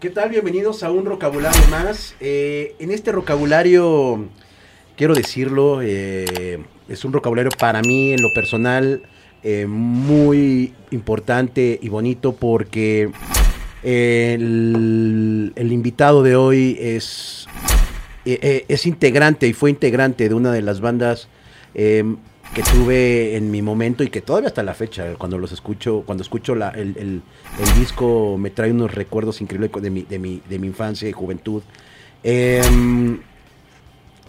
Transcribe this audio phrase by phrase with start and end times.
[0.00, 0.30] ¿Qué tal?
[0.30, 2.14] Bienvenidos a un vocabulario más.
[2.20, 4.28] Eh, en este vocabulario,
[4.96, 9.02] quiero decirlo, eh, es un vocabulario para mí en lo personal
[9.42, 13.10] eh, muy importante y bonito porque
[13.82, 17.48] el, el invitado de hoy es,
[18.24, 21.28] es integrante y fue integrante de una de las bandas
[22.58, 26.22] que tuve en mi momento y que todavía hasta la fecha, cuando los escucho, cuando
[26.22, 27.22] escucho el,
[27.78, 31.62] disco, me trae unos recuerdos increíbles de mi, de mi, de mi infancia y juventud.
[32.24, 33.20] Em,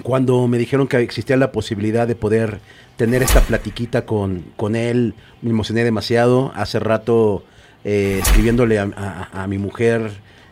[0.04, 2.60] cuando me dijeron que existía la posibilidad de poder
[2.98, 6.52] tener esta platiquita con, con él, me emocioné demasiado.
[6.54, 7.44] Hace rato
[7.84, 10.12] eh, escribiéndole a mi mujer,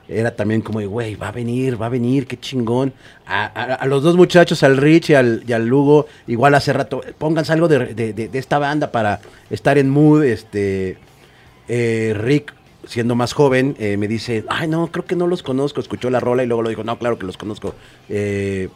[0.09, 2.93] era también como de, güey, va a venir, va a venir, qué chingón.
[3.25, 7.51] A, los dos muchachos, al Rich y al, y al, Lugo, igual hace rato, pónganse
[7.51, 9.19] algo de, esta banda para
[9.49, 10.23] estar en mood.
[10.23, 10.97] Este,
[11.67, 12.53] eh, Rick,
[12.85, 15.81] siendo más joven, eh, me dice, ay, no, creo que no los conozco.
[15.81, 17.75] Escuchó la rola y luego lo dijo, no, claro que los conozco.
[18.07, 18.69] Eh,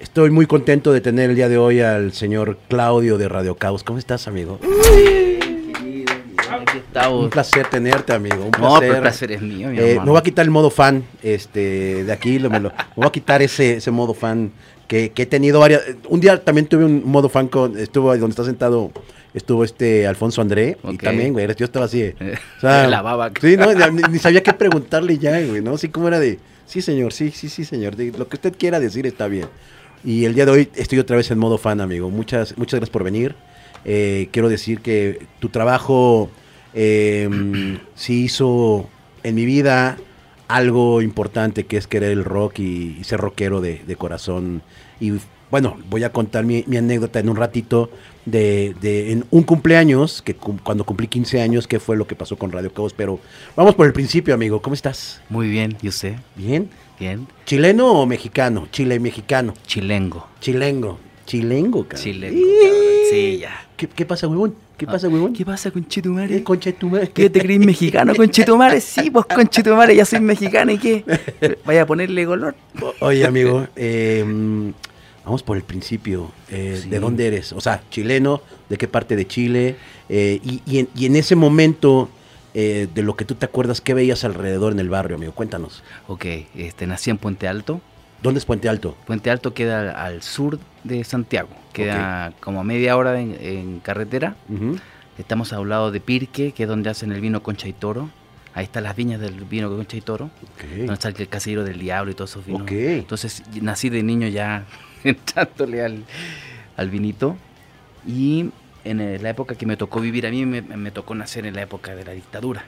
[0.00, 3.84] estoy muy contento de tener el día de hoy al señor Claudio de Radio Caos.
[3.84, 4.58] ¿Cómo estás, amigo?
[7.10, 8.44] Un placer tenerte, amigo.
[8.44, 8.88] Un placer.
[8.88, 12.04] No, el placer es mío, mi eh, Me voy a quitar el modo fan este,
[12.04, 12.38] de aquí.
[12.38, 14.52] me, lo, voy a quitar ese, ese modo fan
[14.88, 15.82] que, he tenido varias.
[16.08, 17.78] Un día también tuve un modo fan con.
[17.78, 18.90] Estuvo ahí donde está sentado.
[19.34, 20.78] Estuvo este Alfonso André.
[20.84, 21.46] Y también, güey.
[21.54, 22.14] Yo estaba así.
[22.56, 23.30] o sea, la baba.
[23.40, 23.66] Sí, no,
[24.08, 25.74] ni, sabía qué preguntarle ya, güey, ¿no?
[25.74, 26.38] Así como era de.
[26.66, 27.94] Sí, señor, sí, sí, sí, señor.
[27.98, 29.46] lo que usted quiera decir está bien.
[30.04, 32.10] Y el día de hoy estoy otra vez en modo fan, amigo.
[32.10, 33.34] Muchas, muchas gracias por venir.
[33.84, 36.30] Eh, quiero decir que tu trabajo
[36.74, 38.88] eh, sí hizo
[39.22, 39.96] en mi vida
[40.48, 44.62] algo importante que es querer el rock y, ser rockero de, corazón.
[44.98, 45.12] Y
[45.50, 47.90] bueno, voy a contar mi, anécdota en un ratito
[48.24, 48.74] de,
[49.12, 52.72] en un cumpleaños, que cuando cumplí 15 años, qué fue lo que pasó con Radio
[52.72, 52.94] Caos.
[52.94, 53.20] Pero
[53.54, 54.60] vamos por el principio, amigo.
[54.60, 55.20] ¿Cómo estás?
[55.28, 56.16] Muy bien, ¿y usted?
[56.34, 56.68] Bien.
[56.98, 57.28] Bien.
[57.44, 58.66] ¿Chileno o mexicano?
[58.72, 59.54] Chile mexicano.
[59.66, 60.26] Chilengo.
[60.40, 60.98] Chilengo.
[61.26, 62.02] Chilengo, cabrón.
[62.02, 62.40] Chilengo,
[63.10, 63.67] Sí, ya.
[63.78, 64.56] ¿Qué, qué pasa, huevón?
[64.76, 65.32] ¿Qué pasa, huevón?
[65.32, 66.26] ¿Qué pasa, conchetumare?
[66.26, 67.10] ¿Qué conchetumare?
[67.10, 68.80] ¿Qué te crees mexicano, conchetumare?
[68.80, 71.04] Sí, pues conchetumare, ya soy mexicano y qué.
[71.64, 72.56] Vaya a ponerle color.
[72.98, 74.72] Oye, amigo, em,
[75.24, 76.32] vamos por el principio.
[76.50, 77.52] Eh, ¿De dónde eres?
[77.52, 79.76] O sea, chileno, ¿de qué parte de Chile?
[80.08, 82.08] Eh, y, en, ese momento,
[82.54, 85.34] eh, de lo que tú te acuerdas, ¿qué veías alrededor en el barrio, amigo?
[85.34, 85.84] Cuéntanos.
[86.08, 86.24] Ok,
[86.56, 87.80] este, nací en Puente Alto.
[88.22, 88.96] ¿Dónde es Puente Alto?
[89.06, 91.50] Puente Alto queda al sur de Santiago,
[91.84, 94.36] queda como media hora en, carretera.
[95.18, 98.10] Estamos a un lado de Pirque, que es donde hacen el vino Concha y Toro.
[98.54, 100.30] Ahí están las viñas del vino Concha y Toro,
[100.76, 102.70] donde está el casillero del diablo y todos esos vinos.
[102.70, 104.64] Entonces nací de niño ya
[105.04, 106.04] entrándole al,
[106.76, 107.36] al vinito.
[108.06, 108.50] Y
[108.84, 111.94] en la época que me tocó vivir a mí, me, tocó nacer en la época
[111.94, 112.64] de la dictadura.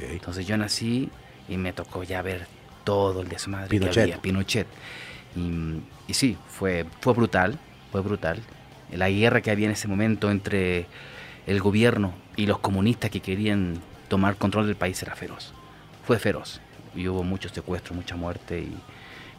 [0.00, 1.10] Entonces yo nací
[1.48, 2.46] y me tocó ya ver
[2.84, 3.94] todo el desmadre Pinochet.
[3.94, 4.66] que había, Pinochet.
[5.36, 7.58] Y, y, sí, fue, fue brutal,
[7.94, 8.40] fue brutal.
[8.90, 10.86] La guerra que había en ese momento entre
[11.46, 15.52] el gobierno y los comunistas que querían tomar control del país era feroz.
[16.04, 16.60] Fue feroz.
[16.96, 18.76] Y hubo muchos secuestros, mucha muerte y,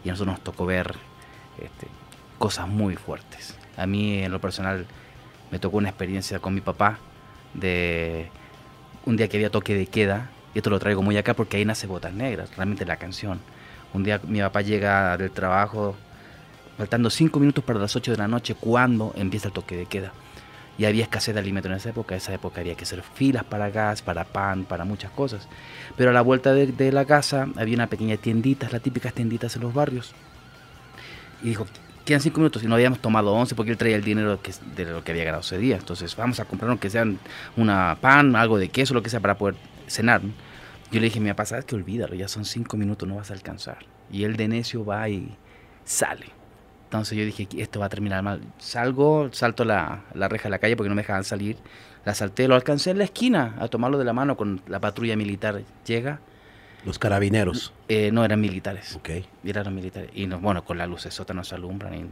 [0.05, 0.95] y a nosotros nos tocó ver
[1.61, 1.87] este,
[2.37, 3.57] cosas muy fuertes.
[3.75, 4.85] A mí en lo personal
[5.51, 6.99] me tocó una experiencia con mi papá
[7.53, 8.29] de
[9.03, 11.65] un día que había toque de queda y esto lo traigo muy acá porque ahí
[11.65, 13.41] nace Botas Negras, realmente la canción.
[13.93, 15.97] Un día mi papá llega del trabajo,
[16.77, 20.11] faltando cinco minutos para las 8 de la noche, cuando empieza el toque de queda.
[20.77, 22.15] Y había escasez de alimentos en esa época.
[22.15, 25.47] En esa época había que hacer filas para gas, para pan, para muchas cosas.
[25.95, 29.61] Pero a la vuelta de, la casa había una pequeña tiendita, las típicas tienditas en
[29.61, 30.13] los barrios.
[31.41, 31.65] Y dijo,
[32.03, 34.85] quedan cinco minutos y no habíamos tomado once porque él traía el dinero que, de
[34.85, 35.77] lo que había ganado ese día.
[35.77, 37.19] Entonces vamos a comprar que sean
[37.55, 39.55] una pan, algo de queso, lo que sea para poder
[39.87, 40.21] cenar.
[40.91, 43.33] Yo le dije, mi papá, sabes que olvídalo, ya son cinco minutos, no vas a
[43.33, 43.79] alcanzar.
[44.11, 45.35] Y él de necio va y
[45.83, 46.27] sale.
[46.97, 48.41] Entonces yo dije, esto va a terminar mal.
[48.57, 51.57] Salgo, salto la, la reja de la calle porque no me dejaban salir.
[52.05, 55.15] La salté, lo alcancé en la esquina a tomarlo de la mano con la patrulla
[55.15, 55.61] militar.
[55.85, 56.19] Llega.
[56.85, 57.73] ¿Los carabineros?
[57.87, 58.95] Eh, no, eran militares.
[58.95, 59.09] Ok.
[59.43, 60.11] Eran militares.
[60.13, 62.11] Y no, bueno, con la luz sota nos alumbran.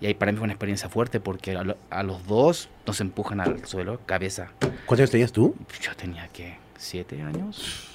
[0.00, 3.40] Y, ahí para mí fue una experiencia fuerte porque a, a, los dos nos empujan
[3.40, 4.50] al suelo, cabeza.
[4.60, 5.54] ¿Cuántos años tenías tú?
[5.80, 7.88] Yo tenía que siete años.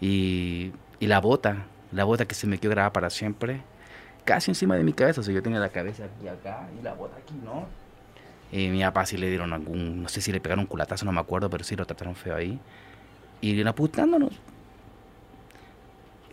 [0.00, 3.62] Y, la bota, la bota que se me quedó grabada para siempre,
[4.28, 5.22] casi encima de mi cabeza.
[5.22, 7.66] O sea, yo tenía la cabeza aquí acá y la bota aquí, ¿no?
[8.52, 11.12] Y mi papá sí le dieron algún, no sé si le pegaron un culatazo, no
[11.12, 12.58] me acuerdo, pero sí lo trataron feo ahí.
[13.40, 14.32] Y apuntándonos.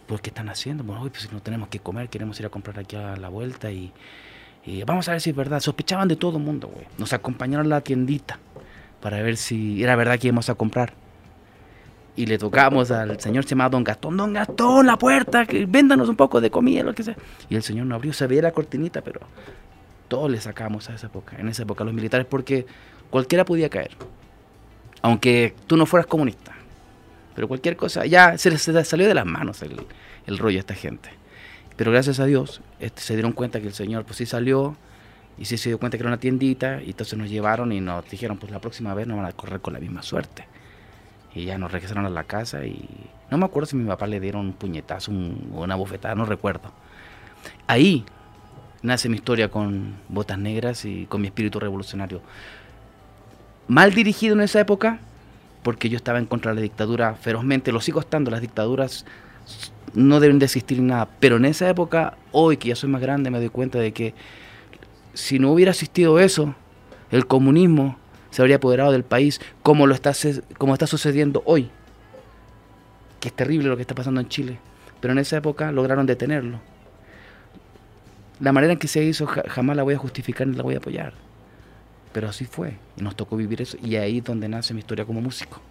[0.07, 0.83] ¿Por qué están haciendo?
[0.83, 3.93] Bueno, pues no tenemos que comer, queremos ir a comprar aquí a la vuelta y,
[4.65, 5.61] y vamos a ver si es verdad.
[5.61, 6.85] Sospechaban de todo el mundo, güey.
[6.97, 8.39] Nos acompañaron a la tiendita
[9.01, 10.93] para ver si era verdad que íbamos a comprar.
[12.15, 16.07] Y le tocamos al señor se llama Don Gastón, Don Gastón, la puerta, que véndanos
[16.07, 17.15] un poco de comida, lo que sea.
[17.49, 19.21] Y el señor no abrió, se veía la cortinita, pero
[20.07, 22.65] todos le sacamos a esa época, en esa época los militares, porque
[23.09, 23.91] cualquiera podía caer.
[25.01, 26.53] Aunque tú no fueras comunista.
[27.35, 29.75] Pero cualquier cosa, ya se les salió de las manos el,
[30.25, 31.09] el rollo a esta gente.
[31.75, 34.77] Pero gracias a Dios este, se dieron cuenta que el Señor pues sí salió
[35.37, 38.09] y sí se dio cuenta que era una tiendita y entonces nos llevaron y nos
[38.09, 40.47] dijeron pues la próxima vez no van a correr con la misma suerte.
[41.35, 42.87] Y ya nos regresaron a la casa y
[43.29, 46.71] no me acuerdo si mi papá le dieron un puñetazo o una bofetada, no recuerdo.
[47.67, 48.05] Ahí
[48.81, 52.21] nace mi historia con botas negras y con mi espíritu revolucionario.
[53.67, 54.99] Mal dirigido en esa época,
[55.63, 59.05] porque yo estaba en contra de la dictadura ferozmente, lo sigo estando, las dictaduras
[59.93, 63.31] no deben de existir nada, pero en esa época, hoy que ya soy más grande,
[63.31, 64.13] me doy cuenta de que
[65.13, 66.53] si no hubiera existido eso,
[67.11, 67.97] el comunismo
[68.35, 70.11] se habría apoderado del país como, lo está,
[70.57, 71.69] como está sucediendo hoy.
[73.21, 74.59] Que es terrible lo que está pasando en Chile.
[74.99, 76.59] Pero en esa época lograron detenerlo.
[78.41, 80.79] La manera en que se hizo jamás la voy a justificar ni la voy a
[80.79, 81.13] apoyar.
[82.11, 82.77] Pero así fue.
[82.97, 83.77] Y nos tocó vivir eso.
[83.81, 85.61] Y ahí es donde nace mi historia como músico.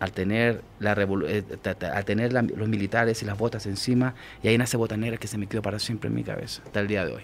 [0.00, 0.94] Al tener, la
[1.28, 1.44] eh,
[1.92, 5.46] al tener los militares y las botas encima, y ahí nace Botanera que se me
[5.46, 7.22] quedó para siempre en mi cabeza, hasta el día de hoy.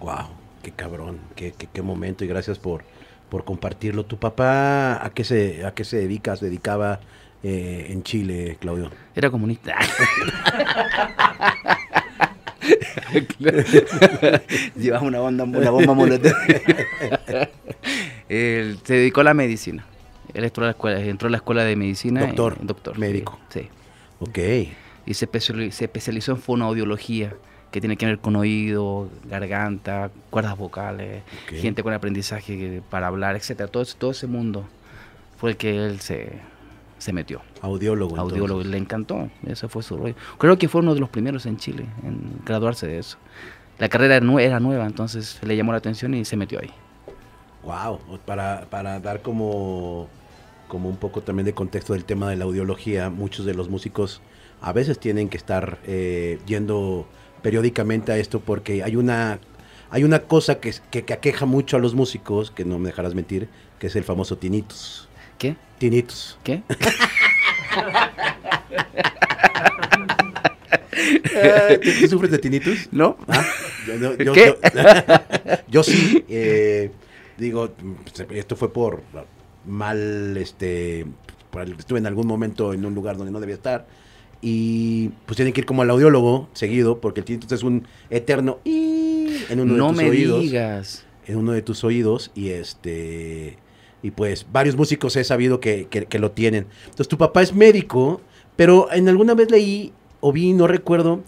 [0.00, 0.28] ¡Wow!
[0.62, 1.18] ¡Qué cabrón!
[1.36, 2.24] ¡Qué, qué momento!
[2.24, 2.82] Y gracias por,
[3.30, 4.04] por compartirlo.
[4.04, 6.36] ¿Tu papá a qué se, a qué se dedica?
[6.36, 7.00] ¿Se dedicaba
[7.42, 8.90] eh, en Chile, Claudio?
[9.14, 9.76] Era comunista.
[14.76, 16.34] Llevaba una, bomba, una bomba molotov.
[18.28, 19.86] se dedicó a la medicina.
[20.34, 22.20] Él entró a la escuela, entró a la escuela de medicina.
[22.20, 22.58] Doctor.
[22.60, 22.98] doctor.
[22.98, 23.40] Médico.
[23.48, 23.68] Sí.
[24.20, 24.38] Ok.
[25.06, 27.34] Y se se especializó en fonoaudiología
[27.70, 33.68] que tiene que ver con oído, garganta, cuerdas vocales, gente con aprendizaje para hablar, etcétera.
[33.68, 34.64] Todo, todo ese mundo
[35.38, 36.32] fue el que él se,
[36.98, 37.40] se metió.
[37.62, 38.16] Audiólogo.
[38.16, 40.14] Audiólogo, le encantó, ese fue su rollo.
[40.38, 43.18] Creo que fue uno de los primeros en Chile en graduarse de eso.
[43.78, 46.70] La carrera era nueva, entonces le llamó la atención y se metió ahí.
[47.62, 50.08] Wow, para, para dar como,
[50.68, 54.20] como un poco también de contexto del tema de la audiología, muchos de los músicos
[54.60, 57.06] a veces tienen que estar eh, yendo
[57.42, 59.38] periódicamente a esto porque hay una,
[59.90, 63.48] hay una cosa que, que, aqueja mucho a los músicos, que no me dejarás mentir,
[63.78, 65.08] que es el famoso tinitos.
[65.38, 65.56] ¿Qué?
[65.78, 66.38] Tinitos.
[66.44, 66.62] ¿Qué?
[72.00, 72.88] ¿Tú, sufres de tinitos?
[72.92, 73.16] No.
[73.28, 73.44] ¿Ah?
[74.18, 74.56] Yo, ¿Qué?
[75.68, 76.24] Yo, sí.
[76.28, 76.90] Eh,
[77.38, 77.70] digo,
[78.30, 79.02] esto fue por
[79.66, 81.06] mal, este,
[81.78, 83.86] estuve en algún momento en un lugar donde no debía estar
[84.42, 88.58] y pues tienen que ir como al audiólogo seguido porque el tinnitus es un eterno
[88.64, 91.04] y en uno de tus me digas.
[91.26, 93.58] en uno de tus oídos y este
[94.02, 95.86] y pues varios músicos he sabido que,
[96.18, 96.66] lo tienen.
[96.84, 98.20] Entonces tu papá es médico
[98.56, 101.22] pero en alguna vez leí o vi no recuerdo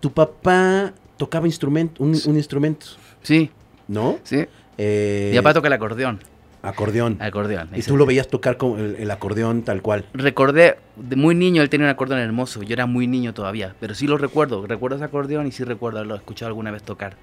[0.00, 2.86] tu papá tocaba instrumento un, un instrumento.
[3.22, 3.50] Sí.
[3.88, 4.44] No sí.
[4.76, 6.20] Eh, mi papá toca el acordeón
[6.64, 7.18] Acordeón.
[7.20, 7.68] Acordeón.
[7.74, 10.06] Y tú lo veías tocar con el, acordeón tal cual.
[10.14, 13.94] Recordé, de muy niño él tenía un acordeón hermoso, yo era muy niño todavía, pero
[13.94, 17.16] sí lo recuerdo, recuerdo ese acordeón y sí recuerdo haberlo escuchado alguna vez tocar.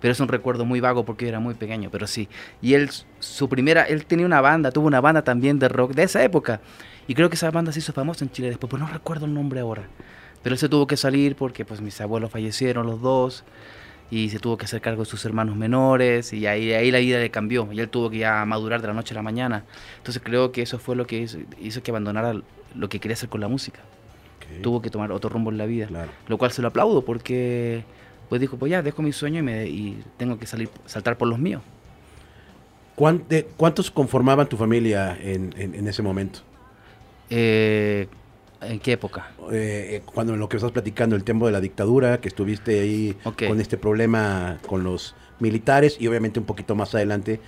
[0.00, 2.28] Pero es un recuerdo muy vago porque yo era muy pequeño, pero sí.
[2.60, 2.90] Y él,
[3.20, 6.60] su primera, él tenía una banda, tuvo una banda también de rock de esa época.
[7.06, 9.32] Y creo que esa banda se hizo famosa en Chile después, pero no recuerdo el
[9.32, 9.84] nombre ahora.
[10.42, 13.44] Pero él se tuvo que salir porque pues mis abuelos fallecieron los dos
[14.14, 17.18] y se tuvo que hacer cargo de sus hermanos menores y ahí, ahí la vida
[17.18, 19.64] le cambió y él tuvo que ya madurar de la noche a la mañana.
[19.96, 21.26] Entonces creo que eso fue lo que
[21.60, 22.40] hizo, que abandonara
[22.76, 23.80] lo que quería hacer con la música.
[24.62, 25.88] Tuvo que tomar otro rumbo en la vida,
[26.28, 27.82] lo cual se lo aplaudo porque
[28.28, 31.26] pues dijo, pues ya, dejo mi sueño y, me, y tengo que salir, saltar por
[31.26, 31.62] los míos.
[32.94, 36.38] ¿Cuántos conformaban tu familia en, en ese momento?
[37.30, 38.06] Eh,
[38.66, 39.30] ¿En qué época?
[39.52, 43.16] Eh, cuando en lo que estás platicando, el tiempo de la dictadura, que estuviste ahí
[43.22, 47.40] con este problema con los militares y obviamente un poquito más adelante.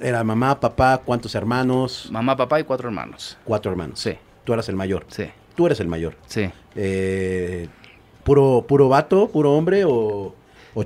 [0.00, 2.08] ¿Era mamá, papá, cuántos hermanos?
[2.10, 3.36] Mamá, papá y cuatro hermanos.
[3.44, 4.00] Cuatro hermanos.
[4.00, 4.12] Sí.
[4.44, 5.04] Tú eras el mayor.
[5.08, 5.24] Sí.
[5.54, 6.14] Tú eres el mayor.
[6.26, 6.48] Sí.
[6.74, 7.68] Eh,
[8.24, 10.34] ¿puro, ¿Puro vato, puro hombre o,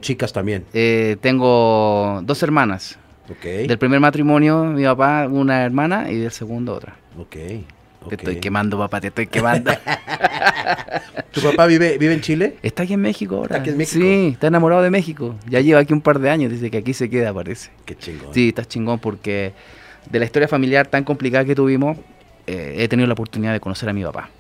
[0.01, 0.65] chicas también?
[0.73, 2.99] Eh, tengo dos hermanas.
[3.31, 3.45] Ok.
[3.69, 6.97] Del primer matrimonio, mi papá, una hermana y del segundo otra.
[7.19, 7.37] Ok.
[8.09, 9.73] Te estoy quemando, papá, te estoy quemando.
[11.33, 12.57] ¿Tu papá vive, vive en Chile?
[12.63, 13.57] Está aquí en México ahora.
[13.57, 14.05] ¿Está aquí en México?
[14.05, 15.35] Sí, está enamorado de México.
[15.49, 17.71] Ya lleva aquí un par de años, dice que aquí se queda, parece.
[17.85, 18.35] Qué chingón.
[18.35, 19.53] Sí, está chingón porque
[20.11, 21.97] de la historia familiar tan complicada que tuvimos,
[22.47, 24.31] eh, he tenido la oportunidad de conocer a mi papá.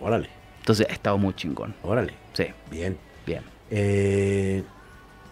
[0.00, 0.28] Órale.
[0.60, 1.74] Entonces ha estado muy chingón.
[1.82, 2.14] Órale.
[2.34, 2.46] Sí.
[2.70, 2.96] Bien.
[3.26, 3.42] Bien.
[3.70, 4.62] Eh,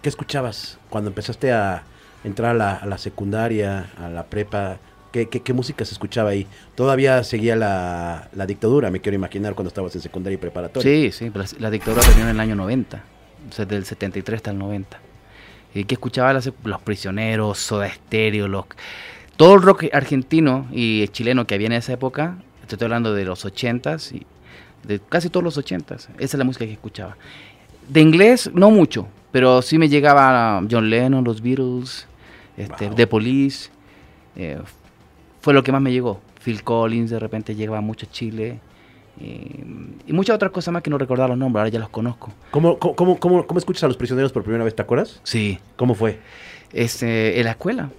[0.02, 1.84] ¿Qué escuchabas cuando empezaste a
[2.24, 4.78] entrar a la, a la secundaria, a la prepa?
[5.12, 6.46] ¿Qué, qué, música se escuchaba ahí?
[6.76, 10.88] Todavía seguía la, la, dictadura, me quiero imaginar, cuando estabas en secundaria y preparatoria.
[10.88, 13.02] Sí, sí, la, la dictadura terminó en el año 90,
[13.48, 15.00] o sea, del 73 hasta el 90.
[15.74, 16.32] ¿Y qué escuchaba?
[16.32, 18.66] Los, los prisioneros, Soda Stereo, los,
[19.36, 23.44] todo el rock argentino y chileno que había en esa época, estoy hablando de los
[23.44, 24.26] 80s y
[24.86, 27.16] de casi todos los 80s, esa es la música que escuchaba.
[27.88, 32.06] De inglés, no mucho, pero sí me llegaba John Lennon, los Beatles,
[32.56, 33.70] este, The Police.
[34.36, 34.60] Eh,
[35.40, 36.20] fue lo que más me llegó.
[36.42, 38.58] Phil Collins de repente llegaba mucho a Chile.
[39.20, 39.64] Eh,
[40.06, 42.32] y muchas otras cosas más que no recordaba los nombres, ahora ya los conozco.
[42.50, 44.74] ¿Cómo, cómo, cómo, cómo escuchas a los prisioneros por primera vez?
[44.74, 45.20] ¿Te acuerdas?
[45.24, 45.58] Sí.
[45.76, 46.18] ¿Cómo fue?
[46.72, 47.90] Este, en la escuela.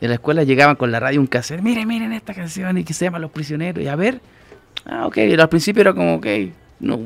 [0.00, 1.62] En la escuela llegaban con la radio un cassette.
[1.62, 3.82] Miren, miren esta canción y que se llama Los Prisioneros.
[3.82, 4.20] Y a ver.
[4.84, 5.18] Ah, ok.
[5.38, 6.26] al principio era como, ok.
[6.80, 7.00] No,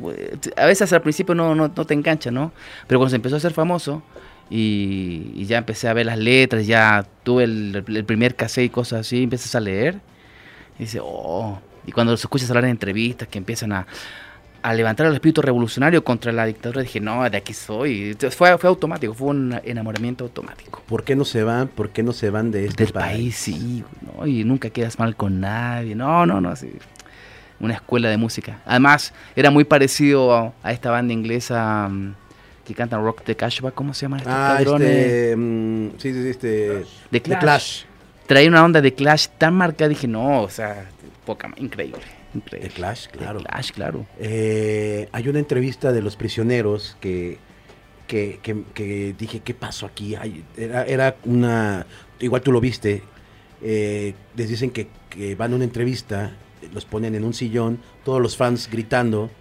[0.57, 2.51] a veces al principio no, no, no te engancha, ¿no?
[2.87, 4.03] Pero cuando se empezó a ser famoso,
[4.49, 9.23] y, ya empecé a ver las letras, ya tuve el, primer cassette y cosas así,
[9.23, 9.99] empiezas a leer,
[10.77, 13.85] y dice, oh, y cuando los escuchas hablar en entrevistas que empiezan a,
[14.73, 18.17] levantar el espíritu revolucionario contra la dictadura, dije, no, de aquí soy.
[18.31, 20.83] fue, fue automático, fue un enamoramiento automático.
[20.85, 21.69] ¿Por qué no se van?
[21.69, 23.35] ¿Por qué no se van de este Del país?
[23.35, 24.27] sí, ¿no?
[24.27, 26.71] y nunca quedas mal con nadie, no, no, no, sí.
[27.61, 28.59] Una escuela de música.
[28.65, 31.87] Además, era muy parecido a, esta banda inglesa...
[31.89, 32.15] Mm,
[32.69, 36.85] que cantan rock de Cashback, ¿cómo se llaman estos ah, Este, mm, sí, sí, este.
[37.09, 37.85] De Clash.
[38.27, 40.87] Traía una onda de Clash tan marcada, dije, no, o sea,
[41.25, 42.03] poca, increíble.
[42.33, 43.39] De Clash, claro.
[43.39, 44.05] Clash, claro.
[44.19, 47.39] Eh, hay una entrevista de los prisioneros que,
[48.05, 50.15] que, que, dije, ¿qué pasó aquí?
[50.55, 51.87] era, era, una.
[52.19, 53.01] Igual tú lo viste.
[53.63, 56.33] Eh, les dicen que, que van a una entrevista,
[56.71, 59.31] los ponen en un sillón, todos los fans gritando,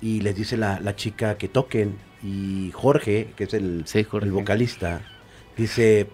[0.00, 3.84] y les dice la, la chica que toquen y Jorge, que es el,
[4.22, 5.00] el vocalista,
[5.56, 6.06] dice,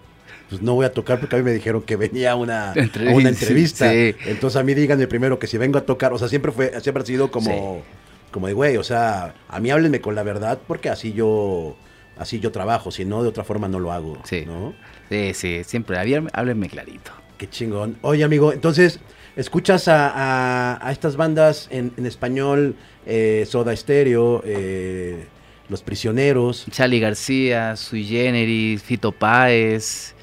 [0.49, 3.29] pues no voy a tocar porque a mí me dijeron que venía una, a una
[3.29, 3.93] entrevista.
[3.93, 7.03] Entonces a mí díganme primero que si vengo a tocar, o sea, siempre fue, siempre
[7.03, 7.83] ha sido como,
[8.31, 11.77] como de güey, o sea, a mí háblenme con la verdad porque así yo,
[12.17, 14.45] así yo trabajo, si no de otra forma no lo hago, sí.
[14.47, 14.75] ¿no?
[15.11, 17.13] Sí, sí, siempre, háblenme clarito.
[17.37, 17.99] Qué chingón.
[18.03, 18.99] Oye, amigo, entonces,
[19.37, 22.75] ¿escuchas a, a, estas bandas en, en español,
[23.07, 25.27] eh, Soda Stereo, eh,
[25.69, 26.67] los Prisioneros.
[26.71, 30.15] Charlie García, Sui Generis, Fito Páez,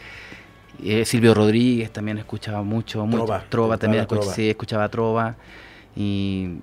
[0.83, 3.07] eh, Silvio Rodríguez también escuchaba mucho.
[3.09, 3.43] Trova.
[3.49, 5.35] trova también Sí, escuchaba Trova.
[5.95, 6.57] Y,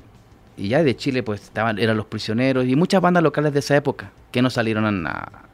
[0.56, 4.12] ya de Chile pues estaban, eran Los Prisioneros y muchas bandas locales de esa época
[4.30, 5.48] que no salieron a,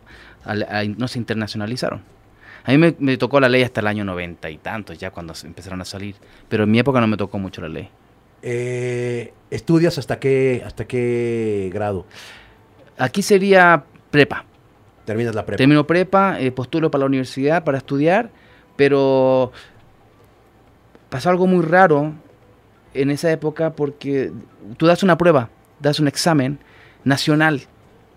[0.96, 2.02] no se internacionalizaron.
[2.64, 5.80] A mí me, tocó la ley hasta el año 90 y tantos, ya cuando empezaron
[5.80, 6.16] a salir.
[6.48, 7.88] Pero en mi época no me tocó mucho la ley.
[8.42, 12.04] Eh, ¿Estudias hasta qué, hasta qué grado?
[12.98, 14.44] Aquí sería prepa.
[15.04, 15.56] Terminas la prepa.
[15.56, 18.30] Termino prepa, eh, postulo para la universidad para estudiar,
[18.76, 19.52] pero
[21.08, 22.12] pasó algo muy raro
[22.94, 24.32] en esa época porque
[24.76, 25.48] tú das una prueba,
[25.80, 26.58] das un examen
[27.04, 27.62] nacional,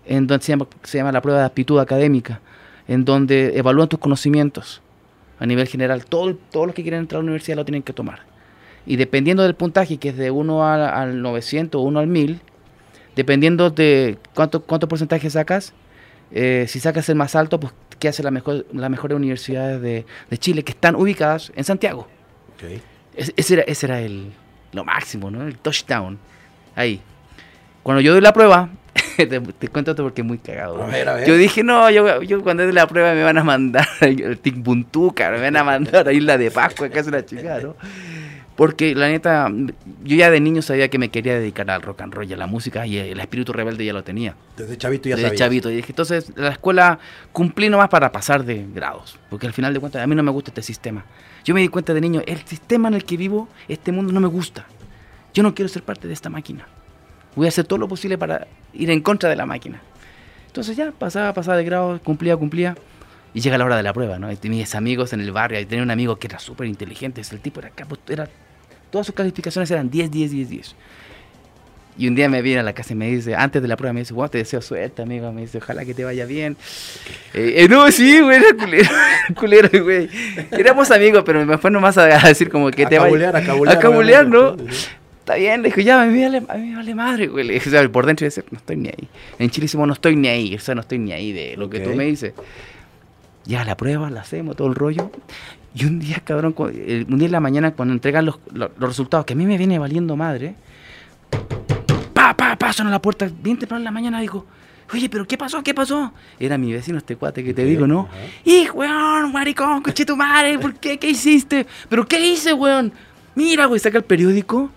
[0.04, 2.40] en donde se llama, se llama la prueba de aptitud académica,
[2.88, 4.82] en donde evalúan tus conocimientos
[5.38, 6.04] a nivel general.
[6.04, 8.20] Todo, todos los que quieren entrar a la universidad lo tienen que tomar.
[8.84, 12.40] Y dependiendo del puntaje, que es de 1 al, al 900 o 1 al 1000,
[13.16, 15.72] dependiendo de cuánto, cuánto porcentaje sacas,
[16.30, 20.04] eh, si sacas el más alto, pues ¿qué hace la mejor, las mejores universidades de,
[20.38, 22.08] Chile que están ubicadas en Santiago.
[23.14, 24.32] ese era, ese era el,
[24.72, 25.46] lo máximo, ¿no?
[25.46, 26.18] El touchdown.
[26.74, 27.00] Ahí.
[27.82, 28.70] Cuando yo doy la prueba,
[29.16, 30.88] te, cuento esto porque es muy cagado.
[31.26, 35.30] Yo dije, no, yo, yo cuando doy la prueba me van a mandar el Timbuntuca,
[35.30, 37.76] me van a mandar a Isla de Pascua, que es una chica, ¿no?
[38.56, 39.50] Porque la neta,
[40.04, 42.36] yo ya de niño sabía que me quería dedicar al rock and roll y a
[42.36, 44.34] la música y el espíritu rebelde ya lo tenía.
[44.56, 45.70] Desde chavito ya Desde chavito.
[45.70, 46.98] Y dije, entonces la escuela
[47.32, 49.18] cumplí nomás para pasar de grados.
[49.30, 51.04] Porque al final de cuentas a mí no me gusta este sistema.
[51.44, 54.20] Yo me di cuenta de niño, el sistema en el que vivo, este mundo no
[54.20, 54.66] me gusta.
[55.32, 56.66] Yo no quiero ser parte de esta máquina.
[57.34, 59.80] Voy a hacer todo lo posible para ir en contra de la máquina.
[60.46, 62.76] Entonces ya pasaba, pasaba de grado, cumplía, cumplía.
[63.34, 64.30] Y llega la hora de la prueba, ¿no?
[64.30, 67.40] Y mis amigos en el barrio, y tenía un amigo que era súper inteligente, el
[67.40, 68.28] tipo era capo, era,
[68.90, 70.74] todas sus calificaciones eran 10, 10, 10, 10.
[71.98, 73.92] Y un día me viene a la casa y me dice, antes de la prueba,
[73.92, 75.30] me dice, wow, te deseo suerte, amigo.
[75.30, 76.56] Me dice, ojalá que te vaya bien.
[77.34, 78.90] Eh, eh, no, sí, güey, era culero,
[79.38, 80.08] culero, güey.
[80.52, 83.28] Éramos amigos, pero me fue nomás a decir como que te vaya.
[83.28, 84.56] A cabulear, a cabulear, ¿no?
[85.20, 87.46] Está bien, le dije, ya, a mí, vale, a mí me vale madre, güey.
[87.46, 89.08] Le dije, o sea, por dentro de no estoy ni ahí.
[89.38, 91.68] En Chile decimos, no estoy ni ahí, o sea, no estoy ni ahí de lo
[91.68, 92.32] que tú me dices
[93.44, 95.10] ya la prueba, la hacemos, todo el rollo.
[95.74, 98.38] Y un día, cabrón, un día en la mañana, cuando entregan los,
[98.78, 100.54] resultados, que a mí me viene valiendo madre,
[102.12, 104.46] pa, pa, pa, a la puerta, bien temprano en la mañana, digo,
[104.92, 105.62] Oye, pero ¿qué pasó?
[105.62, 106.12] ¿Qué pasó?
[106.38, 108.08] Era mi vecino este cuate que te digo, ¿no?
[108.44, 110.58] ¡Hijo, weón, maricón, coche tu madre!
[110.58, 110.98] ¿Por qué?
[110.98, 111.66] ¿Qué hiciste?
[111.88, 112.92] ¿Pero qué hice, weón?
[113.34, 114.70] Mira, güey, saca el periódico.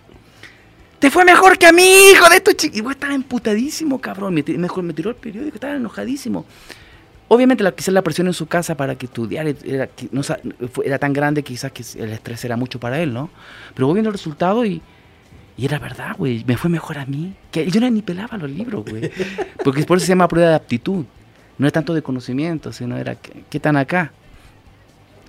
[1.00, 2.78] Te fue mejor que a mí, hijo de estos chicos.
[2.78, 4.34] Y güey, estaba emputadísimo, cabrón.
[4.34, 6.46] Me, mejor me tiró el periódico, estaba enojadísimo.
[7.28, 10.22] Obviamente la, quizás la presión en su casa para que estudiara era, no,
[10.84, 13.30] era tan grande quizás que el estrés era mucho para él, ¿no?
[13.74, 14.82] Pero voy viendo el resultado y,
[15.58, 16.44] y era verdad, güey.
[16.46, 17.34] Me fue mejor a mí.
[17.52, 19.10] Que yo no ni pelaba los libros, güey.
[19.64, 21.06] Porque por eso se llama prueba de aptitud.
[21.58, 24.12] No es tanto de conocimiento, sino era, ¿qué, tan acá?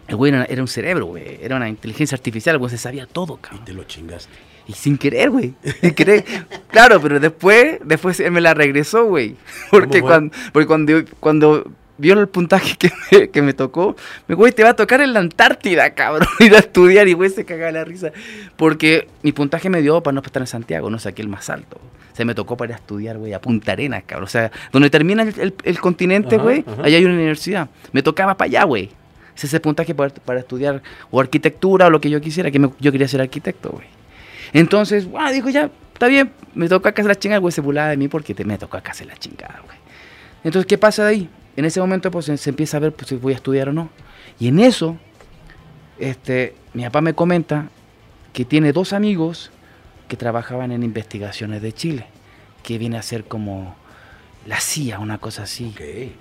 [0.09, 1.38] El güey era, un cerebro, güey.
[1.41, 2.71] Era una inteligencia artificial, güey.
[2.71, 3.62] Se sabía todo, cabrón.
[3.62, 4.33] Y te lo chingaste.
[4.67, 5.55] Y sin querer, güey.
[5.81, 6.25] Sin querer.
[6.69, 9.37] claro, pero después, después él me la regresó, güey.
[9.71, 14.53] Porque cuando, porque cuando, cuando vio el puntaje que me, que me tocó, me güey,
[14.53, 17.73] te va a tocar en la Antártida, cabrón, ir a estudiar y güey se cagaba
[17.73, 18.12] la risa.
[18.57, 21.79] Porque mi puntaje me dio para no estar en Santiago, no saqué el más alto.
[22.12, 24.25] O sea, me tocó para ir a estudiar, güey, a Punta Arenas, cabrón.
[24.25, 27.69] O sea, donde termina el, continente, güey, allá hay una universidad.
[27.93, 28.91] Me tocaba para allá, güey.
[29.37, 32.59] Ese es el puntaje para, para, estudiar o arquitectura o lo que yo quisiera, que
[32.81, 33.87] yo quería ser arquitecto, güey.
[34.55, 37.91] Entonces, bueno, dijo, ya, está bien, me toca acá hacer la chingada, güey, se burlaba
[37.91, 39.76] de mí porque te, me tocó acá hacer la chingada, güey.
[40.43, 41.29] Entonces, ¿qué pasa de ahí?
[41.57, 43.89] En ese momento pues se, empieza a ver pues, si voy a estudiar o no.
[44.39, 44.97] Y en eso,
[45.99, 47.71] este, mi papá me comenta
[48.33, 49.51] que tiene dos amigos
[50.09, 52.07] que trabajaban en investigaciones de Chile,
[52.63, 53.75] que viene a ser como
[54.47, 55.75] la CIA, una cosa así.
[55.77, 56.13] Que,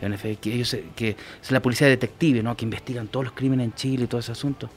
[0.46, 2.56] ellos, que es la policía detective, ¿no?
[2.56, 4.70] que investigan todos los crímenes en Chile y todo ese asunto.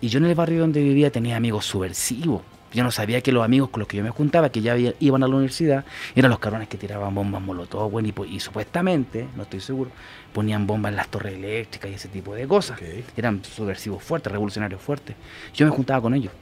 [0.00, 3.44] Y yo en el barrio donde vivía tenía amigos subversivos, yo no sabía que los
[3.44, 5.84] amigos con los que yo me juntaba, que ya iban a la universidad,
[6.14, 9.90] eran los cabrones que tiraban bombas molotov, bueno, y, supuestamente, no estoy seguro,
[10.32, 12.78] ponían bombas en las torres eléctricas y ese tipo de cosas.
[13.16, 15.16] Eran subversivos fuertes, revolucionarios fuertes.
[15.54, 16.32] Yo me juntaba con ellos.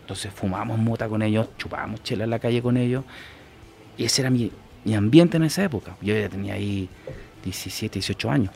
[0.00, 3.04] Entonces fumábamos mota con ellos, chupábamos chela en la calle con ellos.
[3.96, 4.50] Y ese era mi,
[4.84, 5.96] mi ambiente en esa época.
[6.00, 6.88] Yo ya tenía ahí
[7.44, 8.50] 17, 18 años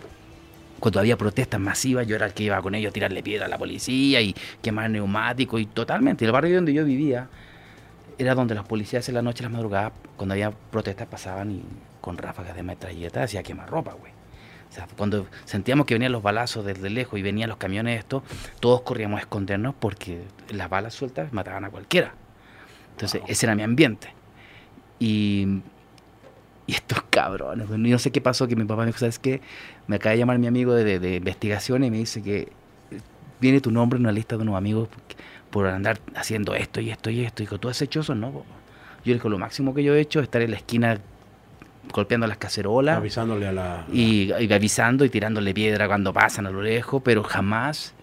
[0.81, 3.49] cuando había protestas masivas, yo era el que iba con ellos a tirarle piedra a
[3.49, 6.25] la policía y quemar neumáticos y totalmente.
[6.25, 7.29] El barrio donde yo vivía
[8.19, 11.63] era donde los policías en la noche, las madrugadas, cuando había protestas, pasaban y
[12.01, 14.13] con ráfagas de metralleta hacía quemar ropa, güey.
[14.69, 18.23] O sea, cuando sentíamos que venían los balazos desde lejos y venían los camiones estos,
[18.61, 22.15] todos corríamos a escondernos porque las balas sueltas mataban a cualquiera.
[22.93, 24.13] Entonces, ese era mi ambiente.
[24.99, 25.61] Y
[26.69, 29.19] y estos cabrones, bueno, yo no sé qué pasó, que mi papá me dijo, ¿sabes
[29.19, 29.41] qué?
[29.87, 32.49] Me acaba de llamar mi amigo de, de, investigación y me dice que
[33.41, 34.89] viene tu nombre en una lista de unos amigos
[35.51, 37.43] por andar haciendo esto y esto y esto.
[37.43, 38.15] Y dijo, ¿tú has hecho eso?
[38.15, 38.31] No.
[38.33, 38.43] Yo
[39.05, 40.99] le dije, lo máximo que yo he hecho es estar en la esquina
[41.93, 42.97] golpeando las cacerolas.
[42.97, 43.87] Avisándole a la...
[43.93, 47.95] Y, y, avisando y tirándole piedra cuando pasan a lo lejos, pero jamás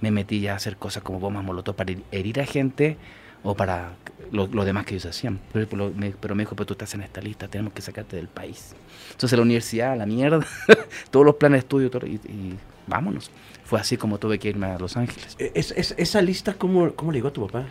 [0.00, 2.98] me metí ya a hacer cosas como bombas molotov para herir a gente
[3.46, 3.92] o para
[4.32, 5.38] lo, demás que ellos hacían.
[5.52, 8.28] Pero, me, pero me dijo, pero tú estás en esta lista, tenemos que sacarte del
[8.28, 8.74] país.
[9.12, 10.44] Entonces la universidad, la mierda,
[11.10, 12.54] todos los planes de estudio, y,
[12.86, 13.30] vámonos.
[13.64, 15.36] Fue así como tuve que irme a Los Ángeles.
[15.38, 17.66] E, ¿Es, esa lista cómo, cómo le llegó a tu papá?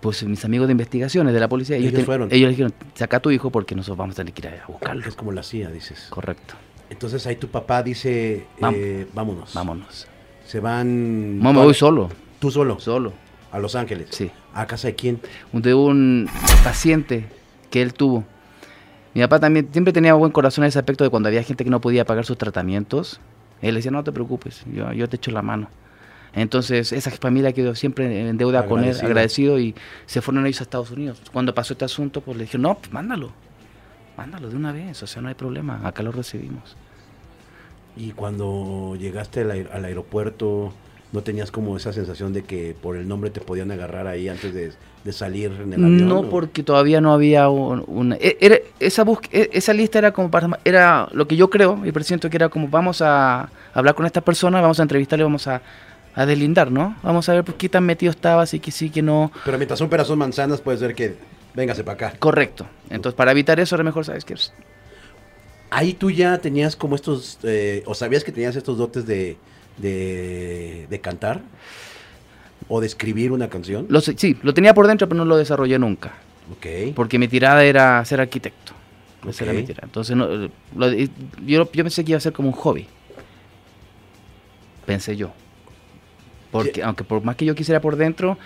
[0.00, 2.28] Pues mis amigos de investigaciones de la policía, ellos, fueron.
[2.32, 5.06] Ellos dijeron, saca a tu hijo porque nosotros vamos a tener que ir a buscarlo.
[5.06, 6.06] Es como la CIA, dices.
[6.08, 6.54] Correcto.
[6.88, 9.52] Entonces ahí tu papá dice, eh, vámonos.
[9.52, 10.06] Vámonos.
[10.46, 11.38] Se van...
[11.38, 12.08] No, me voy solo.
[12.38, 12.80] ¿Tú solo?
[12.80, 13.12] Solo.
[13.52, 14.08] ¿A Los Ángeles?
[14.10, 14.30] Sí.
[14.54, 15.20] ¿A casa de quién?
[15.52, 16.28] De un
[16.64, 17.26] paciente
[17.70, 18.24] que él tuvo.
[19.14, 21.70] Mi papá también siempre tenía buen corazón en ese aspecto de cuando había gente que
[21.70, 23.20] no podía pagar sus tratamientos.
[23.60, 25.68] Él decía, no te preocupes, yo, yo te echo la mano.
[26.32, 29.74] Entonces, esa familia quedó siempre en deuda con él, agradecido, y
[30.06, 31.20] se fueron ellos a Estados Unidos.
[31.32, 33.32] Cuando pasó este asunto, pues le dije, no, pues mándalo,
[34.16, 36.76] mándalo de una vez, o sea, no hay problema, acá lo recibimos.
[37.96, 40.72] Y cuando llegaste al aeropuerto,
[41.12, 44.54] no tenías como esa sensación de que por el nombre te podían agarrar ahí antes
[44.54, 44.72] de,
[45.12, 46.08] salir en el avión.
[46.08, 48.16] No, porque todavía no había una...
[48.16, 50.60] E, era, esa, e, esa lista era como para...
[50.64, 54.20] Era lo que yo creo y presiento que era como vamos a hablar con esta
[54.20, 55.62] persona, vamos a entrevistarle, vamos a,
[56.14, 56.96] a deslindar, ¿no?
[57.02, 59.32] Vamos a ver pues, qué tan metido estaba, si que sí, que no.
[59.44, 61.16] Pero mientras son peras son manzanas, puede ser que
[61.54, 62.18] véngase para acá.
[62.18, 62.66] Correcto.
[62.88, 64.34] Entonces, para evitar eso, era mejor, ¿sabes qué?
[65.70, 69.36] Ahí tú ya tenías como estos, eh, o sabías que tenías estos dotes de,
[69.80, 71.42] de, cantar
[72.68, 73.86] o de escribir una canción?
[73.88, 76.12] Lo, sí, lo tenía por dentro, pero no lo desarrollé nunca.
[76.56, 76.92] Okay.
[76.92, 78.74] Porque mi tirada era ser arquitecto.
[79.22, 80.16] Entonces
[81.46, 82.86] yo, pensé que iba a ser como un hobby.
[84.86, 85.32] Pensé yo.
[86.50, 88.38] Porque aunque por más que yo quisiera por dentro,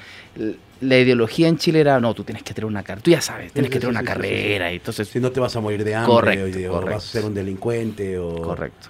[0.81, 3.53] la ideología en Chile era, no, tú tienes que tener una carrera, tú ya sabes,
[3.53, 4.71] tienes que tener una carrera.
[4.73, 7.35] Y entonces, si no te vas a morir de hambre o, vas a ser un
[7.35, 8.19] delincuente.
[8.19, 8.43] O...
[8.43, 8.89] Correcto.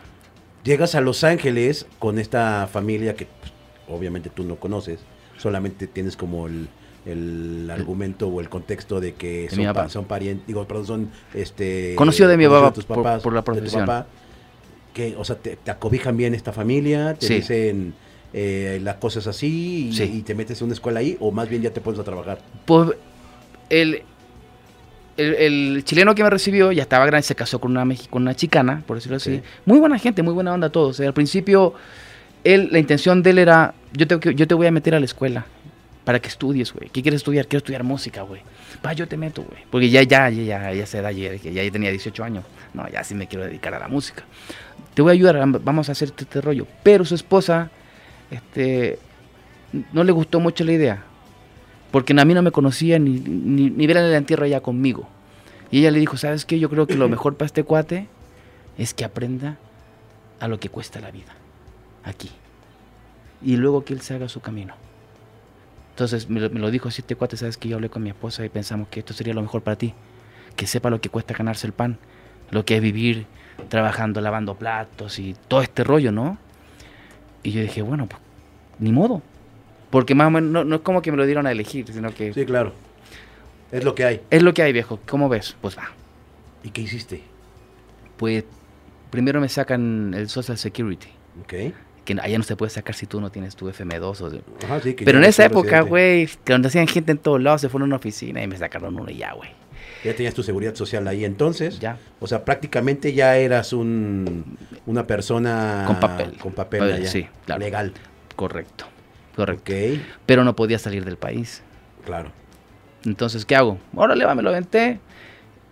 [0.65, 3.53] Llegas a Los Ángeles con esta familia que pues,
[3.89, 5.01] obviamente tú no conoces,
[5.37, 6.69] solamente tienes como el,
[7.05, 9.83] el argumento o el contexto de que son, papá.
[9.85, 13.41] pa- son parientes, digo, perdón, son este Conocido de mi papá tus papás, por la
[13.41, 13.85] de tu profesión.
[13.85, 14.07] papá,
[14.95, 17.35] que, o sea, te, te acobijan bien esta familia, te Sí.
[17.35, 17.95] dicen
[18.33, 20.05] eh, las cosas así y, Sí.
[20.15, 22.39] y te metes en una escuela ahí o más bien ya te pones a trabajar.
[22.65, 22.91] Pues
[23.71, 24.03] el,
[25.17, 28.35] el, el chileno que me recibió ya estaba grande, se casó con una, con una
[28.35, 29.37] chicana, por decirlo así.
[29.37, 29.43] Sí.
[29.65, 31.01] Muy buena gente, muy buena onda todos.
[31.01, 31.75] al principio,
[32.43, 35.05] él, la intención de él era, yo te, yo te voy a meter a la
[35.05, 35.47] escuela
[36.05, 36.91] para que estudies, güey.
[36.91, 37.47] ¿Qué quieres estudiar?
[37.47, 38.43] Quiero estudiar música, güey.
[38.85, 39.63] Va, yo te meto, güey.
[39.71, 42.45] Porque ya, ya, ya, ya, ya se da, ya, ya, ya tenía 18 años.
[42.75, 44.25] No, ya sí me quiero dedicar a la música.
[44.93, 46.67] Te voy a ayudar, vamos a hacer este, este rollo.
[46.83, 47.71] Pero su esposa,
[48.31, 48.99] este,
[49.93, 51.05] no le gustó mucho la idea
[51.95, 55.07] porque a mí no me conocía ni, ni, ni ver en el entierro allá conmigo.
[55.71, 56.59] Y ella le dijo, ¿sabes qué?
[56.59, 58.09] Yo creo que lo mejor para este cuate
[58.77, 59.59] es que aprenda
[60.41, 61.33] a lo que cuesta la vida,
[62.03, 62.33] aquí.
[63.45, 64.75] Y luego que él se haga su camino.
[65.91, 67.69] Entonces me lo, me lo dijo así este cuate, ¿sabes qué?
[67.69, 69.95] Yo hablé con mi esposa y pensamos que esto sería lo mejor para ti.
[70.57, 71.99] Que sepa lo que cuesta ganarse el pan,
[72.51, 73.27] lo que es vivir
[73.69, 76.39] trabajando, lavando platos y todo este rollo, ¿no?
[77.45, 78.21] Y yo dije, bueno, pues
[78.81, 79.23] ni modo.
[79.95, 82.13] Porque más o menos no, no es como que me lo dieron a elegir, sino
[82.13, 82.73] que Sí, claro.
[83.71, 84.21] Es lo que hay.
[84.29, 84.99] es lo que hay, viejo.
[85.07, 85.57] ¿Cómo ves?
[85.61, 85.85] Pues va.
[86.65, 87.23] ¿Y qué hiciste?
[88.17, 88.43] Pues
[89.11, 91.07] primero me sacan el Social Security.
[91.43, 91.55] Ok.
[92.05, 94.21] Que allá no se puede sacar si tú no tienes tu FM2.
[94.21, 94.65] O...
[94.67, 97.69] Ajá, sí, que Pero en esa época, güey, donde hacían gente en todos lados, se
[97.69, 99.51] fueron a una oficina y me sacaron uno y ya, güey.
[100.03, 101.79] Ya tenías tu seguridad social ahí entonces.
[101.79, 101.99] Ya.
[102.19, 106.37] O sea, prácticamente ya eras un una persona Con papel.
[106.39, 107.61] con papel Papel, allá, sí, claro.
[107.61, 107.93] legal.
[108.35, 108.87] Correcto.
[109.37, 109.73] Correcto.
[109.73, 111.63] Ok, Pero no podía salir del país.
[112.05, 112.31] claro.
[113.05, 113.79] Entonces, ¿qué hago?
[113.95, 114.99] Órale, va, me lo aventé.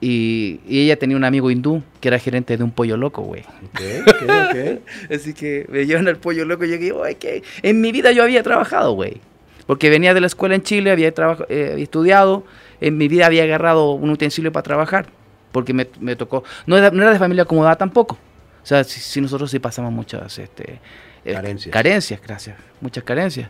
[0.03, 3.42] Y, y ella tenía un amigo hindú que era gerente de un pollo loco, güey.
[3.42, 4.81] Ok, ok, ok.
[5.14, 8.12] Así que me llevan al pollo loco y yo digo, "Ay, que en mi vida
[8.12, 9.20] yo había trabajado, güey.
[9.66, 11.09] Porque venía de la escuela en Chile, había,
[11.48, 12.44] eh, había estudiado,
[12.81, 15.07] en mi vida había agarrado un utensilio para trabajar.
[15.53, 18.18] Porque me, me tocó, no era, no era de familia acomodada tampoco.
[18.62, 20.81] O sea, si, si nosotros sí pasamos muchas este,
[21.24, 21.72] eh, Carencias.
[21.72, 23.48] carencias, gracias, muchas carencias.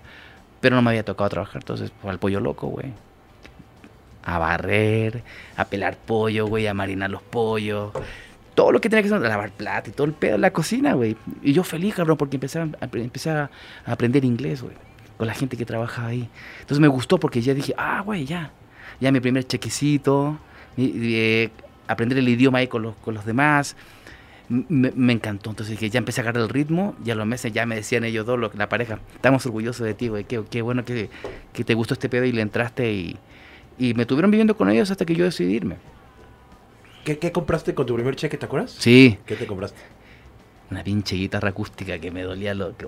[0.60, 2.92] Pero no me había tocado trabajar, entonces, pues, al pollo loco, güey.
[4.24, 5.22] A barrer,
[5.56, 7.92] a pelar pollo, güey, a marinar los pollos
[8.54, 10.92] todo lo que tenía que hacer, lavar plata y todo el pedo en la cocina,
[10.92, 11.16] güey.
[11.42, 13.50] Y yo feliz, cabrón, porque empecé a, a- empecé a
[13.86, 14.74] aprender inglés, güey,
[15.16, 16.28] con la gente que trabajaba ahí.
[16.60, 18.50] Entonces me gustó porque ya dije, ah, güey, ya.
[19.00, 20.36] Ya mi primer chequecito,
[20.76, 21.48] eh,
[21.88, 23.74] aprender el idioma ahí con los, con los demás.
[24.68, 27.52] Me, me encantó, entonces dije, ya empecé a agarrar el ritmo y a los meses
[27.52, 30.60] ya me decían ellos dos, lo- la pareja, estamos orgullosos de ti, güey, qué, qué
[30.60, 31.08] bueno que,
[31.54, 33.16] que te gustó este pedo y le entraste y,
[33.78, 35.76] y me tuvieron viviendo con ellos hasta que yo decidí irme.
[37.04, 38.76] ¿Qué, qué compraste con tu primer cheque, te acuerdas?
[38.78, 39.80] Sí, ¿Qué te compraste?
[40.70, 42.86] Una pinche guitarra acústica que me dolía lo que.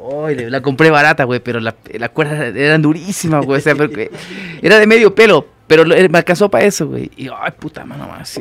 [0.51, 3.59] La compré barata, güey, pero la- las cuerdas eran durísimas, güey.
[3.59, 4.11] O sea, porque
[4.63, 7.11] era de medio pelo, pero lo- me alcanzó para eso, güey.
[7.17, 8.41] Y, ay, puta, mano, más.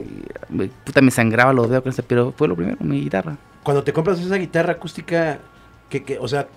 [0.83, 3.37] puta, me sangraba los dedos con ese, pero fue lo primero, mi guitarra.
[3.63, 5.39] Cuando te compras esa guitarra acústica,
[5.89, 6.47] ¿qué, qué, o sea,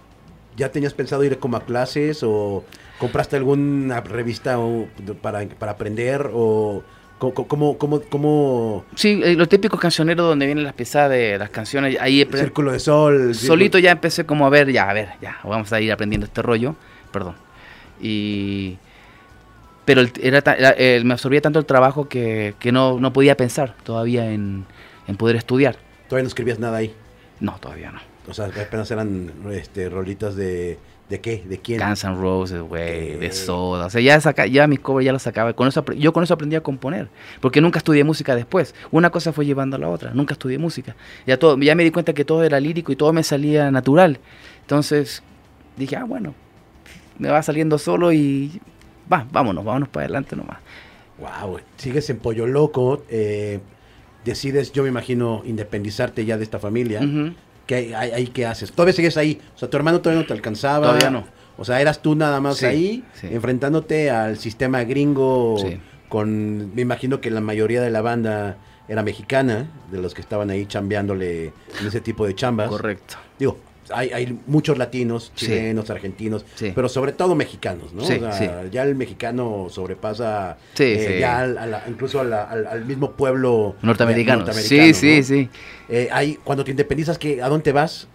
[0.57, 2.65] ¿ya tenías pensado ir como a clases o
[2.99, 4.89] compraste alguna revista o-
[5.23, 6.83] para, para aprender o
[7.19, 11.97] cómo, cómo, cómo, Sí, eh, los típicos cancioneros donde vienen las piezas de las canciones,
[12.01, 13.35] ahí Círculo de Sol?
[13.35, 16.43] solito ya empecé como a ver, ya, a ver, ya, vamos a ir aprendiendo este
[16.43, 16.75] rollo,
[17.13, 17.35] perdón.
[18.01, 18.79] Y...
[19.87, 23.75] Pero era, era- eh, me absorbía tanto el trabajo que, que no, no podía pensar
[23.85, 24.67] todavía en,
[25.07, 25.77] en poder estudiar.
[26.09, 26.95] Todavía no escribías nada ahí.
[27.41, 28.01] No, todavía no.
[28.29, 30.79] O sea, apenas eran este, rolitas de...
[31.09, 31.45] ¿De qué?
[31.47, 31.79] ¿De quién?
[31.81, 33.33] Guns N' Roses, güey, de Ok.
[33.33, 33.87] Soda.
[33.87, 35.53] O sea, ya, saca, ya mis covers ya los sacaba.
[35.53, 37.09] Con eso, yo con eso aprendí a componer.
[37.41, 38.75] Porque nunca estudié música después.
[38.91, 40.11] Una cosa fue llevando a la otra.
[40.15, 40.97] Nunca estudié música.
[41.25, 44.19] Ya, todo, ya me di cuenta que todo era lírico y todo me salía natural.
[44.63, 45.23] Entonces
[45.77, 46.35] dije, ah, bueno,
[47.21, 48.61] me va saliendo solo y
[49.13, 50.59] va, vámonos, vámonos para adelante nomás.
[51.19, 53.61] Wow, sigues en Pollo Loco, eh,
[54.25, 57.01] decides, yo me imagino, independizarte ya de esta familia.
[57.01, 57.33] Ujú.
[57.67, 58.71] ¿Qué hay, hay- qué haces?
[58.73, 59.41] ¿Todavía sigues ahí?
[59.55, 60.87] O sea, tu hermano todavía no te alcanzaba.
[60.89, 61.25] Todavía no.
[61.59, 63.29] O sea, eras tú nada más Sí, ahí, sí.
[63.31, 65.79] enfrentándote al sistema gringo Sí.
[66.09, 70.51] con, me imagino que la mayoría de la banda era mexicana, de los que estaban
[70.51, 71.47] ahí chambeándole
[71.81, 72.69] en ese tipo de chambas.
[72.69, 73.17] Correcto.
[73.39, 73.59] Digo,
[73.91, 75.47] hay, hay muchos latinos, Sí.
[75.47, 76.73] chilenos, argentinos, Sí.
[76.75, 78.05] pero sobre todo mexicanos, ¿no?
[78.05, 81.21] Sí, O sea, ya el mexicano sobrepasa eh, sí.
[81.21, 84.43] ya al- a la- incluso a la- al, al mismo pueblo Norteamericano.
[84.43, 85.25] eh, norteamericano, sí, sí, ¿no?
[85.25, 85.51] sí.
[85.89, 88.09] Eh, cuando te independizas, ¿qué, ¿a dónde vas?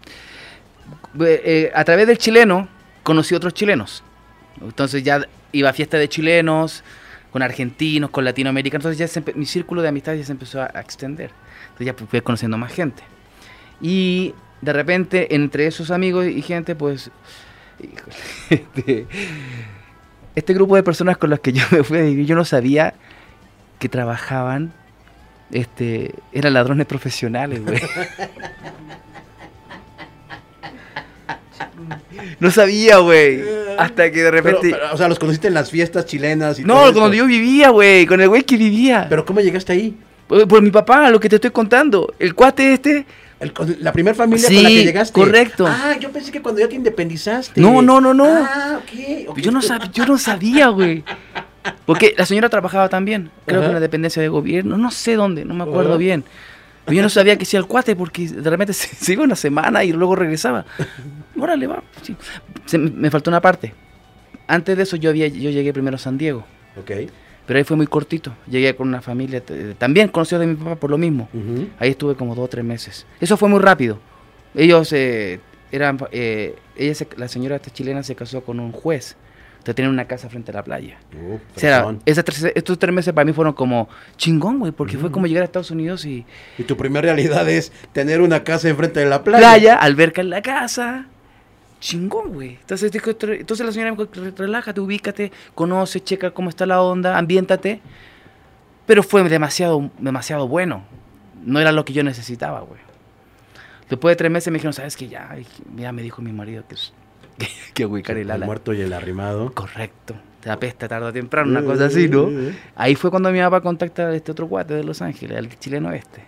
[1.20, 2.68] Eh, a través del chileno
[3.04, 4.04] conocí otros chilenos.
[4.62, 6.84] Entonces ya iba a fiestas de chilenos,
[7.32, 8.86] con argentinos, con latinoamericanos.
[8.86, 11.32] Entonces ya se mi círculo de amistades ya se empezó a, a extender.
[11.72, 13.04] Entonces ya fui conociendo más gente.
[13.82, 17.12] Y de repente, entre esos amigos y gente, pues...
[17.80, 18.16] híjole,
[18.50, 19.08] este,
[20.36, 22.94] este grupo de personas con las que yo me fui a vivir, yo no sabía
[23.80, 24.74] que trabajaban,
[25.52, 27.82] este, eran ladrones profesionales, güey.
[32.40, 33.42] No sabía, güey.
[33.78, 34.76] Hasta que de repente.
[34.92, 38.06] o sea, los conociste en las fiestas chilenas y No, donde yo vivía, güey.
[38.06, 39.06] Con el güey que vivía.
[39.10, 39.98] Pero ¿cómo llegaste ahí?
[40.28, 42.14] Por, mi papá, lo que te estoy contando.
[42.18, 43.06] El cuate este.
[43.80, 45.14] La primera familia con la que llegaste.
[45.14, 45.66] Correcto.
[45.68, 47.60] Ah, yo pensé que cuando ya te independizaste.
[47.60, 48.26] No, no, no, no.
[48.28, 49.38] Ah, ok.
[49.38, 51.04] Yo, no sab yo no sabía, güey.
[51.86, 53.32] Porque la señora trabajaba también.
[53.46, 54.78] Creo que en la dependencia de gobierno.
[54.78, 56.24] No sé dónde, no me acuerdo bien.
[56.86, 59.84] Pero yo no sabía que hacía el cuate porque de repente se, iba una semana
[59.84, 60.66] y luego regresaba.
[61.40, 61.84] Órale, va.
[62.78, 63.74] me faltó una parte.
[64.48, 66.46] Antes de eso yo, había, yo llegué primero a San Diego.
[66.78, 66.92] Ok.
[67.52, 68.34] Pero ahí fue muy cortito.
[68.48, 69.44] Llegué con una familia,
[69.78, 71.28] también conocido de mi papá por lo mismo.
[71.80, 73.06] Ahí estuve como dos o tres meses.
[73.20, 74.00] Eso fue muy rápido.
[74.56, 79.18] Ellos eh, eran, eh, ella la señora esta chilena se casó con un juez
[79.66, 80.98] de tener una casa frente a la playa.
[81.14, 81.94] Uh, o sea,
[82.56, 85.72] estos tres meses para mí fueron como chingón, güey, porque fue como llegar a Estados
[85.72, 86.26] Unidos y...
[86.58, 89.40] Y tu primera realidad es tener una casa enfrente de la playa.
[89.40, 91.08] Playa, alberca en la casa.
[91.82, 92.52] Chingón, güey.
[92.62, 97.82] Entonces, entonces la señora me dijo, relájate, ubícate, conoce, checa cómo está la onda, ambiéntate.
[98.86, 100.86] Pero fue demasiado, demasiado bueno.
[101.44, 102.80] No era lo que yo necesitaba, güey.
[103.90, 105.10] Después de tres meses me dijeron, ¿sabes qué?
[105.10, 105.36] Ya,
[105.76, 106.76] ya me dijo mi marido que
[107.74, 108.46] que, ubicar el ala.
[108.46, 109.52] El muerto y el arrimado.
[109.54, 110.16] Correcto.
[110.40, 112.30] Te apesta tarde o temprano, una cosa así, ¿no?
[112.76, 115.92] Ahí fue cuando mi papá contacta a este otro guate de Los Ángeles, al chileno
[115.92, 116.24] este,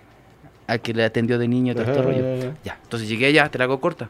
[0.67, 2.53] al que le atendió de niño todo este rollo.
[2.63, 4.09] Ya, entonces llegué allá, te la hago corta.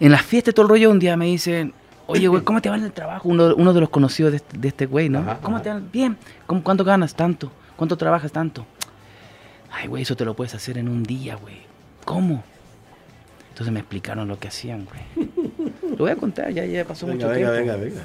[0.00, 1.72] En la fiesta todo el rollo, un día me dicen,
[2.06, 3.28] oye, güey, ¿cómo te va en el trabajo?
[3.28, 5.38] Uno, uno de los conocidos de este, de este güey, ¿no?
[5.42, 5.80] ¿Cómo te va?
[5.92, 6.16] Bien.
[6.46, 7.14] ¿Cuánto ganas?
[7.14, 7.50] Tanto.
[7.76, 8.32] ¿Cuánto trabajas?
[8.32, 8.66] Tanto.
[9.70, 11.56] Ay, güey, eso te lo puedes hacer en un día, güey.
[12.04, 12.44] ¿Cómo?
[13.50, 15.28] Entonces me explicaron lo que hacían, güey.
[15.90, 17.52] Lo voy a contar, ya, ya pasó mucho tiempo.
[17.52, 18.02] Venga, venga,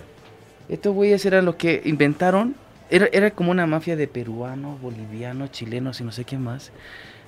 [0.68, 2.56] Estos güeyes eran los que inventaron,
[2.90, 6.72] era, era como una mafia de peruanos, bolivianos, chilenos y no sé qué más,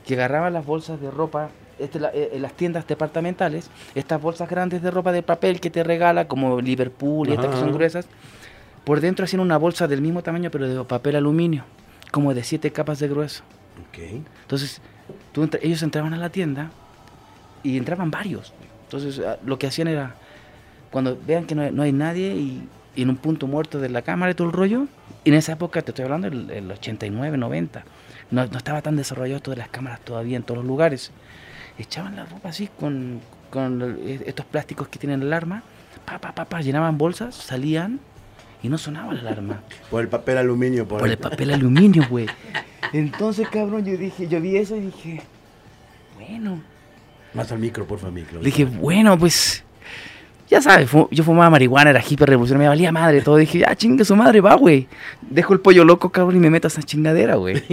[0.06, 1.50] que agarraban las bolsas de ropa
[1.84, 5.84] este, eh, en las tiendas departamentales, estas bolsas grandes de ropa de papel que te
[5.84, 8.08] regala, como Liverpool y estas que son gruesas,
[8.84, 11.64] por dentro hacían una bolsa del mismo tamaño, pero de papel aluminio,
[12.12, 13.44] como de siete capas de grueso.
[13.90, 14.24] Okay.
[14.42, 14.82] Entonces,
[15.62, 16.72] ellos entraban a la tienda
[17.64, 18.54] y entraban varios.
[18.84, 20.16] Entonces ah, lo que hacían era,
[20.92, 24.36] cuando vean que no hay, nadie y, en un punto muerto de la cámara y
[24.36, 24.88] todo el rollo,
[25.24, 27.84] y en esa época, te estoy hablando del 89, 90,
[28.32, 31.12] no, no, estaba tan desarrollado todas las cámaras todavía en todos los lugares.
[31.78, 35.64] Echaban la ropa así con, con estos plásticos que tienen alarma,
[36.06, 38.00] pa, pa, pa, pa, llenaban bolsas, salían
[38.62, 39.62] y no sonaba la alarma.
[39.90, 42.28] Por el papel aluminio, por, por el papel aluminio, güey.
[42.94, 45.22] Entonces, cabrón, yo dije, yo vi eso y dije,
[46.16, 46.62] bueno,
[47.34, 48.40] más al micro, por favor, micro.
[48.40, 49.64] Dije, bueno, pues.
[50.50, 53.38] Ya sabes, yo fumaba marihuana, era hiper revolucionario, me valía madre todo.
[53.38, 54.90] Dije, ah, chingue su madre, va, güey.
[55.22, 57.64] Dejo el pollo loco, cabrón, y me meto a esa chingadera, güey.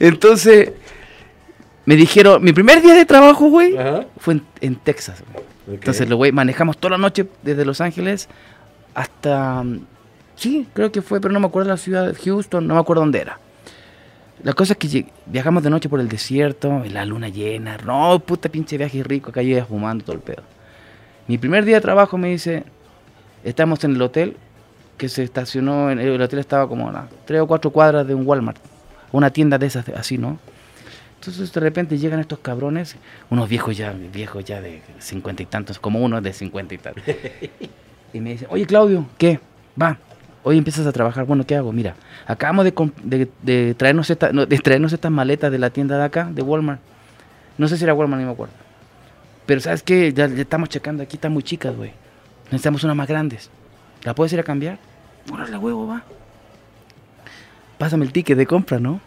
[0.00, 0.72] Entonces,
[1.88, 3.74] me dijeron, mi primer día de trabajo, güey,
[4.18, 5.42] fue en, Texas, güey.
[5.76, 8.28] Entonces, lo güey, manejamos toda la noche desde Los Ángeles
[8.92, 9.64] hasta.
[10.36, 13.00] Sí, creo que fue, pero no me acuerdo la ciudad de Houston, no me acuerdo
[13.00, 13.38] dónde era.
[14.42, 17.78] La cosa es que viajamos de noche por el desierto, la luna llena.
[17.78, 20.42] No, puta pinche viaje rico, acá yo fumando todo el pedo.
[21.26, 22.64] Mi primer día de trabajo me dice,
[23.44, 24.36] estamos en el hotel,
[24.98, 28.26] que se estacionó, en el hotel estaba como a tres o cuatro cuadras de un
[28.26, 28.58] Walmart,
[29.10, 30.38] una tienda de esas así, ¿no?
[31.28, 32.96] Entonces de repente llegan estos cabrones,
[33.30, 37.04] unos viejos ya, viejos ya de cincuenta y tantos, como uno de cincuenta y tantos.
[38.12, 39.40] y me dicen, oye Claudio, ¿qué?
[39.80, 39.98] Va,
[40.42, 41.72] hoy empiezas a trabajar, bueno, ¿qué hago?
[41.72, 41.94] Mira,
[42.26, 46.80] acabamos de, traernos, esta, de traernos estas maletas de la tienda de acá, de Walmart.
[47.58, 48.54] No sé si era Walmart, ni me acuerdo.
[49.44, 50.12] Pero ¿sabes qué?
[50.12, 51.92] Ya, estamos checando, aquí están muy chicas, güey.
[52.46, 53.50] Necesitamos unas más grandes.
[54.04, 54.78] ¿La puedes ir a cambiar?
[55.50, 56.02] la huevo, va.
[57.76, 59.00] Pásame el ticket de compra, ¿no?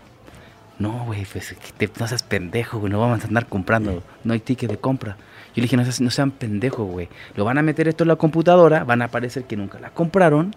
[0.82, 1.56] No, güey, pues
[2.00, 5.18] no seas pendejo, güey, no vamos a andar comprando, no hay ticket de compra.
[5.54, 7.10] Yo le dije, no, no sean pendejos, güey.
[7.36, 10.56] Lo van a meter esto en la computadora, van a aparecer que nunca la compraron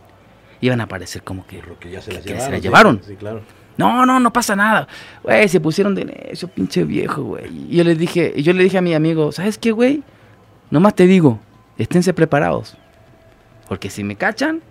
[0.60, 2.24] iban a aparecer como que, que ya se las
[2.62, 3.00] llevaron.
[3.06, 3.42] Sí, claro.
[3.76, 4.86] No, no, no pasa nada.
[5.22, 7.68] Güey, se pusieron de necio, pinche viejo, güey.
[7.70, 10.02] Y yo les dije, yo le dije a mi amigo, ¿sabes qué, güey?
[10.70, 11.40] Nomás te digo,
[11.76, 12.76] esténse preparados.
[13.68, 14.62] Porque si me cachan,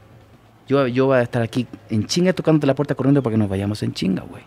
[0.68, 3.50] yo, yo voy a estar aquí en chinga tocándote la puerta corriendo para que nos
[3.50, 4.44] vayamos en chinga, güey.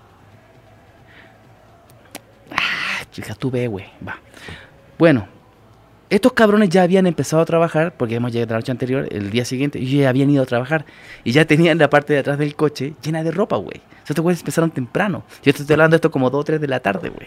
[2.56, 3.86] Ah, chica, tú ve, güey.
[4.06, 4.18] Va.
[4.98, 5.28] Bueno,
[6.08, 9.44] estos cabrones ya habían empezado a trabajar, porque hemos llegado la noche anterior, el día
[9.44, 10.84] siguiente, y ya habían ido a trabajar.
[11.24, 13.80] Y ya tenían la parte de atrás del coche llena de ropa, güey.
[14.08, 15.24] Estos güeyes empezaron temprano.
[15.42, 17.26] Yo estoy hablando de esto como 2 o 3 de la tarde, güey.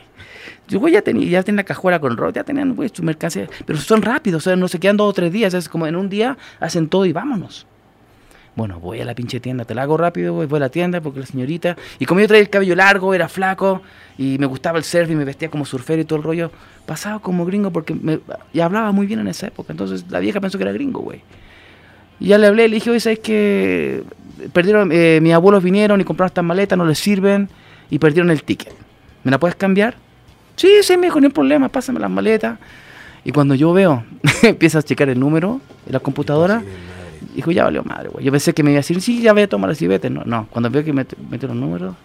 [0.70, 3.50] Yo, güey, ya tenía, ya tenía la cajuela con ropa, ya tenían, güey, su mercancía.
[3.66, 5.54] Pero son rápidos, o sea, no se quedan dos o tres días.
[5.54, 7.68] Es como en un día hacen todo y vámonos.
[8.60, 11.00] Bueno, voy a la pinche tienda, te la hago rápido, voy, voy a la tienda
[11.00, 11.78] porque la señorita.
[11.98, 13.82] Y como yo traía el cabello largo, era flaco
[14.18, 16.52] y me gustaba el surf y me vestía como surfero y todo el rollo,
[16.86, 18.20] pasaba como gringo porque me,
[18.52, 19.72] y hablaba muy bien en esa época.
[19.72, 21.22] Entonces la vieja pensó que era gringo, güey.
[22.20, 24.04] Y ya le hablé, le dije, oye, ¿sabes que
[24.52, 27.48] Perdieron, eh, mis abuelos vinieron y compraron estas maletas, no les sirven
[27.90, 28.74] y perdieron el ticket.
[29.24, 29.96] ¿Me la puedes cambiar?
[30.58, 32.60] Sí, sí, me dijo, no hay problema, pásame las maletas.
[33.24, 34.04] Y cuando yo veo,
[34.44, 36.62] empieza a checar el número en la computadora.
[37.36, 38.26] Dijo, ya valió madre, güey.
[38.26, 40.10] Yo pensé que me iba a decir, sí, ya ve, toma y vete.
[40.10, 40.48] No, no.
[40.50, 41.16] Cuando veo que mete,
[41.48, 41.96] los números,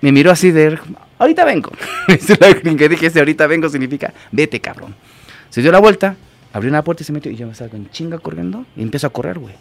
[0.00, 0.78] me miró así de,
[1.18, 1.70] ahorita vengo.
[2.06, 4.94] que dije, ese ahorita vengo significa, vete, cabrón.
[5.50, 6.16] Se dio la vuelta,
[6.52, 7.30] abrió una puerta y se metió.
[7.30, 9.54] Y yo me salgo en chinga corriendo y empiezo a correr, güey.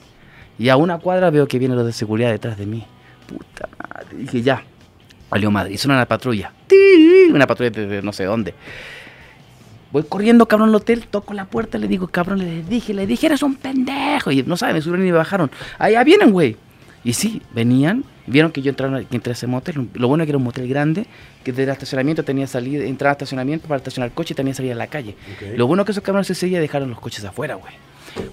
[0.58, 2.86] Y a una cuadra veo que viene los de seguridad detrás de mí.
[3.28, 4.18] Puta madre.
[4.18, 4.64] Dije, ya,
[5.30, 5.78] valió madre.
[5.78, 6.52] Suena una patrulla.
[7.34, 8.54] Una patrulla de no sé dónde.
[9.92, 13.28] Voy corriendo, cabrón, al hotel, toco la puerta, le digo, cabrón, le dije, le dije,
[13.28, 14.32] eres un pendejo.
[14.32, 15.52] Y no saben, me subieron y me bajaron.
[15.78, 16.56] Allá vienen, güey.
[17.04, 19.90] Y sí, venían, vieron que yo entré, que entré a ese motel.
[19.94, 21.08] Lo bueno es que era un motel grande,
[21.44, 24.56] que desde el estacionamiento tenía salida, entrada a estacionamiento para estacionar el coche y también
[24.56, 25.16] salía a la calle.
[25.36, 25.58] Okay.
[25.58, 27.74] Lo bueno es que esos cabrones ese día dejaron los coches afuera, güey.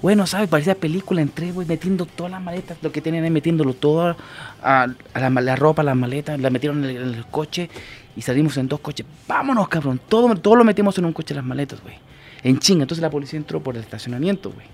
[0.03, 0.49] Bueno, ¿sabes?
[0.49, 4.17] Parecía película, entré, güey, metiendo todas las maletas, lo que tenían ahí, metiéndolo todo
[4.63, 7.71] a, a la, la, ropa, las maletas, la metieron en el, en el, coche
[8.19, 9.07] y salimos en dos coches.
[9.27, 10.01] Vámonos, cabrón.
[10.09, 11.95] Todo, todo lo metimos en un coche las maletas, güey.
[12.43, 12.83] En chinga.
[12.83, 14.67] Entonces la policía entró por el estacionamiento, güey.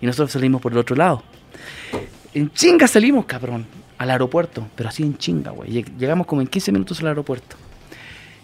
[0.00, 1.22] Y nosotros salimos por el otro lado.
[2.32, 3.66] En chinga salimos, cabrón,
[3.98, 4.66] al aeropuerto.
[4.76, 5.84] Pero así en chinga, güey.
[5.98, 7.56] Llegamos como en 15 minutos al aeropuerto.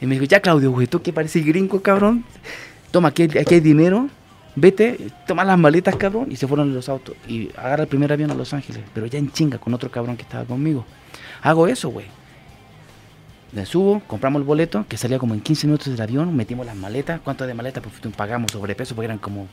[0.00, 2.24] Y me dijo, ya, Claudio, güey, tú que pareces gringo, cabrón.
[2.90, 4.08] Toma, aquí, aquí hay dinero
[4.60, 7.16] vete, toma las maletas, cabrón, y se fueron los autos.
[7.26, 10.16] Y agarra el primer avión a Los Ángeles, pero ya en chinga con otro cabrón
[10.16, 10.84] que estaba conmigo.
[11.42, 12.06] Hago eso, güey.
[13.52, 16.76] Le subo, compramos el boleto, que salía como en 15 minutos del avión, metimos las
[16.76, 17.20] maletas.
[17.22, 17.82] ¿Cuánto de maletas?
[17.82, 19.48] Pues pagamos sobrepeso, porque eran como.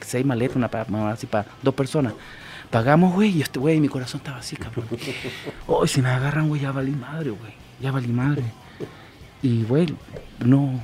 [0.00, 2.12] Seis maletas, una para, así para dos personas.
[2.70, 4.86] Pagamos, güey, y este güey, mi corazón estaba así, cabrón.
[5.66, 7.52] Hoy si me agarran, güey, ya valí madre, güey.
[7.80, 8.44] Ya valí madre.
[9.42, 9.86] Y, güey,
[10.44, 10.78] no,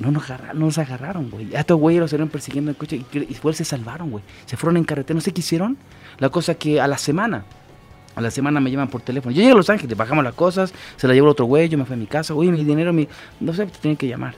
[0.00, 1.54] no nos, agarraron, no nos agarraron, güey.
[1.54, 4.24] A estos güeyes los estuvieron persiguiendo en el coche y, y se salvaron, güey.
[4.46, 5.78] Se fueron en carretera, no sé qué hicieron.
[6.18, 7.44] La cosa que a la semana,
[8.14, 9.34] a la semana me llaman por teléfono.
[9.34, 11.78] Yo llegué a Los Ángeles, bajamos las cosas, se la llevó el otro güey, yo
[11.78, 13.08] me fui a mi casa, oye, mi dinero, mi...
[13.40, 14.34] no sé, te tienen que llamar.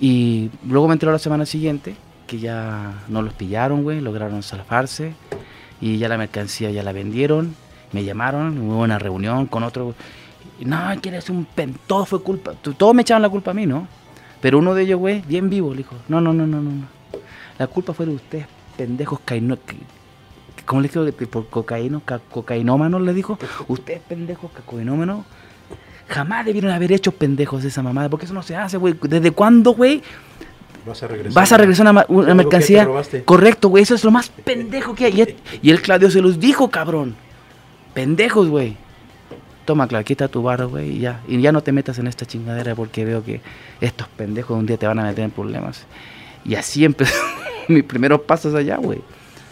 [0.00, 1.94] Y luego me enteró la semana siguiente
[2.26, 5.14] que ya no los pillaron, güey, lograron salvarse
[5.80, 7.54] y ya la mercancía ya la vendieron.
[7.92, 9.94] Me llamaron, hubo una reunión con otro.
[10.60, 13.88] No, quieres un pen, todo fue culpa, todos me echaban la culpa a mí, ¿no?
[14.40, 16.86] Pero uno de ellos, güey, bien vivo, le dijo, no, no, no, no, no.
[17.58, 19.58] La culpa fue de ustedes, pendejos caino,
[20.70, 21.04] ¿Cómo le dijo?
[21.26, 23.36] Por cocaíno, cocainómanos, le dijo.
[23.66, 25.24] Ustedes, pendejos, cocainómanos,
[26.06, 28.94] jamás debieron haber hecho pendejos de esa mamada, porque eso no se hace, güey.
[29.02, 30.00] ¿Desde cuándo, güey?
[30.86, 31.32] Vas a regresar.
[31.32, 32.88] Vas a regresar una, una mercancía.
[33.24, 33.82] Correcto, güey.
[33.82, 35.36] Eso es lo más pendejo que hay.
[35.60, 37.16] Y el, Claudio se los dijo, cabrón.
[37.92, 38.76] Pendejos, güey
[39.64, 41.20] toma, aquí está tu barro, güey, y ya.
[41.28, 43.40] Y ya no te metas en esta chingadera porque veo que
[43.80, 45.84] estos pendejos un día te van a meter en problemas.
[46.44, 47.14] Y así empezó
[47.68, 49.00] mis primeros pasos allá, güey.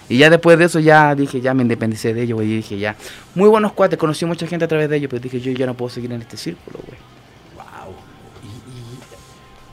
[0.09, 2.53] Y ya después de eso ya dije, ya me independicé de ellos, güey.
[2.53, 2.97] Y dije, ya,
[3.35, 5.75] muy buenos cuates, conocí mucha gente a través de ellos, pero dije, yo ya no
[5.75, 6.99] puedo seguir en este círculo, güey.
[7.57, 7.95] Wow.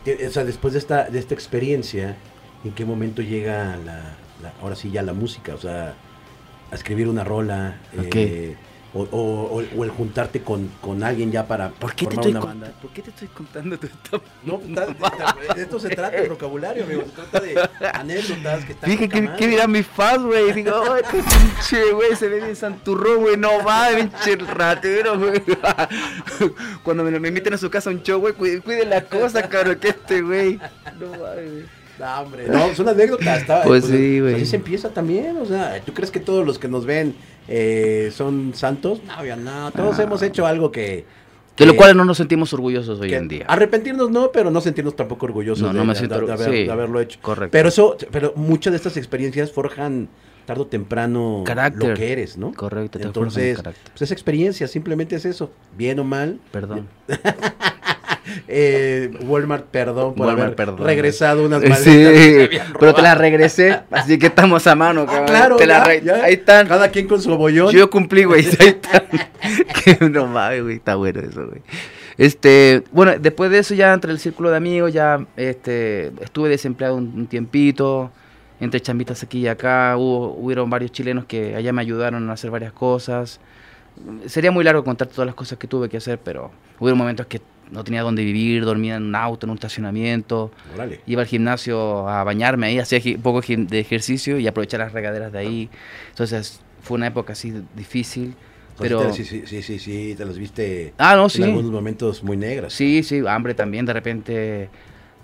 [0.06, 2.18] Y, y, o sea, después de esta, de esta experiencia,
[2.64, 5.56] ¿en qué momento llega la, la, ahora sí ya la música?
[5.56, 5.96] O sea,
[6.72, 7.78] a escribir una rola.
[7.98, 8.24] Okay.
[8.24, 8.56] Eh,
[8.96, 12.40] o, o, o, el juntarte con, con, alguien ya para ¿Por qué formar te una
[12.40, 12.74] estoy banda.
[12.82, 13.78] ¿Por qué te estoy contando?
[14.44, 14.58] No,
[15.56, 17.04] de esto se trata el vocabulario, amigo.
[17.04, 18.90] Se trata de anécdotas que están.
[18.90, 20.54] Dije, ¿qué, ¿qué dirán mis fans, güey?
[20.54, 23.36] Digo, oh, este pinche, güey, se ve bien santurrón, güey.
[23.36, 25.44] No va, pinche ratero, güey.
[26.84, 29.50] Cuando me, me inviten a su casa a un show, güey, cuide, cuide la cosa,
[29.50, 30.58] cabrón, que este, güey.
[30.98, 31.85] No va, güey.
[32.00, 33.38] No, hombre, no, es una anécdota.
[33.38, 34.36] Está, pues, pues sí, güey.
[34.36, 35.38] Así se empieza también.
[35.38, 37.16] O sea, ¿tú crees que todos los que nos ven
[37.48, 39.02] eh, son santos?
[39.06, 39.72] No, ya no.
[39.72, 40.04] Todos Ah.
[40.04, 41.06] hemos hecho algo que.
[41.58, 43.46] De lo que- cual no nos sentimos orgullosos hoy en día.
[43.48, 46.50] Arrepentirnos no, pero no sentirnos tampoco orgullosos No, de, no me siento de- de haber-
[46.52, 47.18] sí, de haberlo hecho.
[47.22, 47.52] correcto.
[47.54, 50.10] Pero eso, pero muchas de estas experiencias forjan
[50.46, 51.90] tarde o temprano Carácter.
[51.90, 52.54] lo que eres, ¿no?
[52.54, 53.84] Correcto, te Entonces, carácter.
[53.94, 56.40] pues esa experiencia simplemente es eso, bien o mal.
[56.52, 56.88] Perdón.
[58.48, 60.86] Eh, Walmart, perdón por Walmart, haber perdón.
[60.86, 63.22] regresado unas Sí, maletas habían pero te la robado.
[63.22, 65.26] regresé, así que estamos a mano, Ah, cabrón.
[65.28, 66.24] claro, Te la ya, re- ya.
[66.24, 66.68] Ahí están.
[66.68, 67.72] Cada quien con su bollón.
[67.72, 68.46] Yo cumplí, güey.
[68.60, 69.04] Ahí están.
[69.84, 70.76] Que no mames, güey.
[70.78, 71.62] Está bueno eso, güey.
[72.18, 76.96] Este, bueno, después de eso ya entre el círculo de amigos ya este, estuve desempleado
[76.96, 78.12] un, un tiempito.
[78.62, 82.50] entre chambitas aquí y acá, hubo, hubieron varios chilenos que allá me ayudaron a hacer
[82.52, 83.42] varias cosas.
[84.28, 87.42] Sería muy largo contar todas las cosas que tuve que hacer, pero hubo momentos que
[87.72, 90.52] no tenía dónde vivir, dormía en un auto, en un estacionamiento.
[91.06, 95.32] Iba al gimnasio a bañarme ahí, hacía un poco de ejercicio y aprovechar las regaderas
[95.32, 95.70] de ahí.
[96.10, 98.36] Entonces fue una época así difícil.
[98.78, 99.14] Pero...
[99.14, 101.42] Sí, sí, sí, sí, sí, te los viste ah, no, sí.
[101.42, 102.74] en algunos momentos muy negras.
[102.74, 104.70] Sí, sí, hambre también, de repente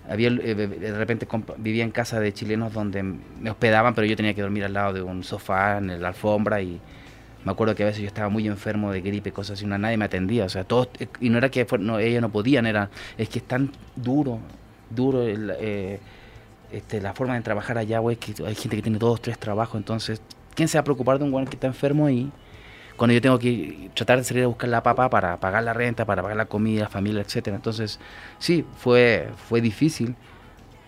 [0.08, 1.28] había eh, de repente
[1.58, 4.92] vivía en casa de chilenos donde me hospedaban, pero yo tenía que dormir al lado
[4.94, 6.80] de un sofá en la alfombra y
[7.44, 10.04] me acuerdo que a veces yo estaba muy enfermo de gripe, cosas así, nadie me
[10.04, 10.88] atendía, o sea, todos
[11.20, 14.38] y no era que no, ellos no podían, era es que es tan duro,
[14.90, 16.00] duro eh,
[16.70, 19.76] este, la forma de trabajar allá, güey, que hay gente que tiene dos, tres trabajos,
[19.76, 20.22] entonces,
[20.54, 22.30] ¿quién se va a preocupar de un güey que está enfermo ahí?
[22.96, 26.04] cuando yo tengo que tratar de salir a buscar la papa para pagar la renta,
[26.04, 27.56] para pagar la comida, la familia, etcétera.
[27.56, 27.98] Entonces,
[28.38, 30.14] sí, fue, fue difícil,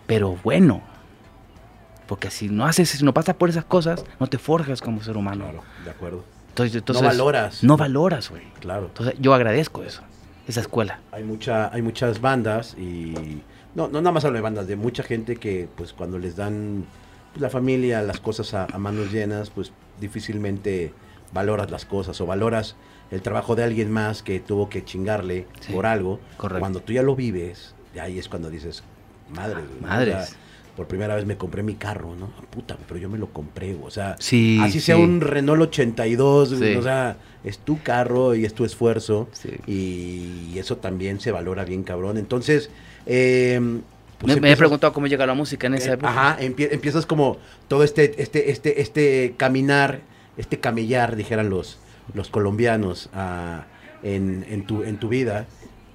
[0.07, 0.81] pero bueno.
[2.07, 5.17] Porque si no haces, si no pasas por esas cosas, no te forjas como ser
[5.17, 5.45] humano.
[5.45, 6.34] Claro, de acuerdo.
[6.57, 7.63] Entonces, no valoras.
[7.63, 8.43] No valoras, güey.
[8.59, 8.87] Claro.
[8.87, 10.01] Entonces, yo agradezco eso,
[10.47, 10.99] esa escuela.
[11.11, 13.41] Hay mucha, hay muchas bandas y
[13.75, 16.85] no, no nada más hablo de bandas, de mucha gente que pues cuando les dan
[17.33, 20.93] pues, la familia las cosas a manos llenas, pues difícilmente
[21.33, 22.75] valoras las cosas o valoras
[23.11, 26.19] el trabajo de alguien más que tuvo que chingarle por algo.
[26.37, 28.83] Cuando tú ya lo vives, ahí es cuando dices,
[29.29, 30.35] madre, madres.
[30.75, 32.29] Por primera vez me compré mi carro, ¿no?
[32.49, 36.81] Puta, pero yo me lo compré, o sea, sí, así sea un Renault 82, o
[36.81, 39.29] sea, es tu carro y es tu esfuerzo
[39.67, 42.17] y eso también se valora bien cabrón.
[42.17, 42.69] Entonces,
[43.05, 43.59] eh,
[44.19, 46.09] pues me, he preguntado cómo llega la música en esa eh, época.
[46.09, 50.01] Ajá, empiezas como todo este, este, este, este caminar
[50.37, 51.77] este camellar, dijeran los,
[52.13, 53.09] los colombianos,
[54.03, 55.47] en, en, tu, en tu vida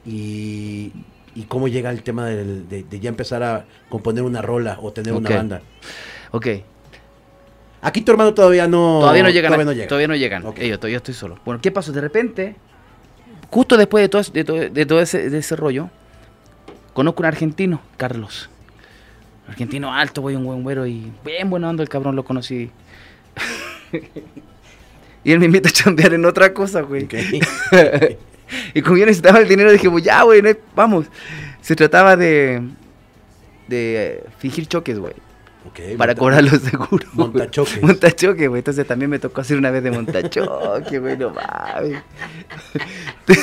[0.07, 0.93] y,
[1.41, 5.31] y cómo llega el tema de, ya empezar a componer una rola o tener una
[5.31, 5.63] banda.
[6.33, 6.47] Ok.
[7.83, 8.99] Aquí tu hermano todavía no...
[9.01, 9.53] Todavía no llegan.
[9.53, 10.43] Todavía no, llegan.
[10.43, 11.39] yo todavía estoy solo.
[11.47, 11.93] Bueno, ¿qué pasó?
[11.93, 12.57] De repente,
[13.49, 15.89] justo después de todo, de todo, de todo ese, de ese rollo,
[16.93, 18.51] conozco un argentino, Carlos.
[19.49, 22.71] Argentino alto, voy un buen güero y bien bueno ando el cabrón, lo conocí
[25.25, 27.09] y él me invita a chambear en otra cosa, güey.
[28.75, 30.43] y como yo necesitaba el dinero, dije, pues ya, güey,
[30.75, 31.07] vamos.
[31.61, 32.63] Se trataba de,
[33.69, 35.15] de fingir choques, güey.
[35.97, 37.13] para cobrar los seguros.
[37.13, 37.83] Montachoques.
[37.83, 38.61] Montachoques, güey.
[38.61, 42.03] Entonces también me tocó hacer una vez de montachoque, güey, no mames.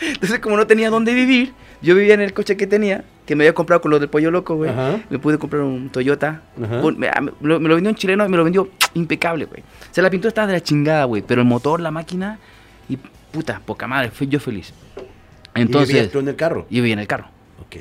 [0.00, 1.52] Entonces, como no tenía dónde vivir,
[1.82, 4.30] yo vivía en el coche que tenía, que me había comprado con lo del pollo
[4.30, 4.70] loco, güey.
[5.10, 6.42] Me pude comprar un Toyota.
[6.56, 7.10] me,
[7.40, 9.60] lo, vendió un chileno y me lo vendió impecable, güey.
[9.60, 11.22] O sea, la pintura estaba de la chingada, güey.
[11.22, 12.38] Pero el motor, la máquina,
[13.36, 14.72] puta, poca madre, fui yo feliz.
[15.54, 16.66] Entonces, ¿Y tú en el carro?
[16.70, 17.28] Yo vivía en el carro.
[17.60, 17.76] Ok.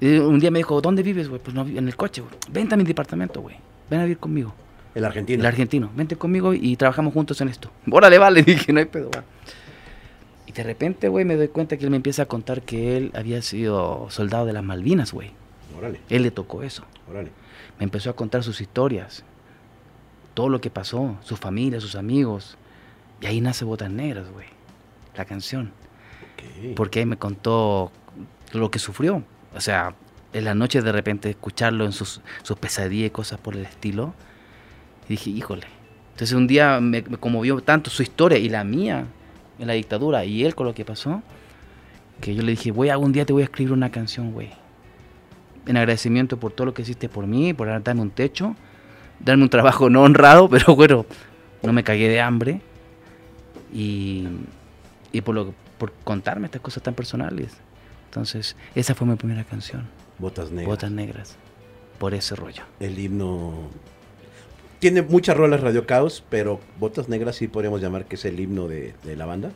[0.00, 1.40] Y un día me dijo, ¿dónde vives, güey?
[1.40, 2.34] Pues no, en el coche, güey.
[2.50, 3.54] Vente a mi departamento, güey.
[3.88, 4.52] Ven a vivir conmigo.
[4.96, 5.40] El argentino.
[5.40, 5.90] El argentino.
[5.94, 7.70] Vente conmigo y trabajamos juntos en esto.
[7.90, 8.42] Órale, vale.
[8.46, 9.22] Dije, no hay pedo, güey.
[10.46, 13.12] Y de repente, güey, me doy cuenta que él me empieza a contar que él
[13.14, 15.30] había sido soldado de las Malvinas, güey.
[15.78, 16.00] Órale.
[16.08, 16.84] Él le tocó eso.
[17.08, 17.30] Órale.
[17.78, 19.22] Me empezó a contar sus historias,
[20.34, 22.58] todo lo que pasó, su familia, sus amigos.
[23.20, 24.46] Y ahí nace Botas Negras, güey.
[25.16, 25.72] La canción.
[26.76, 27.92] Porque ahí me contó
[28.52, 29.22] lo que sufrió.
[29.54, 29.94] O sea,
[30.32, 34.14] en la noche de repente escucharlo en sus, sus pesadillas y cosas por el estilo.
[35.06, 35.66] Y dije, híjole.
[36.12, 39.06] Entonces un día me, me conmovió tanto su historia y la mía
[39.58, 41.22] en la dictadura y él con lo que pasó,
[42.20, 44.50] que yo le dije, voy algún día te voy a escribir una canción, güey.
[45.66, 48.56] En agradecimiento por todo lo que hiciste por mí, por darme un techo,
[49.20, 51.06] darme un trabajo no honrado, pero bueno,
[51.62, 52.62] no me cagué de hambre.
[53.72, 54.26] Y,
[55.12, 57.52] y por, lo, por contarme estas cosas tan personales.
[58.06, 59.88] Entonces, esa fue mi primera canción.
[60.18, 60.66] Botas Negras.
[60.66, 61.36] Botas Negras.
[61.98, 62.62] Por ese rollo.
[62.80, 63.70] El himno
[64.80, 68.66] tiene muchas rolas Radio Caos, pero Botas Negras sí podríamos llamar que es el himno
[68.66, 69.52] de, la banda.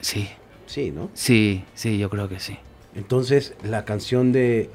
[0.00, 0.28] Sí.
[0.66, 1.10] Sí, ¿no?
[1.14, 2.56] Sí, sí, yo creo que sí.
[2.94, 4.70] Entonces, la canción de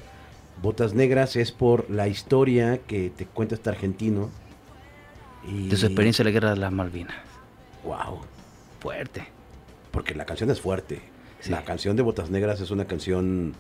[0.62, 4.30] Botas Negras es por la historia que te cuenta este argentino.
[5.48, 5.70] Y...
[5.70, 7.16] De su experiencia en la guerra de las Malvinas.
[7.86, 8.20] Wow.
[8.86, 9.26] Fuerte.
[9.90, 11.02] Porque la canción es fuerte.
[11.50, 13.56] La canción de Botas Negras es una canción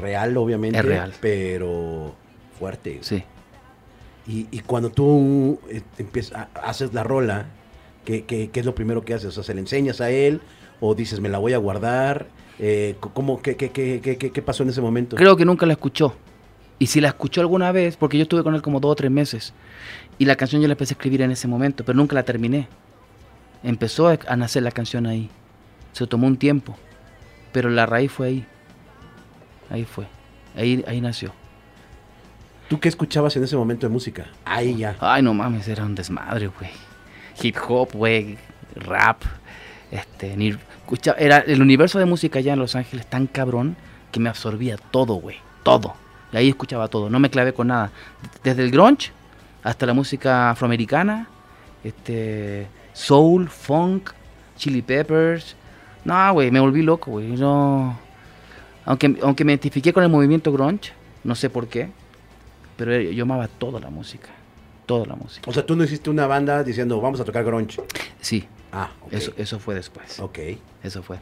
[0.00, 0.78] real, obviamente.
[0.78, 1.12] Es real.
[1.20, 2.14] Pero
[2.58, 3.00] fuerte.
[3.02, 3.22] Sí.
[4.26, 7.44] Y, cuando tú eh, empiezas, haces la rola,
[8.06, 9.28] ¿qué, ¿qué, es lo primero que haces?
[9.28, 10.40] O sea, ¿se le enseñas a él
[10.80, 12.28] o dices, me la voy a guardar?
[12.58, 15.16] Eh, ¿cómo, qué, qué, qué, pasó en ese momento?
[15.16, 16.14] Creo que nunca la escuchó.
[16.78, 19.10] Y si la escuchó alguna vez, porque yo estuve con él como dos o tres
[19.10, 19.52] meses,
[20.16, 22.66] y la canción yo la empecé a escribir en ese momento, pero nunca la terminé.
[23.62, 25.30] Empezó a nacer la canción ahí.
[25.92, 26.76] Se tomó un tiempo,
[27.52, 28.46] pero la raíz fue ahí.
[29.70, 30.06] Ahí fue.
[30.56, 31.32] Ahí, ahí nació.
[32.68, 34.26] ¿Tú qué escuchabas en ese momento de música?
[34.44, 34.96] Ahí ya.
[35.00, 36.70] Ay, no mames, era un desmadre, güey.
[37.42, 38.38] Hip hop, güey,
[38.76, 39.22] rap,
[39.90, 43.76] este, ni, escucha, era el universo de música allá en Los Ángeles tan cabrón
[44.12, 45.94] que me absorbía todo, güey, todo.
[46.32, 47.90] Y ahí escuchaba todo, no me clavé con nada.
[48.44, 49.10] Desde el grunge
[49.62, 51.28] hasta la música afroamericana,
[51.82, 52.68] este,
[53.00, 54.10] soul, funk,
[54.56, 55.56] chili peppers.
[56.04, 57.28] No, güey, me volví loco, güey.
[57.28, 57.98] No,
[58.84, 60.92] aunque, aunque me identifiqué con el movimiento grunge,
[61.24, 61.90] no sé por qué,
[62.76, 64.28] pero yo amaba toda la música,
[64.86, 65.48] toda la música.
[65.50, 67.80] O sea, tú no hiciste una banda diciendo, vamos a tocar grunge.
[68.20, 68.46] Sí.
[68.72, 69.12] Ah, ok.
[69.12, 70.20] Eso, eso fue después.
[70.20, 70.38] Ok.
[70.82, 71.18] Eso fue.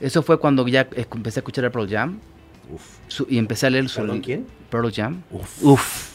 [0.00, 2.18] Eso fue cuando ya empecé a escuchar el Pearl Jam.
[2.72, 2.82] Uf.
[3.06, 4.46] su- y empecé a leer su ¿Perdón, quién?
[4.70, 5.22] Pearl Jam.
[5.30, 5.62] Uf.
[5.62, 6.12] Uf.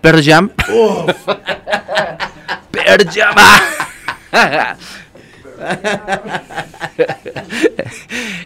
[0.00, 0.50] Pearl Jam.
[2.70, 3.34] Pearl Jam.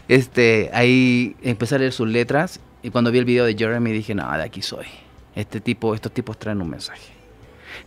[0.08, 4.14] este, ahí empecé a leer sus letras y cuando vi el video de Jeremy dije,
[4.14, 4.86] no, de aquí soy.
[5.34, 7.12] Este tipo, estos tipos traen un mensaje.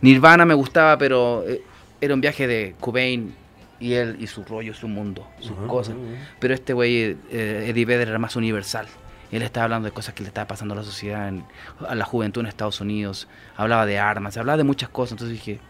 [0.00, 1.62] Nirvana me gustaba, pero eh,
[2.00, 3.34] era un viaje de Cobain
[3.80, 5.94] y él y su rollo, su mundo, sus cosas.
[5.94, 6.26] ajá.
[6.40, 8.86] Pero este güey, eh, Eddie Vedder, era más universal.
[9.30, 11.44] Él estaba hablando de cosas que le estaba pasando a la sociedad, en-
[11.86, 13.28] a la juventud en Estados Unidos.
[13.56, 15.12] Hablaba de armas, hablaba de muchas cosas.
[15.12, 15.60] Entonces dije,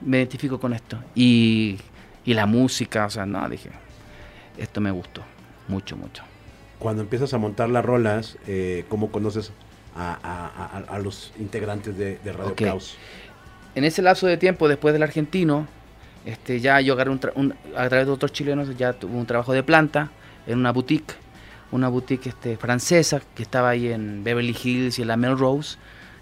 [0.00, 0.98] me identifico con esto.
[1.14, 1.78] Y,
[2.24, 3.70] y la música, o sea, no, dije,
[4.56, 5.22] esto me gustó.
[5.68, 6.22] Mucho, mucho.
[6.78, 9.52] Cuando empiezas a montar las rolas, eh, ¿cómo conoces
[9.96, 12.62] a, a- a- a los integrantes de, de Radio Ok.
[12.62, 12.96] Caos?
[13.74, 15.66] En ese lapso de tiempo, después del argentino,
[16.24, 19.26] este, ya yo agarré un, tra- un- a través de otros chilenos, ya tuve un
[19.26, 20.10] trabajo de planta
[20.46, 21.14] en una boutique,
[21.70, 25.76] una boutique este, francesa que estaba ahí en Beverly Hills y en la Melrose,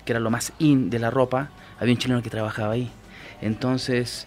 [0.04, 1.50] que era lo más in de la ropa.
[1.78, 2.90] Había un chileno que trabajaba ahí.
[3.40, 4.26] Entonces,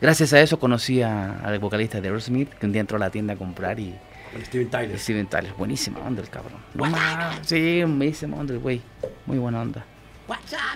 [0.00, 3.10] gracias a eso conocí a- al vocalista de Aerosmith, que un día entró a la
[3.10, 3.94] tienda a comprar y
[4.32, 4.98] Con Steven Tyler.
[4.98, 6.58] Steven Tyler, buenísima onda el cabrón.
[6.74, 8.80] Más, sí, buenísima onda el güey,
[9.26, 9.84] muy buena onda.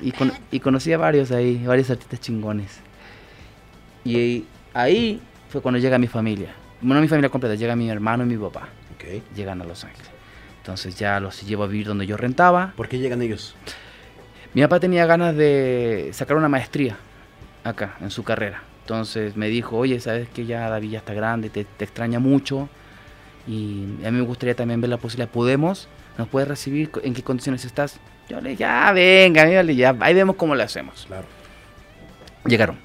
[0.03, 2.81] Y, con- y conocí a varios ahí, varios artistas chingones.
[4.05, 6.51] Y ahí fue cuando llega mi familia.
[6.83, 8.68] Bueno, mi familia completa, llega mi hermano y mi papá.
[8.95, 9.22] Ok.
[9.35, 10.11] Llegan a Los Ángeles.
[10.59, 12.72] Entonces ya los llevo a vivir donde yo rentaba.
[12.77, 13.55] ¿Por qué llegan ellos?
[14.53, 16.97] Mi papá tenía ganas de sacar una maestría
[17.69, 18.62] acá, en su carrera.
[18.83, 22.69] Entonces me dijo, oye, sabes que ya David ya está grande, te, te extraña mucho.
[23.47, 25.29] Y a mí me gustaría también ver la posibilidad.
[25.29, 25.89] ¿Podemos?
[26.19, 26.91] ¿Nos puedes recibir?
[27.03, 27.99] ¿En qué condiciones estás?
[28.29, 31.05] Yo le dije, ya, venga, mírale, ya, ahí vemos cómo le hacemos.
[31.07, 31.27] Claro.
[32.45, 32.77] Llegaron.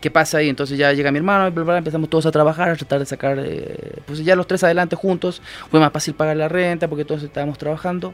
[0.00, 0.48] ¿Qué pasa ahí?
[0.48, 3.38] Entonces ya llega mi hermano, bla, bla, empezamos todos a trabajar, a tratar de sacar,
[3.40, 5.40] eh, pues ya los tres adelante juntos.
[5.70, 8.12] Fue más fácil pagar la renta porque todos estábamos trabajando.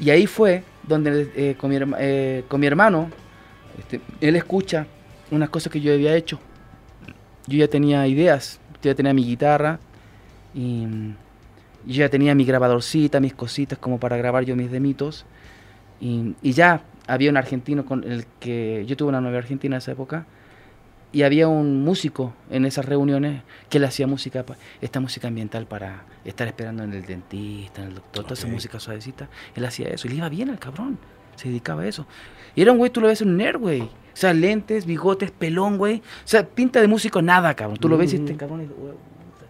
[0.00, 3.10] Y ahí fue donde eh, con, mi, eh, con mi hermano,
[3.78, 4.86] este, él escucha
[5.30, 6.38] unas cosas que yo había hecho.
[7.46, 9.80] Yo ya tenía ideas, yo ya tenía mi guitarra
[10.54, 10.86] y,
[11.86, 15.24] yo ya tenía mi grabadorcita, mis cositas como para grabar yo mis demitos.
[16.00, 19.78] Y, y ya había un argentino con el que yo tuve una novia argentina en
[19.78, 20.26] esa época
[21.12, 24.44] y había un músico en esas reuniones que le hacía música,
[24.80, 28.78] esta música ambiental para estar esperando en el dentista, en el doctor, toda esa música
[28.78, 29.28] suavecita.
[29.54, 30.98] Él hacía eso y le iba bien al cabrón,
[31.34, 32.06] se dedicaba a eso.
[32.54, 33.88] Y era un güey, tú lo ves un nerd, güey.
[34.12, 35.96] O sea, lentes, bigotes, pelón, güey.
[35.98, 37.78] O sea, pinta de músico nada, cabrón.
[37.78, 38.38] Tú lo ves y este Ujú.
[38.38, 38.92] cabrón es, güey,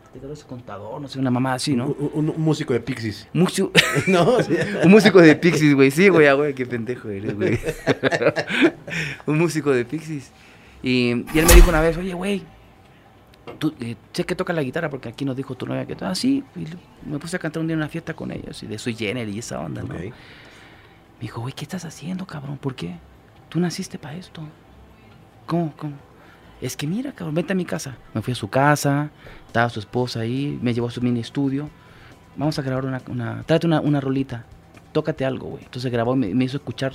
[0.06, 1.86] este cabrón es contador, no sé, una mamá así, ¿no?
[1.86, 3.28] Un, un- un músico de Pixies.
[3.32, 3.70] Mucho-
[4.06, 4.36] no,
[4.84, 5.90] un músico de Pixies, güey.
[5.90, 7.58] Sí, güey, ah, güey, qué pendejo eres, güey.
[9.26, 10.30] un músico de Pixies.
[10.82, 12.42] Y, y él me dijo una vez, oye, güey,
[13.58, 16.14] tú eh, sé que toca la guitarra porque aquí nos dijo tu novia que ah,
[16.14, 16.42] sí.
[16.56, 16.66] Y
[17.08, 19.28] me puse a cantar un día en una fiesta con ellos y de su Jenner
[19.28, 19.94] y esa onda, ¿no?
[19.94, 20.12] Me
[21.20, 22.56] dijo, güey, ¿qué estás haciendo, cabrón?
[22.56, 22.96] ¿Por qué?
[23.50, 24.42] Tú naciste para esto.
[25.44, 25.74] ¿Cómo?
[25.76, 25.96] ¿Cómo?
[26.60, 27.96] Es que mira, cabrón, vente a mi casa.
[28.14, 29.10] Me fui a su casa,
[29.46, 31.68] estaba su esposa ahí, me llevó a su mini estudio.
[32.36, 34.44] Vamos a grabar una, una una, una rolita,
[34.92, 35.64] tócate algo, güey.
[35.64, 36.92] Entonces grabó y me, hizo escuchar.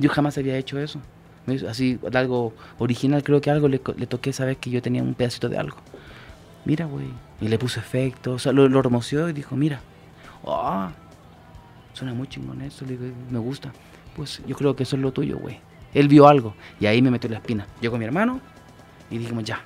[0.00, 1.00] Yo jamás había hecho eso.
[1.46, 5.04] Me hizo así, algo original, creo que algo le, toqué esa vez que yo tenía
[5.04, 5.76] un pedacito de algo.
[6.64, 7.06] Mira, güey.
[7.40, 9.80] Y le puso efectos, o sea, lo, lo hermoseó y dijo, mira,
[10.44, 10.90] ah,
[11.92, 13.72] suena muy chingón digo, me gusta.
[14.16, 15.60] Pues yo creo que eso es lo tuyo, güey.
[15.94, 17.66] Él vio algo y ahí me metió la espina.
[17.80, 18.40] Yo con mi hermano
[19.10, 19.60] y dijimos, ya,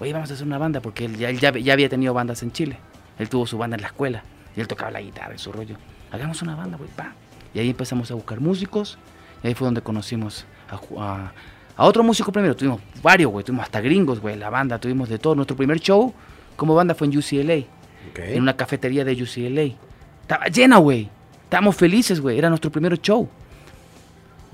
[0.00, 2.42] oye, vamos a hacer una banda porque él ya, él ya, ya había tenido bandas
[2.42, 2.78] en Chile.
[3.18, 4.22] Él tuvo su banda en la escuela
[4.56, 5.76] y él tocaba la guitarra y su rollo.
[6.10, 7.12] Hagamos una banda, güey, pa.
[7.54, 8.98] Y ahí empezamos a buscar músicos
[9.42, 11.32] y ahí fue donde conocimos a, a,
[11.76, 12.56] a otro músico primero.
[12.56, 15.34] Tuvimos varios, güey, tuvimos hasta gringos, güey, la banda, tuvimos de todo.
[15.34, 16.14] Nuestro primer show
[16.56, 17.64] como banda fue en UCLA
[18.10, 18.18] Ok.
[18.20, 19.74] en una cafetería de UCLA.
[20.22, 21.08] Estaba llena, güey.
[21.44, 22.38] Estábamos felices, güey.
[22.38, 23.28] Era nuestro primer show.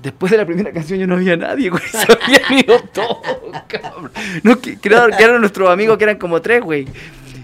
[0.01, 1.83] Después de la primera canción yo no había nadie, güey.
[1.91, 4.11] Se habían ido todos, cabrón.
[4.43, 6.87] No, que, eran, nuestros amigos, que eran como tres, güey.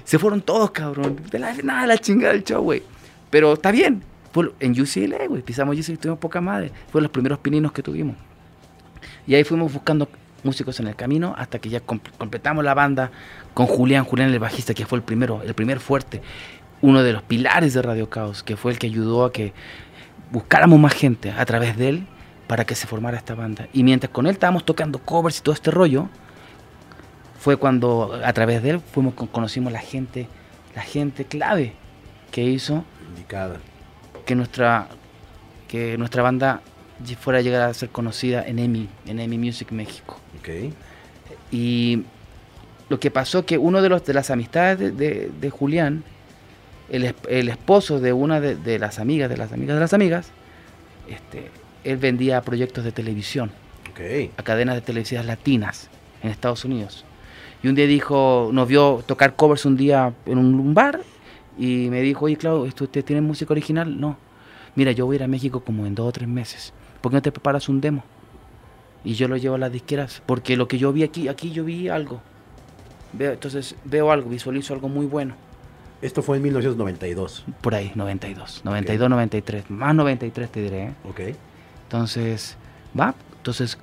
[0.06, 1.20] Se fueron todos, cabrón.
[1.30, 2.82] De la, nada, la chingada del show, güey.
[3.30, 4.04] Pero está bien.
[4.60, 6.72] En UCLA, güey, pisamos UCLA tuvimos poca madre.
[6.92, 8.16] Fue los primeros pininos que tuvimos.
[9.28, 10.10] Y ahí fuimos buscando
[10.44, 13.12] músicos en el camino hasta que ya completamos la banda
[13.54, 16.22] con Julián, Julián el bajista, que fue el primero, el primer fuerte,
[16.82, 19.54] uno de los pilares de Radio Caos, que fue el que ayudó a que
[20.32, 22.08] buscáramos más gente a través de él
[22.48, 23.68] para que se formara esta banda.
[23.74, 26.10] Y mientras con él estábamos tocando covers y todo este rollo,
[27.40, 30.28] fue cuando a través de él fuimos conocimos la gente,
[30.76, 31.74] la gente clave
[32.32, 33.58] que hizo Indicada.
[34.26, 34.88] que nuestra
[35.68, 36.62] que nuestra banda
[37.20, 40.20] fuera a llegar a ser conocida en EMI, en EMI Music México.
[40.40, 40.74] Okay.
[41.52, 42.04] Y
[42.90, 46.04] lo que pasó que uno de los de las amistades de, Julián,
[46.90, 50.28] el, el, esposo de una de, las amigas de las amigas de las amigas,
[51.08, 51.50] este,
[51.86, 53.52] él vendía proyectos de televisión
[54.38, 55.90] a cadenas de televisivas latinas
[56.22, 57.06] en Estados Unidos.
[57.64, 61.02] Y un día dijo, nos vio tocar covers un día en un bar
[61.58, 64.00] y me dijo, oye, Claudio, ¿usted tiene música original?
[64.00, 64.18] No.
[64.76, 66.74] Mira, yo voy a ir a México como en dos o tres meses.
[67.00, 68.04] ¿Por qué no te preparas un demo?
[69.06, 71.64] Y yo lo llevo a las disqueras, porque lo que yo vi aquí, aquí yo
[71.64, 72.22] vi algo.
[73.14, 75.36] Veo, entonces veo algo, visualizo algo muy bueno.
[76.02, 77.46] Esto fue en 1992.
[77.62, 78.62] Por ahí, 92.
[78.66, 79.70] 92, 93.
[79.70, 80.84] Más 93 te diré.
[80.84, 80.94] ¿eh?
[81.08, 81.22] Ok.
[81.86, 82.58] Entonces,
[82.98, 83.16] va.
[83.38, 83.78] Entonces,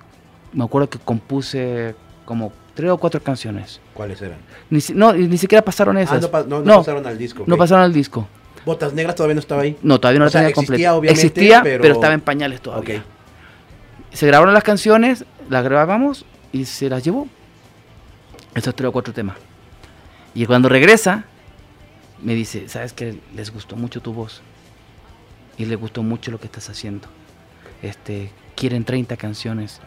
[0.53, 1.95] me acuerdo que compuse
[2.25, 3.81] como tres o cuatro canciones.
[3.95, 4.39] ¿Cuáles eran?
[4.71, 6.31] Ni, no, ni siquiera pasaron ah, esas.
[6.47, 7.45] no, no, pasaron al disco.
[7.47, 8.27] No pasaron al disco.
[8.65, 9.77] ¿Botas Negras todavía no estaba ahí?
[9.83, 11.01] No, todavía no la tenía completa.
[11.05, 11.85] Existía, pero...
[11.85, 13.05] estaba en pañales todavía.
[14.13, 17.27] Se grabaron las canciones, las grabamos y se las llevó.
[18.55, 19.37] Esos tres o cuatro temas.
[20.35, 21.25] Y cuando regresa,
[22.23, 24.43] me dice, ¿sabes que Les gustó mucho tu voz.
[25.57, 27.09] Y les gustó mucho lo que estás haciendo.
[27.83, 29.81] Este, quieren 30 canciones.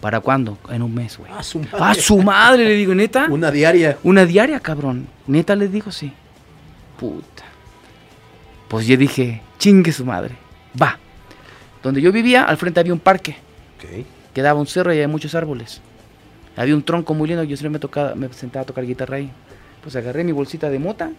[0.00, 0.58] ¿Para cuándo?
[0.70, 1.30] En un mes, güey.
[1.32, 1.78] A su madre.
[1.80, 3.26] A su madre, le digo, neta.
[3.28, 3.98] Una diaria.
[4.02, 5.08] Una diaria, cabrón.
[5.26, 6.12] Neta les digo, sí.
[6.98, 7.44] Puta.
[8.68, 10.34] Pues yo dije, chingue su madre.
[10.80, 10.98] Va.
[11.82, 13.36] Donde yo vivía, al frente había un parque.
[14.34, 15.80] Quedaba un cerro y había muchos árboles.
[16.56, 19.30] Había un tronco muy lindo, yo siempre me, tocaba, me sentaba a tocar guitarra ahí.
[19.82, 21.10] Pues agarré mi bolsita de mota,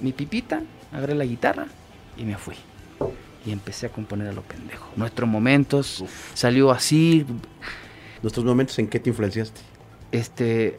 [0.00, 1.66] mi pipita, agarré la guitarra
[2.16, 2.54] y me fui.
[3.48, 4.90] Y empecé a componer a lo pendejo.
[4.94, 7.24] Nuestros momentos salió así.
[8.20, 9.58] ¿Nuestros momentos en qué te influenciaste?
[10.12, 10.78] Este.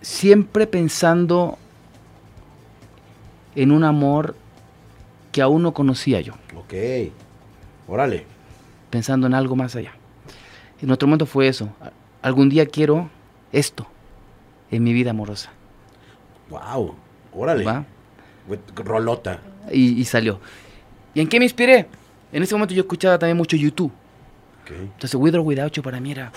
[0.00, 1.56] Siempre pensando
[3.54, 4.34] en un amor
[5.30, 6.32] que aún no conocía yo.
[6.56, 6.74] Ok.
[7.86, 8.26] Órale.
[8.90, 9.92] Pensando en algo más allá.
[10.82, 11.68] Y nuestro momento fue eso.
[12.22, 13.08] Algún día quiero
[13.52, 13.86] esto
[14.72, 15.50] en mi vida amorosa.
[16.50, 16.96] Wow.
[17.32, 17.64] Órale.
[17.64, 17.84] ¿Va?
[18.74, 19.38] Rolota.
[19.72, 20.40] Y, salió.
[21.16, 21.86] ¿Y en qué me inspiré?
[22.30, 23.90] En ese momento yo escuchaba también mucho YouTube.
[24.62, 24.76] Okay.
[24.76, 26.30] Entonces, With or Without You para mí era.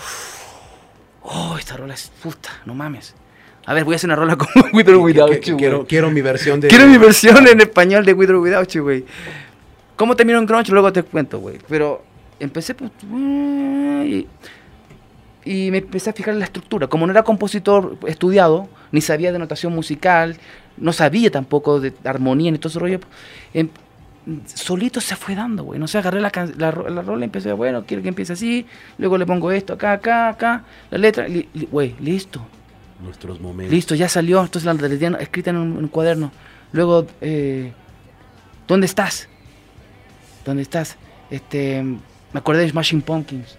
[1.20, 3.14] Oh, esta rola es puta, no mames.
[3.66, 5.58] A ver, voy a hacer una rola con With or Without You.
[5.58, 6.68] Quiero, quiero mi versión de.
[6.68, 9.04] Quiero mi versión en español de With or Without You, güey.
[9.96, 10.70] ¿Cómo terminó en Crunch?
[10.70, 11.58] Luego te cuento, güey.
[11.68, 12.02] Pero
[12.38, 14.26] empecé pues, y,
[15.44, 16.86] y, me empecé a fijar en la estructura.
[16.86, 20.38] Como no era compositor estudiado, ni sabía de notación musical,
[20.78, 23.00] no sabía tampoco de armonía ni todo ese rollo,
[23.52, 23.68] em,
[24.46, 25.78] solito se fue dando, güey.
[25.78, 28.66] No sé, agarré la, la, la rola y empecé, bueno, quiero que empiece así,
[28.98, 31.26] luego le pongo esto, acá, acá, acá, la letra,
[31.70, 32.46] güey, listo
[33.02, 33.72] nuestros momentos.
[33.72, 34.40] Listo, ya salió.
[34.40, 36.32] Entonces la tenían escrita en un, cuaderno.
[36.72, 37.72] Luego, eh,
[38.68, 39.28] ¿dónde estás?
[40.44, 40.96] ¿Dónde estás?
[41.30, 43.56] Este, me acordé de Smashing Pumpkins.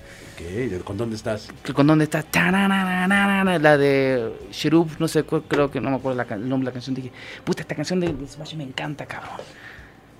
[0.84, 1.50] ¿Con dónde estás?
[1.76, 2.26] ¿Con dónde estás?
[2.34, 6.96] La de Sherub, no sé, creo que no me acuerdo el nombre de la canción.
[6.96, 7.12] Dije,
[7.44, 9.38] puta, esta canción de Smashing me encanta, cabrón.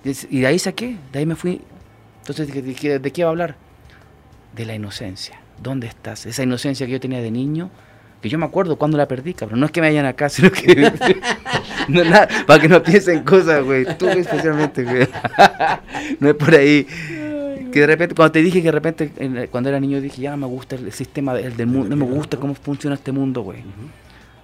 [0.04, 1.60] Y de ahí saqué, de ahí me fui.
[2.20, 3.56] Entonces dije, ¿de qué va a hablar?
[4.54, 5.40] De la inocencia.
[5.62, 6.26] ¿Dónde estás?
[6.26, 7.70] Esa inocencia que yo tenía de niño
[8.22, 9.58] que yo me acuerdo cuando la perdí, cabrón.
[9.58, 10.92] No es que me vayan acá, sino que.
[11.88, 13.84] no, nada, para que no piensen cosas, güey.
[13.98, 15.08] Tú especialmente, güey.
[16.20, 16.86] no es por ahí.
[17.72, 20.36] Que de repente, cuando te dije que de repente, cuando era niño, dije, ya no
[20.36, 23.64] me gusta el sistema del, mundo, no me gusta cómo funciona este mundo, güey.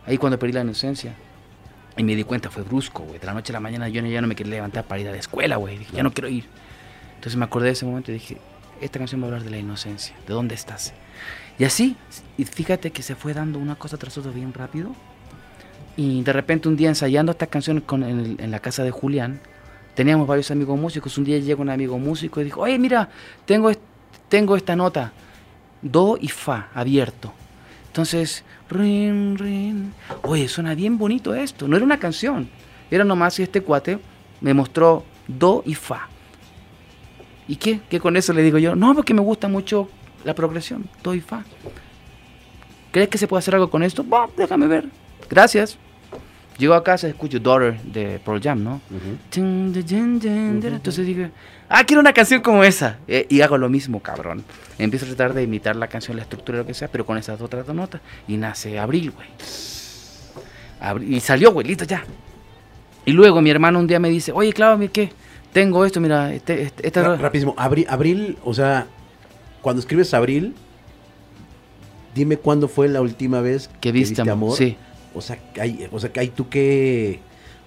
[0.06, 1.14] Ahí cuando perdí la inocencia.
[1.98, 3.18] Y me di cuenta, fue brusco, güey.
[3.18, 5.10] De la noche a la mañana yo ya no me quería levantar para ir a
[5.10, 5.78] la escuela, güey.
[5.78, 6.44] Dije, ya no quiero ir.
[7.16, 8.38] Entonces me acordé de ese momento y dije,
[8.80, 10.14] esta canción va a hablar de la inocencia.
[10.26, 10.94] ¿De dónde estás?
[11.58, 11.96] Y así,
[12.36, 14.94] y fíjate que se fue dando una cosa tras otra bien rápido.
[15.96, 19.40] Y de repente un día ensayando esta canción con, en, la casa de Julián,
[19.96, 21.18] teníamos varios amigos músicos.
[21.18, 23.08] Un día llegó un amigo músico y dijo, oye, mira,
[23.44, 23.72] tengo,
[24.28, 25.12] tengo esta nota,
[25.82, 27.32] do y fa, abierto.
[27.88, 29.92] Entonces, rin, rin.
[30.22, 31.68] Oye, suena bien bonito esto.
[31.68, 32.48] No era una canción,
[32.90, 33.98] era nomás y este cuate
[34.40, 36.08] me mostró do y fa.
[37.46, 37.80] ¿Y qué?
[37.88, 38.76] ¿Qué con eso le digo yo?
[38.76, 39.88] No, porque me gusta mucho
[40.24, 41.44] la progresión, do y fa.
[42.90, 44.04] ¿Crees que se puede hacer algo con esto?
[44.36, 44.88] déjame ver.
[45.28, 45.78] Gracias.
[46.58, 48.80] Llego a casa, escucho Daughter de Pearl Jam, ¿no?
[50.76, 51.30] Entonces dije,
[51.68, 52.98] ah, quiero una canción como esa.
[53.06, 54.42] Eh, y hago lo mismo, cabrón.
[54.76, 57.40] Empiezo a tratar de imitar la canción, la estructura, lo que sea, pero con esas
[57.40, 58.00] otras dos notas.
[58.26, 59.28] Y nace Abril, güey.
[61.08, 62.04] y salió, güey, listo ya.
[63.04, 65.12] Y luego mi hermano un día me dice, oye, Claudio, ¿qué?
[65.52, 67.16] Tengo esto, mira, este, este, esta...
[67.16, 68.86] Rapidísimo, abril, abril, o sea,
[69.62, 70.54] cuando escribes Abril,
[72.14, 74.56] dime cuándo fue la última vez que viste, amor.
[74.56, 74.76] Sí.
[75.18, 77.20] O sea, hay, o sea, que hay tú que...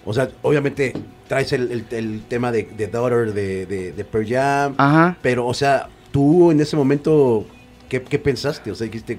[0.04, 0.94] O sea, obviamente
[1.28, 5.16] traes el, tema de, de Daughter de, de, de Pearl Jam, Ajá.
[5.22, 7.44] pero, o sea, tú en ese momento,
[7.88, 8.70] ¿qué, pensaste?
[8.70, 9.18] O sea, dijiste,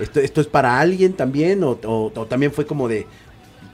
[0.00, 1.62] ¿esto, esto es para alguien también?
[1.64, 3.06] O, también fue como de,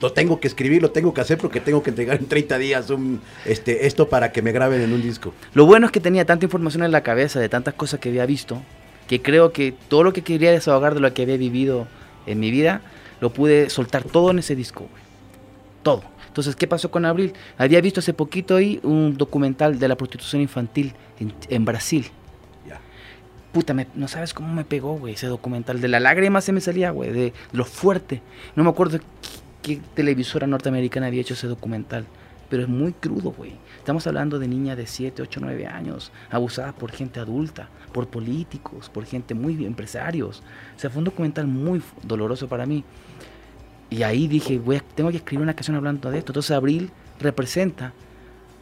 [0.00, 2.90] lo tengo que escribir, lo tengo que hacer porque tengo que entregar en 30 días
[2.90, 5.34] un, este, esto para que me graben en un disco.
[5.52, 8.24] Lo bueno es que tenía tanta información en la cabeza de tantas cosas que había
[8.24, 8.62] visto,
[9.08, 11.86] que creo que todo lo que quería desahogar de lo que había vivido
[12.26, 12.82] en mi vida,
[13.20, 14.88] lo pude soltar todo en ese disco,
[15.82, 16.02] Todo.
[16.28, 17.32] Entonces, ¿qué pasó con Abril?
[17.58, 20.94] Había visto hace poquito ahí un documental de la prostitución infantil
[21.48, 22.06] en, Brasil.
[23.52, 25.80] Puta, no sabes cómo me pegó, güey, ese documental.
[25.80, 28.22] De la lágrima se me salía, güey, de lo fuerte.
[28.54, 29.00] No me acuerdo
[29.60, 32.06] qué televisora norteamericana había hecho ese documental
[32.50, 33.52] pero es muy crudo, güey.
[33.78, 38.90] Estamos hablando de niñas de 7, 8, 9 años, abusadas por gente adulta, por políticos,
[38.90, 40.42] por gente muy empresarios.
[40.76, 42.84] O sea, fue un documental muy doloroso para mí.
[43.90, 46.30] Y ahí dije, voy tengo que escribir una canción hablando de esto.
[46.30, 47.92] Entonces Abril representa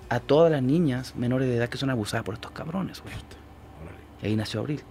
[0.09, 3.15] a todas las niñas menores de edad que son abusadas por estos cabrones, güey.
[4.23, 4.83] Y ahí nació Abril.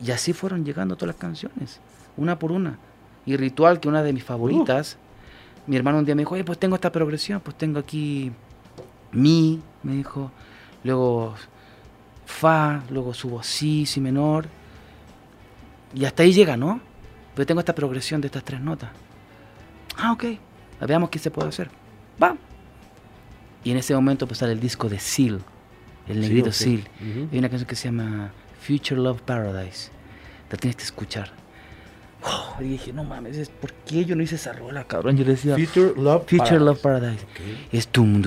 [0.00, 1.80] Y, así fueron llegando todas las canciones,
[2.16, 2.78] una por una.
[3.24, 4.96] Y Ritual, que una de mis favoritas,
[5.66, 8.30] mi hermano un día me dijo, oye, pues tengo esta progresión, pues tengo aquí
[9.12, 10.30] mi, me dijo,
[10.84, 11.34] luego
[12.26, 14.46] fa, luego subo si, si menor,
[15.94, 16.80] y hasta ahí llega, ¿no?
[17.34, 18.90] Pero tengo esta progresión de estas tres notas.
[19.96, 20.24] Ah, ok,
[20.86, 21.70] veamos qué se puede hacer.
[22.22, 22.36] Va.
[23.64, 25.40] Y en ese momento pues sale el disco de Seal,
[26.08, 26.88] el negrito Seal.
[27.32, 29.90] Hay una canción que se llama Future Love Paradise.
[30.50, 31.32] La tienes que escuchar
[32.60, 35.16] y dije, no mames, ¿por qué yo no hice esa rola, cabrón?
[35.16, 37.26] Yo le decía, Future Love Future Love Paradise.
[37.70, 38.22] Es tum,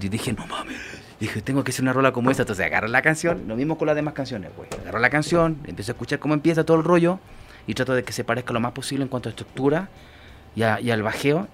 [0.00, 0.76] Y dije, no mames.
[1.20, 2.44] Dije, tengo que hacer una rola como esta.
[2.44, 4.68] Entonces agarro la canción, lo mismo con las demás canciones, güey.
[4.80, 7.18] Agarro la canción, empiezo a escuchar cómo empieza todo el rollo
[7.68, 9.88] y trato de que se parezca lo más posible en cuanto a estructura
[10.56, 11.46] y, y al bajeo.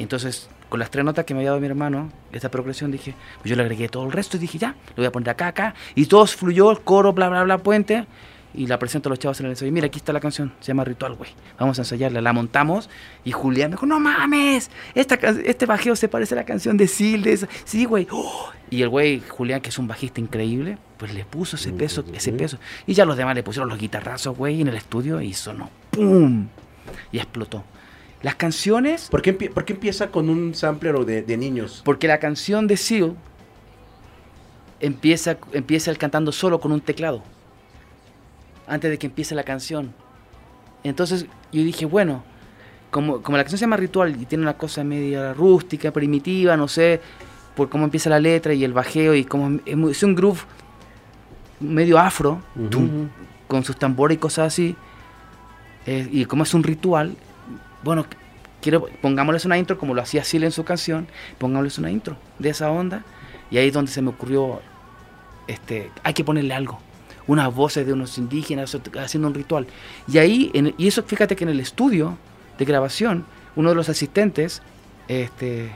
[0.00, 3.50] Entonces, con las tres notas que me había dado mi hermano, esta progresión, dije, pues
[3.50, 5.74] yo le agregué todo el resto y dije, ya, lo voy a poner acá, acá.
[5.94, 8.06] Y todo fluyó, el coro, bla, bla, bla, puente
[8.54, 9.70] y la presento a los chavos en el ensayo.
[9.72, 11.30] Mira, aquí está la canción, se llama Ritual, güey.
[11.58, 12.20] Vamos a ensayarla.
[12.20, 12.90] La montamos
[13.24, 16.86] y Julián me dijo, no mames, esta, este bajeo se parece a la canción de
[16.86, 17.46] Sildes.
[17.64, 18.08] Sí, güey.
[18.70, 22.32] Y el güey, Julián, que es un bajista increíble, pues le puso ese peso, ese
[22.32, 22.58] peso.
[22.86, 26.48] Y ya los demás le pusieron los guitarrazos, güey, en el estudio y sonó ¡pum!
[27.12, 27.64] Y explotó.
[28.22, 29.08] Las canciones...
[29.10, 31.80] ¿Por qué, por qué empieza con un sampler de, de, niños?
[31.84, 33.16] Porque la canción de Seal
[34.78, 37.22] empieza, empieza el cantando solo con un teclado
[38.70, 39.92] antes de que empiece la canción.
[40.84, 42.22] Entonces yo dije, bueno,
[42.90, 46.68] como, como la canción se llama Ritual y tiene una cosa media rústica, primitiva, no
[46.68, 47.00] sé,
[47.54, 50.40] por cómo empieza la letra y el bajeo y como es, un groove
[51.58, 52.40] medio afro,
[53.48, 54.76] con sus tambores y cosas así,
[55.86, 57.16] eh, y como es un ritual,
[57.82, 58.06] bueno,
[58.62, 61.08] quiero pongámosles una intro como lo hacía Sil en su canción,
[61.38, 63.02] pongámosles una intro de esa onda,
[63.50, 64.60] y ahí es donde se me ocurrió,
[65.48, 66.78] este, hay que ponerle algo
[67.26, 69.66] unas voces de unos indígenas haciendo un ritual.
[70.10, 72.16] Y ahí, y eso fíjate que en el estudio
[72.58, 73.24] de grabación,
[73.56, 74.62] uno de los asistentes
[75.08, 75.70] este,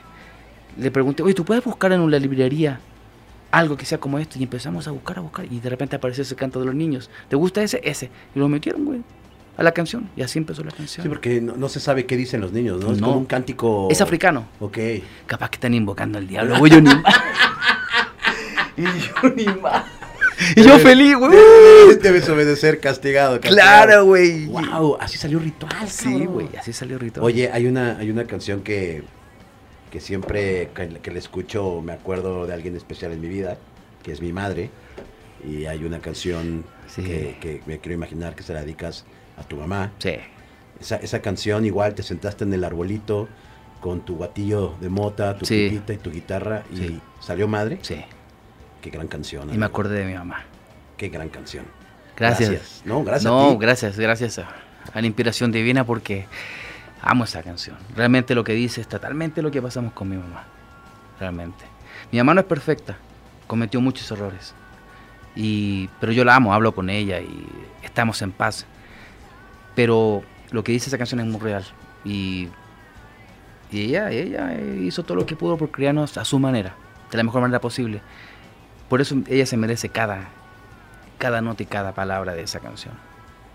[0.79, 2.81] le pregunté, oye, ¿tú puedes buscar en una librería
[3.51, 4.39] algo que sea como esto?
[4.39, 7.11] Y empezamos a buscar, a buscar, y de repente apareció ese canto de los niños.
[7.29, 7.81] ¿Te gusta ese?
[7.85, 8.11] Ese.
[8.35, 9.01] Y lo metieron, güey
[9.57, 11.05] a la canción y así empezó la canción.
[11.05, 12.93] Sí, porque no, se sabe qué dicen los niños, ¿no?
[12.93, 13.89] Es como un cántico.
[13.91, 14.47] Es africano.
[14.61, 14.79] Ok.
[15.27, 17.15] Capaz que están invocando al diablo, güey, yo ni más.
[18.77, 19.85] y yo ni más.
[20.57, 21.37] Y yo feliz, güey.
[22.01, 24.47] Debes obedecer castigado, Claro, güey.
[24.47, 25.89] Wow, así salió ritual.
[25.89, 27.25] Sí, güey, así salió ritual.
[27.25, 29.03] Oye, hay una, hay una canción que,
[29.91, 33.59] que siempre que, le escucho me acuerdo de alguien especial en mi vida,
[34.03, 34.71] que es mi madre.
[35.47, 36.65] Y hay una canción
[36.95, 39.05] que, me quiero imaginar que se la dedicas
[39.37, 39.93] a tu mamá.
[39.99, 40.15] Sí.
[40.81, 43.29] Esa, esa canción igual te sentaste en el arbolito
[43.85, 45.83] con tu batillo de mota, tu sí.
[45.87, 47.79] y tu guitarra y salió madre.
[47.83, 48.03] Sí.
[48.85, 49.49] Qué gran canción.
[49.51, 50.45] Y me acordé de mi mamá.
[50.99, 51.65] Qué gran canción.
[52.19, 52.83] Gracias.
[52.85, 53.33] No, gracias.
[53.33, 54.47] No, gracias, gracias a,
[54.95, 56.27] la inspiración divina porque
[57.01, 57.79] amo esa canción.
[57.97, 60.45] Realmente lo que dice es totalmente lo que pasamos con mi mamá.
[61.19, 61.65] Realmente.
[62.13, 62.99] Mi mamá no es perfecta,
[63.47, 64.53] cometió muchos errores.
[65.35, 67.47] Y, pero yo la amo, hablo con ella y
[67.83, 68.67] estamos en paz.
[69.75, 71.65] Pero lo que dice esa canción es muy real.
[72.05, 72.51] Y,
[73.73, 76.75] y ella, ella hizo todo lo que pudo por criarnos a su manera,
[77.11, 78.03] de la mejor manera posible.
[78.89, 80.29] Por eso ella se merece cada,
[81.19, 82.95] cada nota y cada palabra de esa canción.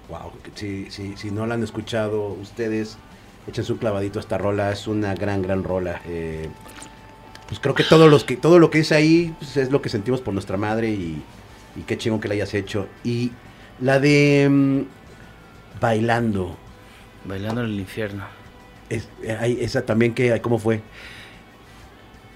[0.09, 2.97] Wow, si, si, si no la han escuchado ustedes,
[3.47, 6.01] echen su clavadito a esta rola, es una gran, gran rola.
[6.07, 6.49] Eh,
[7.47, 9.89] pues creo que todo, los que todo lo que dice ahí pues, es lo que
[9.89, 11.21] sentimos por nuestra madre y,
[11.75, 12.87] y qué chingón que la hayas hecho.
[13.03, 13.31] Y
[13.79, 14.99] la de mm,
[15.79, 16.57] Bailando.
[17.25, 18.25] Bailando en el infierno.
[18.89, 20.81] Es, eh, esa también, que, ¿cómo fue?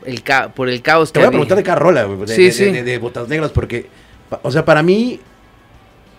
[0.06, 0.24] El
[0.54, 2.66] por el caos Te voy a preguntar de cada rola, de, sí, sí.
[2.66, 3.88] de, Botas Negras, porque,
[4.42, 5.20] o sea, para mí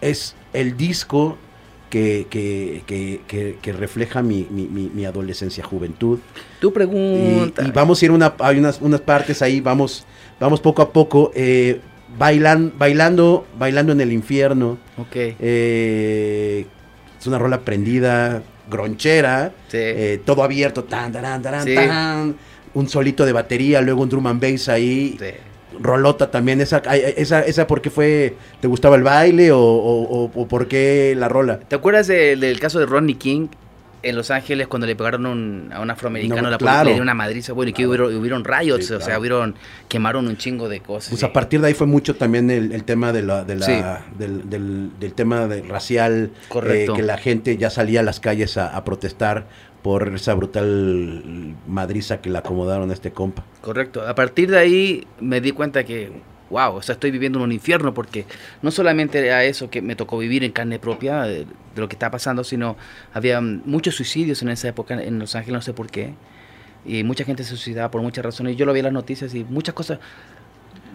[0.01, 1.39] es el disco
[1.91, 6.19] que, que, que, refleja mi, mi, mi, adolescencia, juventud.
[6.61, 7.63] Tu pregunta.
[7.65, 10.05] Y, vamos a ir una, hay unas, unas partes ahí, vamos,
[10.41, 11.31] vamos poco a poco.
[11.35, 11.81] Eh,
[12.19, 14.79] bailan, bailando, bailando en el infierno.
[14.99, 15.15] Ok.
[15.15, 16.67] Eh,
[17.21, 22.37] es una rola prendida, gronchera, eh, todo abierto, tan, tan, tan, tan,
[22.75, 25.17] un solito de batería, luego un drum and bass ahí.
[25.19, 25.27] Sí.
[25.81, 31.15] Rolota también, esa, esa, esa porque fue, ¿te gustaba el baile o, o, por qué
[31.17, 31.59] la rola?
[31.59, 33.49] ¿Te acuerdas del caso de Ronnie King?
[34.05, 37.53] en Los Ángeles cuando le pegaron a un afroamericano la policía le dio una madriza,
[37.53, 39.55] bueno, y que hubieron, hubieron rayos, o sea, hubieron,
[39.89, 41.11] quemaron un chingo de cosas.
[41.11, 44.91] Pues a partir de ahí fue mucho también el, tema de la, de la del,
[44.99, 46.31] del, tema de racial,
[46.67, 49.47] eh, que la gente ya salía a las calles a, protestar
[49.85, 53.45] por esa brutal madriza que le acomodaron a este compa.
[53.61, 54.01] Correcto.
[54.09, 56.11] A partir de ahí me di cuenta que
[56.49, 58.25] wow, o sea, estoy viviendo en un infierno porque
[58.63, 62.13] no solamente era eso que me tocó vivir en carne propia de, lo que estaba
[62.13, 62.79] pasando, sino
[63.13, 66.15] había muchos suicidios en esa época en Los Ángeles, no sé por qué.
[66.87, 68.57] Y mucha gente se suicidaba por muchas razones.
[68.57, 69.99] Yo lo vi en las noticias y muchas cosas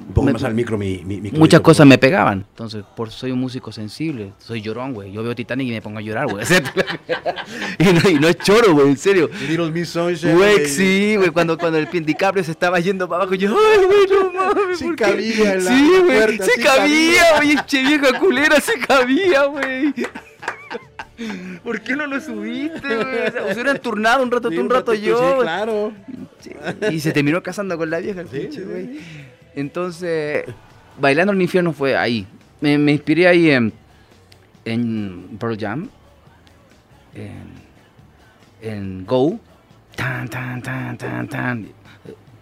[0.07, 2.45] un poco más al micro mi, Muchas cosas me pegaban.
[2.49, 4.33] Entonces, por soy un músico sensible.
[4.37, 5.11] Soy llorón, güey.
[5.11, 6.45] Yo veo Titanic y me pongo a llorar, güey.
[7.79, 9.29] y, no, es choro, güey, en serio.
[10.33, 11.29] Güey, sí, güey.
[11.29, 14.79] Cuando, cuando el DiCaprio se estaba yendo para abajo, yo, ay, güey, no mames.
[14.79, 16.37] Sí cabía en la Sí, güey.
[16.37, 17.55] Se cabía, güey.
[17.65, 19.93] Che vieja culera, se cabía, güey.
[21.63, 23.27] ¿Por qué no lo subiste, güey?
[23.27, 25.17] O sea, hubieran turnado un rato tú, un rato yo.
[25.17, 25.93] Sí, claro.
[26.91, 28.99] Y se terminó casando con la vieja, sí, güey.
[29.59, 30.45] Entonces,
[30.99, 32.25] Bailando en el Infierno fue ahí.
[32.61, 33.73] Me, inspiré ahí en,
[34.65, 35.89] en Pearl Jam,
[38.61, 39.39] en, Go.
[39.95, 41.67] Tan, tan, tan, tan, tan.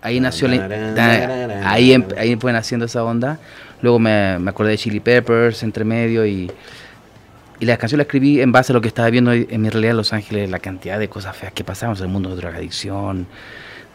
[0.02, 3.40] Ahí nació ahí, em, ahí fue naciendo esa onda.
[3.82, 6.52] Luego me, me, acordé de Chili Peppers entre medio y,
[7.60, 9.92] y la canción la escribí en base a lo que estaba viendo en mi realidad
[9.92, 13.28] en Los Ángeles, la cantidad de cosas feas que pasaban en el mundo de drogadicción,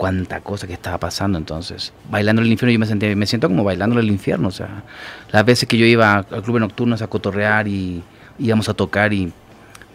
[0.02, 1.38] cuánta cosa que estaba pasando.
[1.38, 4.48] Entonces, bailando el infierno, yo me, sentí, me siento como bailando el infierno.
[4.48, 4.82] O sea,
[5.30, 8.02] las veces que yo iba al club nocturnos a cotorrear y
[8.36, 9.32] íbamos a tocar y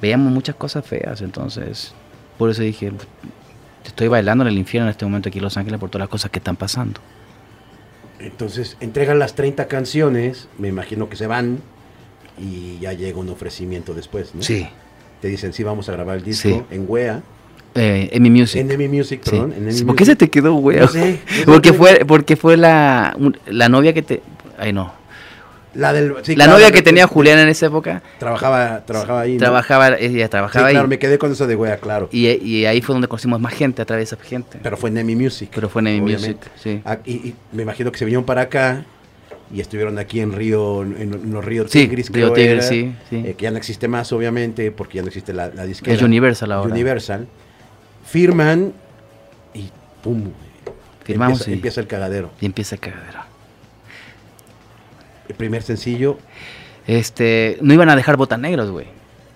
[0.01, 1.21] veíamos muchas cosas feas.
[1.21, 1.93] Entonces,
[2.37, 2.93] por eso dije,
[3.83, 6.09] estoy bailando en el infierno en este momento aquí en Los Ángeles por todas las
[6.09, 7.01] cosas que están pasando.
[8.19, 11.59] Entonces, entregan las 30 canciones, me imagino que se van
[12.39, 14.41] y ya llega un ofrecimiento después, ¿no?
[14.41, 14.69] Sí.
[15.19, 17.23] Te dicen, sí, vamos a grabar el disco en WEA
[17.77, 18.61] eh, en mi music.
[18.69, 19.53] En mi music, perdón.
[19.85, 20.79] ¿Por qué se te quedó, güey?
[21.45, 23.15] porque, fue, porque fue la,
[23.47, 24.21] la novia que te...
[24.57, 24.93] Ay, no.
[25.77, 28.01] La, del, la novia que tenía Juliana en esa época.
[28.17, 29.37] Trabajaba, trabajaba ahí.
[29.37, 32.09] Trabajaba, ella trabajaba sí, claro, me quedé con eso de wea, claro.
[32.11, 34.57] Y, y, ahí fue donde conocimos más gente a través de esa gente.
[34.63, 35.51] Pero fue en Nemi Music.
[35.53, 36.81] Pero fue en Nemi Music, sí.
[36.83, 38.85] Ah, y, me imagino que se vinieron para acá
[39.53, 43.23] y estuvieron aquí en Río, en, los Ríos Tigris, Río Tigris, sí, sí.
[43.23, 45.95] Eh, que ya no existe más, obviamente, porque ya no existe la, la disquera.
[45.95, 46.71] Es Universal ahora.
[46.71, 47.27] Universal
[48.07, 48.73] firman
[49.53, 49.69] y
[50.01, 50.31] pum.
[51.03, 52.31] Firmamos empieza, empieza, el cagadero.
[52.41, 53.19] Y empieza el cagadero.
[55.29, 56.17] El primer sencillo.
[56.85, 58.87] Este, no iban a dejar botas negros, güey.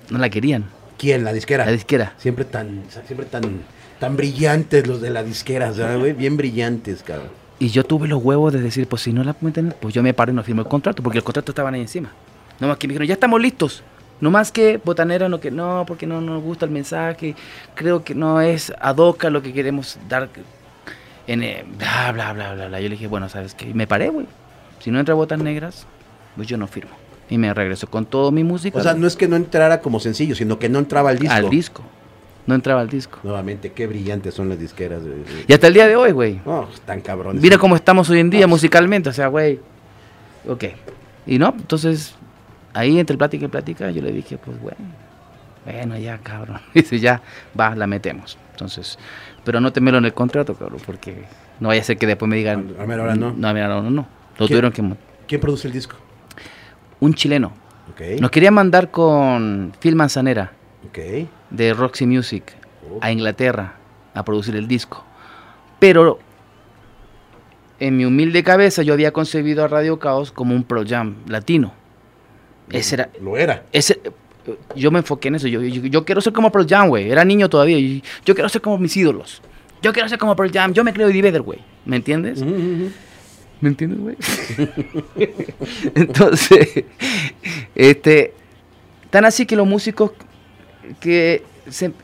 [0.10, 0.66] No la querían.
[0.98, 1.24] ¿Quién?
[1.24, 1.66] La disquera.
[1.66, 2.14] La disquera.
[2.18, 3.62] Siempre tan, siempre tan,
[4.00, 6.14] tan brillantes los de la disquera, güey?
[6.14, 7.30] Bien brillantes, cabrón.
[7.60, 10.14] Y yo tuve los huevos de decir, pues si no la pueden pues yo me
[10.14, 12.12] paro y no firmo el contrato, porque el contrato estaban ahí encima.
[12.60, 13.84] No más que me dijeron, ya estamos listos.
[14.22, 17.36] No más que Botanera, no, que no, porque no nos gusta el mensaje,
[17.76, 20.30] creo que no es adoca lo que queremos dar,
[21.28, 22.80] en, eh, bla, bla, bla, bla, bla.
[22.80, 23.70] Yo le dije, bueno, ¿sabes qué?
[23.70, 24.28] Y me paré, güey.
[24.80, 25.86] Si no entra Botas Negras,
[26.36, 26.92] pues yo no firmo.
[27.30, 28.78] Y me regreso con todo mi música.
[28.78, 31.34] O sea, no es que no entrara como sencillo, sino que no entraba al disco.
[31.34, 31.84] Al disco.
[32.46, 33.20] No entraba al disco.
[33.24, 35.02] Nuevamente, qué brillantes son las disqueras.
[35.48, 36.42] Y hasta el día de hoy, güey.
[36.46, 37.42] Oh, tan cabrones.
[37.42, 39.60] Mira cómo estamos hoy en día musicalmente, o sea, güey.
[40.48, 40.66] Ok.
[41.26, 42.16] Y no, entonces
[42.74, 44.80] ahí entre plática y plática yo le dije, pues bueno,
[45.66, 46.62] bueno ya cabrón.
[46.74, 47.22] Dice, ya,
[47.60, 48.38] va, la metemos.
[48.52, 48.98] Entonces,
[49.44, 51.24] pero no temelo en el contrato, cabrón, porque
[51.60, 52.76] no vaya a ser que después me digan...
[52.80, 53.34] A ver, ahora no.
[53.34, 54.08] No, a ver, ahora no, no.
[54.38, 54.84] Lo tuvieron que...
[55.28, 55.96] ¿Quién produce el disco?
[57.00, 57.54] Un chileno.
[57.94, 58.20] Okay.
[58.20, 60.52] Nos quería mandar con Phil Manzanera.
[60.90, 61.28] Okay.
[61.50, 62.54] De Roxy Music.
[63.02, 63.76] a Inglaterra
[64.14, 65.04] a producir el disco.
[65.80, 66.20] Pero
[67.80, 71.74] en mi humilde cabeza yo había concebido a Radio Caos como un Pro Jam latino.
[72.72, 73.10] Ese era.
[73.22, 73.66] Lo era.
[73.72, 74.00] Ese,
[74.76, 75.48] yo me enfoqué en eso.
[75.48, 77.10] Yo, yo, quiero ser como Pro Jam, güey.
[77.10, 77.78] Era niño todavía.
[77.80, 79.42] Yo, yo, quiero ser como mis ídolos.
[79.82, 80.74] Yo quiero ser como Pro Jam.
[80.74, 81.60] Yo me creo Eddie Vedder, güey.
[81.86, 82.42] ¿Me entiendes?
[82.42, 84.16] ¿Me entiendes, güey?
[85.96, 86.86] Entonces,
[87.76, 88.34] este,
[89.10, 90.12] tan así que los músicos
[91.00, 91.44] que,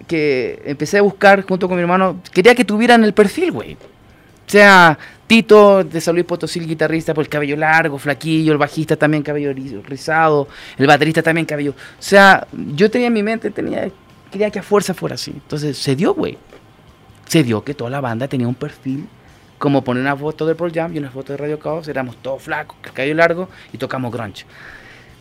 [0.07, 3.73] que empecé a buscar junto con mi hermano, quería que tuvieran el perfil, güey.
[3.73, 4.97] O sea,
[5.27, 9.23] Tito de San Luis Potosí, el guitarrista, por el cabello largo, flaquillo, el bajista también
[9.23, 9.53] cabello
[9.83, 10.47] rizado,
[10.77, 11.71] el baterista también cabello.
[11.71, 13.89] O sea, yo tenía en mi mente, tenía,
[14.31, 15.31] quería que a fuerza fuera así.
[15.31, 16.37] Entonces se dio, güey.
[17.27, 19.05] Se dio que toda la banda tenía un perfil,
[19.57, 22.41] como poner una foto del Pearl Jam y una foto de Radio Caos, éramos todos
[22.41, 24.45] flacos, cabello largo y tocamos grunge.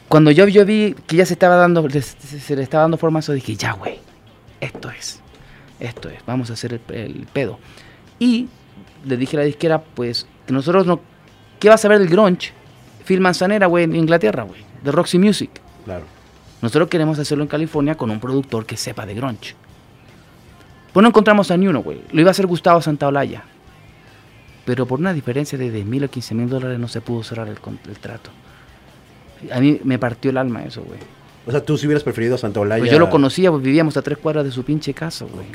[0.09, 3.33] Cuando yo, yo vi que ya se estaba dando, se, le estaba dando forma eso,
[3.33, 3.99] dije, ya, güey,
[4.61, 5.21] esto es,
[5.81, 7.59] esto es, vamos a hacer el, el pedo.
[8.21, 8.49] Y
[9.07, 11.01] le dije a la disquera, pues, que nosotros no.
[11.59, 12.53] ¿Qué vas a ver del grunge?
[13.05, 15.51] Phil Manzanera, güey, en Inglaterra, güey, de Roxy Music.
[15.85, 16.05] Claro.
[16.61, 19.55] Nosotros queremos hacerlo en California con un productor que sepa de grunge.
[20.93, 22.01] Pues no encontramos a ni uno, güey.
[22.11, 23.45] Lo iba a hacer Gustavo Santaolalla.
[24.65, 27.47] Pero por una diferencia de 10 mil o 15 mil dólares no se pudo cerrar
[27.49, 27.59] el,
[27.99, 28.31] trato.
[29.53, 30.99] A mí me partió el alma eso, güey.
[31.47, 32.81] O sea, tú si hubieras preferido a Santaolalla.
[32.81, 35.47] Pues yo lo conocía, pues vivíamos a tres cuadras de su pinche casa, güey.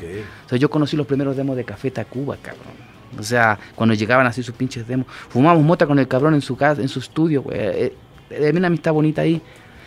[0.46, 2.91] O sea, yo conocí los primeros demos de Café Tacuba, cabrón.
[3.18, 6.56] O sea, cuando llegaban así sus pinches demos, fumamos mota con el cabrón en su
[6.56, 7.58] casa, en su estudio, güey.
[7.60, 7.94] Eh,
[8.30, 9.42] eh una amistad bonita ahí.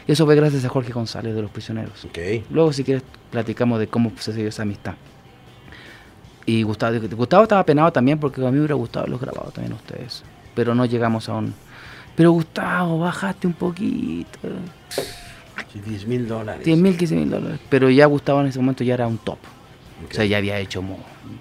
[0.06, 2.04] Y eso fue gracias a Jorge González de Los Prisioneros.
[2.04, 2.44] Okay.
[2.50, 4.94] Luego, si quieres, platicamos de cómo se dio esa amistad.
[6.46, 9.72] Y Gustavo, Gustavo estaba penado también porque a mí me hubiera gustado los grabados también
[9.72, 10.22] a ustedes.
[10.54, 11.54] Pero no llegamos a un...
[12.14, 14.38] Pero Gustavo, bajaste un poquito.
[15.82, 16.64] 10 mil dólares.
[16.64, 17.60] 10 mil, 15 mil dólares.
[17.68, 19.38] Pero ya Gustavo en ese momento ya era un top.
[20.10, 20.82] O sea, ya había hecho,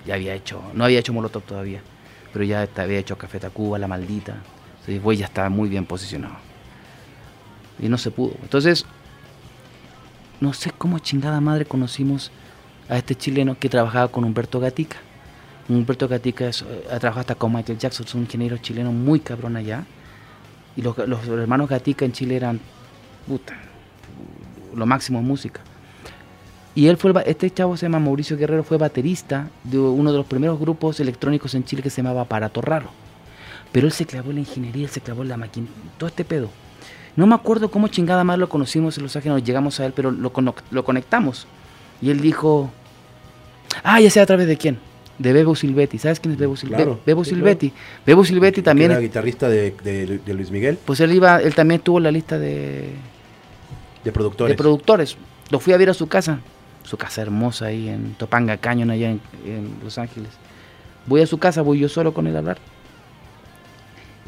[0.05, 1.82] ya había hecho, no había hecho Molotov todavía,
[2.32, 4.36] pero ya había hecho Café Tacuba, La Maldita.
[4.80, 6.36] Entonces, güey, ya estaba muy bien posicionado.
[7.80, 8.36] Y no se pudo.
[8.41, 8.86] Entonces,
[10.41, 12.32] no sé cómo chingada madre conocimos
[12.89, 14.97] a este chileno que trabajaba con Humberto Gatica.
[15.70, 19.20] Humberto Gatica es, eh, ha trabajado hasta con Michael Jackson, es un ingeniero chileno muy
[19.20, 19.86] cabrón allá.
[20.76, 22.59] Y los, los hermanos Gatica en Chile eran,
[23.28, 23.55] puta,
[24.76, 25.61] lo máximo en música.
[26.76, 30.26] Y él fue, este chavo se llama Mauricio Guerrero, fue baterista de uno de los
[30.26, 32.89] primeros grupos electrónicos en Chile que se llamaba Aparato Raro.
[33.71, 35.67] Pero él se clavó en la ingeniería, él se clavó en la máquina,
[35.97, 36.49] todo este pedo.
[37.15, 40.09] No me acuerdo cómo chingada más lo conocimos en Los Ángeles, llegamos a él, pero
[40.09, 40.32] lo,
[40.71, 41.45] lo conectamos.
[42.01, 42.71] Y él dijo,
[43.84, 44.80] ah, ya sé a través de quién.
[45.19, 45.99] De Bebo Silvetti.
[45.99, 46.97] ¿Sabes quién es Bebo Silvetti?
[47.05, 47.71] Bebo Silvetti.
[48.03, 48.89] Bebo Silvetti también.
[48.89, 50.80] ¿Era guitarrista de, de, Luis Miguel?
[50.84, 52.89] Pues él iba, él también tuvo la lista de.
[54.03, 54.51] De productores.
[54.51, 55.17] De productores.
[55.51, 56.39] Lo fui a ver a su casa
[56.84, 59.22] su casa hermosa ahí en Topanga Canyon, allá en,
[59.84, 60.32] Los Ángeles.
[61.06, 62.58] Voy a su casa, voy yo solo con él a hablar.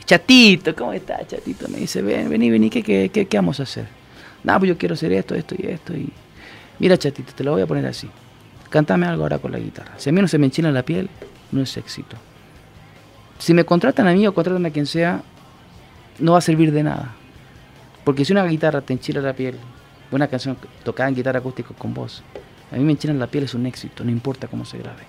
[0.05, 1.67] Chatito, ¿cómo está, chatito?
[1.67, 3.87] Me dice, ven, vení, vení, ¿qué, qué, qué, qué vamos a hacer?
[4.43, 5.95] No, pues yo quiero hacer esto, esto y esto.
[5.95, 6.09] Y...
[6.79, 8.09] Mira, chatito, te lo voy a poner así.
[8.69, 9.93] Cántame algo ahora con la guitarra.
[9.97, 11.09] Si a mí no se me enchina la piel,
[11.51, 12.17] no es éxito.
[13.39, 15.23] Si me contratan a mí o contratan a quien sea,
[16.19, 17.15] no va a servir de nada.
[18.03, 19.55] Porque si una guitarra te enchila la piel
[20.11, 22.23] una canción tocada en guitarra acústica con voz.
[22.71, 25.03] A mí me enchinan la piel, es un éxito, no importa cómo se grabe.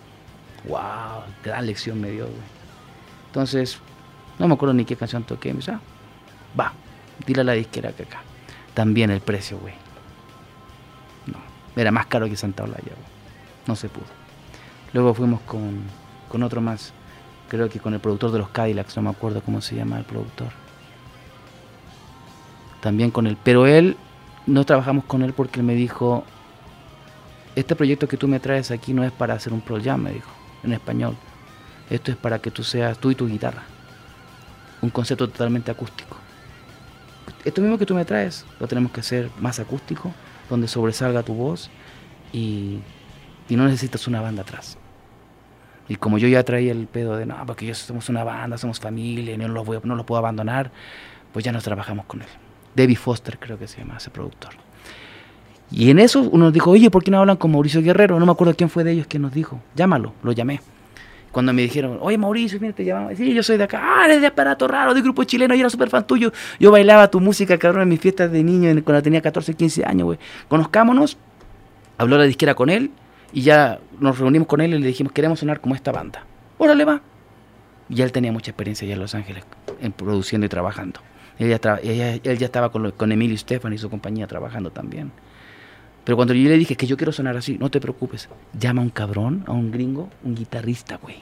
[0.69, 1.23] ¡Wow!
[1.45, 2.57] Gran lección me dio, güey.
[3.29, 3.79] Entonces,
[4.39, 5.51] no me acuerdo ni qué canción toqué.
[5.53, 5.81] Me dice, ah,
[6.59, 6.73] va,
[7.27, 8.21] dile a la disquera que acá.
[8.75, 9.75] También el precio, güey.
[11.27, 11.39] No,
[11.81, 13.17] era más caro que Santa Olaya, güey.
[13.67, 14.07] No se pudo.
[14.93, 15.83] Luego fuimos con,
[16.29, 16.93] con otro más,
[17.49, 20.05] creo que con el productor de los Cadillacs, no me acuerdo cómo se llama el
[20.05, 20.49] productor.
[22.81, 23.97] También con él, pero él
[24.47, 26.25] no trabajamos con él porque él me dijo,
[27.57, 30.31] este proyecto que tú me traes aquí no es para hacer un pro me dijo,
[30.63, 31.17] en español.
[31.89, 33.63] Esto es para que tú seas tú y tu guitarra.
[34.83, 36.19] Un concepto totalmente acústico.
[37.45, 40.13] Esto mismo que tú me traes, lo tenemos que hacer más acústico,
[40.51, 41.71] donde sobresalga tu voz
[42.33, 42.81] y,
[43.49, 44.77] no necesitas una banda atrás.
[45.89, 48.81] Y como yo ya traía el pedo de, no, porque yo somos una banda, somos
[48.81, 50.73] familia, no voy, no los puedo abandonar,
[51.33, 52.29] pues ya nos trabajamos con él.
[52.75, 54.66] David Foster creo que se llama ese productor.
[55.71, 58.19] Y en eso uno dijo, oye, ¿por qué no hablan con Mauricio Guerrero?
[58.19, 60.61] No me acuerdo quién fue de ellos que nos dijo, llámalo, lo llamé.
[61.33, 63.14] Cuando me dijeron, oye Mauricio, mira, te llamamos.
[63.17, 65.71] Sí, yo soy de acá, ah, eres de aparato raro, de grupo chileno, yo era
[65.71, 66.33] súper fan tuyo.
[66.59, 70.05] Yo bailaba tu música, cabrón, en mis fiestas de niño, cuando tenía 14, 15 años,
[70.05, 70.19] güey.
[70.49, 71.19] Conozcámonos,
[71.99, 72.91] habló la disquera con él,
[73.33, 76.25] y ya nos reunimos con él y le dijimos, queremos sonar como esta banda.
[76.57, 77.03] Órale, va.
[77.91, 79.45] Y él tenía mucha experiencia allá en Los Ángeles,
[79.81, 81.01] en produciendo y trabajando.
[81.39, 85.12] Él ya, estaba con, con Emilio Stefan y su compañía trabajando también.
[86.07, 88.85] Pero cuando yo le dije que yo quiero sonar así, no te preocupes, llama a
[88.85, 91.17] un cabrón, a un gringo, un guitarrista, güey.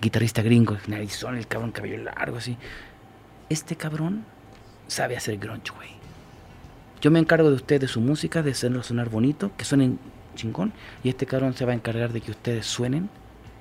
[0.00, 2.56] Guitarrista gringo, narizón, el cabrón, cabello largo, así.
[3.48, 4.24] Este cabrón
[4.86, 5.88] sabe hacer grunge, güey.
[7.00, 9.98] Yo me encargo de ustedes, de su música, de hacerlo sonar bonito, que suenen
[10.36, 13.10] chingón, y este cabrón se va a encargar de que ustedes suenen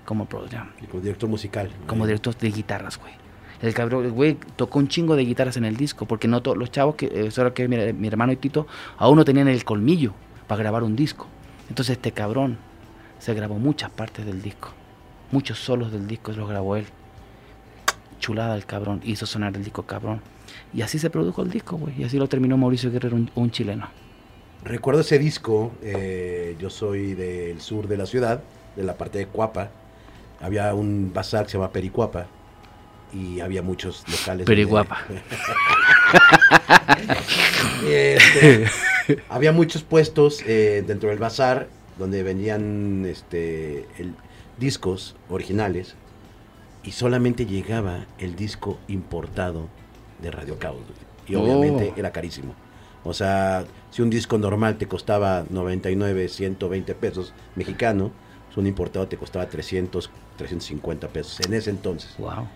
[0.06, 0.70] como Pro Jam.
[0.84, 1.72] Y como director musical.
[1.88, 3.14] Como director de guitarras, güey.
[3.60, 6.58] El cabrón, el güey tocó un chingo de guitarras en el disco, porque no todos
[6.58, 8.68] los chavos, que eso era que mi, mi hermano y Tito,
[8.99, 10.14] aún no tenían el colmillo
[10.48, 11.28] para grabar un disco.
[11.70, 12.58] Entonces este cabrón
[13.20, 14.70] se grabó muchas partes del disco.
[15.32, 16.86] Muchos solos del disco los grabó él.
[18.20, 20.22] Chulada el cabrón, hizo sonar el disco cabrón.
[20.74, 22.02] Y así se produjo el disco, güey.
[22.02, 23.88] Y así lo terminó Mauricio Guerrero, un, chileno.
[24.64, 28.41] Recuerdo ese disco, eh, yo soy del sur de la ciudad,
[28.76, 29.72] de la parte de Cuapa.
[30.41, 32.28] Había un bazar que se llama Pericuapa
[33.14, 34.45] y había muchos locales.
[34.45, 35.05] Periguapa.
[37.88, 38.66] este,
[39.30, 44.16] había muchos puestos eh, dentro del bazar donde vendían este, el,
[44.57, 45.95] discos originales
[46.84, 49.68] y solamente llegaba el disco importado
[50.22, 50.82] de Radio Caos.
[51.28, 51.99] Y obviamente Oh.
[51.99, 52.53] era carísimo.
[53.03, 58.11] O sea, si un disco normal te costaba 99, 120 pesos mexicano,
[58.47, 62.14] pues un importado te costaba 300, 350 pesos en ese entonces.
[62.18, 62.47] Wow.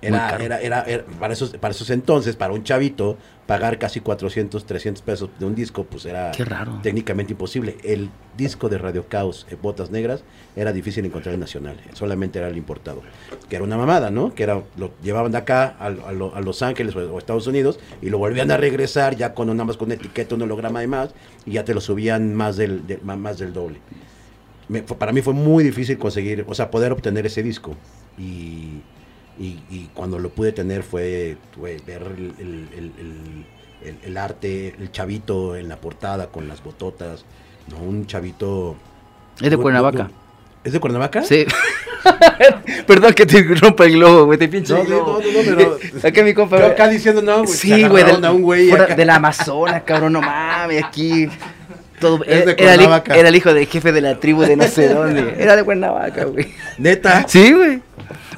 [0.00, 4.64] Era, era, era, era- para, esos, para esos entonces, para un chavito, pagar casi 400,
[4.64, 6.78] 300 pesos de un disco, pues era raro.
[6.84, 7.76] técnicamente imposible.
[7.82, 10.22] El disco de Radio Caos, eh, Botas Negras,
[10.54, 11.80] era difícil encontrar en Nacional.
[11.94, 13.02] Solamente era el importado.
[13.48, 14.34] Que era una mamada, ¿no?
[14.36, 17.80] Que era lo llevaban de acá a, a a Los Ángeles o, o Estados Unidos
[18.00, 21.10] y lo volvían a regresar ya con nada más con etiqueta, un holograma de más
[21.44, 23.80] y ya te lo subían más del, de- más del doble.
[24.68, 27.74] Me- para mí fue muy difícil conseguir, o sea, poder obtener ese disco.
[28.16, 28.82] Y,
[29.38, 33.44] y- y cuando lo pude tener fue, fue ver el, el- el- el-
[33.88, 37.24] el- el arte, el chavito en la portada con las bototas,
[37.70, 37.78] ¿no?
[37.78, 38.76] Un chavito...
[39.40, 40.10] Es de Cuernavaca.
[40.64, 41.22] ¿Es de Cuernavaca?
[41.22, 41.46] Sí.
[42.86, 44.38] Perdón que te rompa el globo, güey.
[44.38, 45.78] Te pinche No, no, no, no, pero-
[46.08, 46.64] Acá mi compa.
[46.66, 48.04] Acá diciendo, no, güey, Sí, güey.
[48.04, 48.94] Del, a un güey fuera acá.
[48.94, 50.12] del Amazonas, cabrón.
[50.14, 51.28] No mames, aquí.
[52.00, 52.82] Todo, Es de era, el,
[53.16, 55.34] era el hijo del jefe de la tribu de no sé dónde.
[55.38, 56.52] Era de Cuernavaca, güey.
[56.78, 57.24] Neta.
[57.28, 57.80] Sí, güey.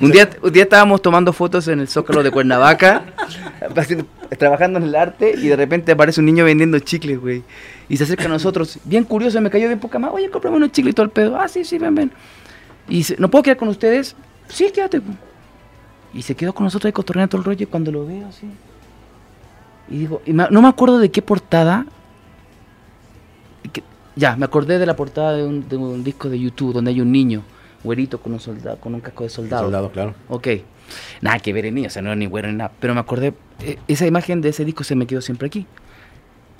[0.00, 3.04] Un día, un día estábamos tomando fotos en el Zócalo de Cuernavaca,
[4.38, 7.42] trabajando en el arte, y de repente aparece un niño vendiendo chicles, güey.
[7.88, 10.10] Y se acerca a nosotros, bien curioso, me cayó bien poca más.
[10.12, 11.38] Oye, cómprame unos chicles y todo el pedo.
[11.38, 12.12] Ah, sí, sí, ven, ven.
[12.88, 14.16] Y dice, ¿no puedo quedar con ustedes?
[14.48, 15.02] Sí, quédate.
[16.14, 18.46] Y se quedó con nosotros ahí cotorreando todo el rollo, y cuando lo veo así.
[19.90, 21.84] Y digo, y me- no me acuerdo de qué portada.
[23.72, 23.82] que-
[24.16, 27.00] ya, me acordé de la portada de un, de un disco de YouTube donde hay
[27.02, 27.42] un niño,
[27.82, 29.64] güerito, con un soldado, con un casco de soldado.
[29.64, 30.14] Soldado, claro.
[30.28, 30.48] Ok.
[31.20, 32.72] Nada que ver en mí, o sea, no era ni güero ni nada.
[32.80, 35.66] Pero me acordé, eh, esa imagen de ese disco se me quedó siempre aquí.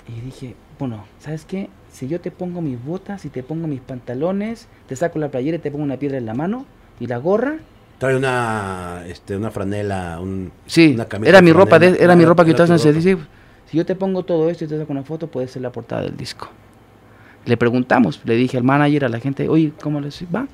[0.07, 1.69] Y dije, bueno, ¿sabes qué?
[1.91, 5.57] Si yo te pongo mis botas y te pongo mis pantalones, te saco la playera
[5.57, 6.65] y te pongo una piedra en la mano
[6.99, 7.57] y la gorra.
[7.97, 12.25] Trae una, este, una franela, un, Sí, una camisa era mi ropa, de, era mi
[12.25, 13.21] ropa que tu en ese disco.
[13.67, 16.01] Si yo te pongo todo esto y te saco una foto, puede ser la portada
[16.01, 16.49] del disco.
[17.45, 20.47] Le preguntamos, le dije al manager, a la gente, oye, ¿cómo les va?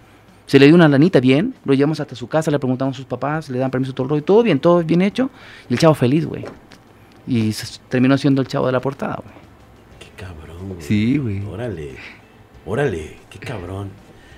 [0.48, 3.06] Se le dio una lanita bien, lo llevamos hasta su casa, le preguntamos a sus
[3.06, 5.30] papás, le dan permiso todo el rollo, todo bien, todo bien hecho.
[5.70, 6.46] Y el chavo feliz, güey.
[7.28, 9.36] Y se- terminó siendo el chavo de la portada, güey.
[10.00, 10.82] Qué cabrón, güey.
[10.82, 11.46] Sí, güey.
[11.46, 11.96] Órale,
[12.66, 13.90] órale, qué cabrón.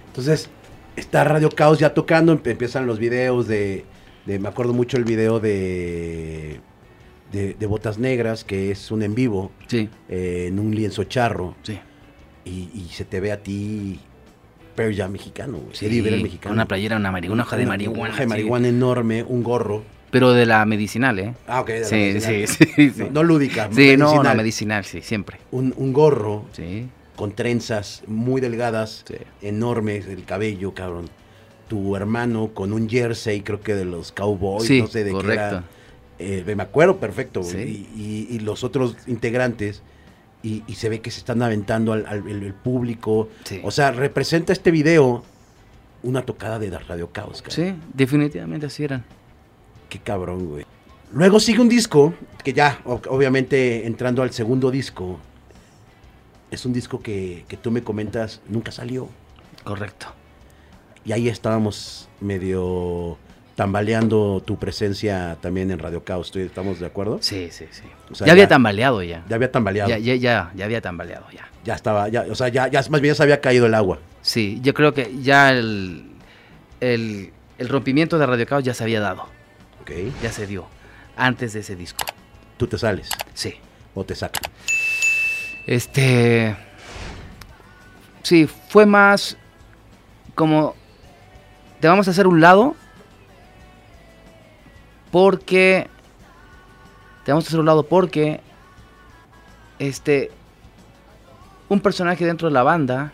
[0.08, 0.50] Entonces,
[0.96, 3.86] está Radio Caos ya tocando, empiezan los videos de,
[4.26, 6.60] de- me acuerdo mucho el video de,
[7.32, 11.56] de, de Botas Negras, que es un en vivo, Sí, eh, en un lienzo charro,
[11.62, 11.80] sí.
[12.46, 14.00] y, y se te ve a ti,
[14.80, 15.76] pero ya mexicano, güey.
[15.76, 16.54] Sí, Vedder con mexicano.
[16.54, 18.00] una playera, una, mari- una hoja de Una- marihuana.
[18.02, 18.30] Una hoja de sí.
[18.30, 19.84] marihuana enorme, un gorro.
[20.10, 21.34] Pero de la medicinal, ¿eh?
[21.48, 21.68] Ah, ok.
[21.68, 22.48] de la Sí, medicinal.
[22.48, 23.00] sí, sí, sí.
[23.04, 23.70] No, no lúdica.
[23.74, 24.38] Sí, no, no, medicinal.
[24.38, 25.38] medicinal, sí, siempre.
[25.52, 26.88] Un, un gorro Sí,
[27.18, 29.16] con trenzas muy delgadas, sí.
[29.42, 31.10] enormes, el cabello, cabrón.
[31.68, 35.64] Tu hermano con un jersey, creo que de los Cowboys, Sí, no sé de correcto.
[36.18, 36.40] qué era.
[36.50, 37.52] Eh, me acuerdo perfecto, güey.
[37.54, 37.88] Sí.
[37.96, 39.84] Y, y- y los otros integrantes,
[40.44, 43.30] y, y se ve que se están aventando al, al- el, el público.
[43.44, 43.60] Sí.
[43.64, 45.24] O sea, representa este video
[46.04, 47.56] una tocada de Radio Caos, cabrón.
[47.56, 49.04] Sí, definitivamente así eran.
[49.90, 50.66] Qué cabrón, güey.
[51.12, 52.14] Luego sigue un disco,
[52.44, 55.20] que ya, obviamente, entrando al segundo disco,
[56.52, 59.10] es un disco que, que tú me comentas, nunca salió.
[59.64, 60.08] Correcto.
[61.04, 63.18] Y ahí estábamos medio
[63.64, 66.32] tambaleando tu presencia también en Radio Caos.
[66.32, 67.18] ¿Tú- ¿Estamos de acuerdo?
[67.22, 67.84] Sí, sí, sí.
[68.10, 69.26] O sea, ya había ya- tambaleado ya.
[69.28, 69.90] Ya había tambaleado.
[69.90, 71.26] Ya, Ya, ya, ya, ya había tambaleado
[71.66, 71.76] ya.
[71.76, 74.00] estaba, ya, o sea, ya, ya más bien ya se había caído el agua.
[74.22, 76.10] Sí, yo creo que ya el,
[76.80, 79.24] el, el rompimiento de Radio Caos ya se había dado.
[79.82, 79.92] ¿Ok?
[80.24, 80.66] Ya se dio.
[81.18, 82.06] Antes de ese disco.
[82.56, 83.56] Tú te sales Sí.
[83.94, 84.42] o te sacan.
[85.68, 86.56] Este.
[88.24, 89.36] Sí, fue más
[90.34, 90.76] como
[91.82, 92.76] te vamos a hacer un lado
[95.12, 95.88] porque
[97.24, 98.42] te vamos a hacer un lado porque
[99.80, 100.32] este
[101.70, 103.14] un personaje dentro de la banda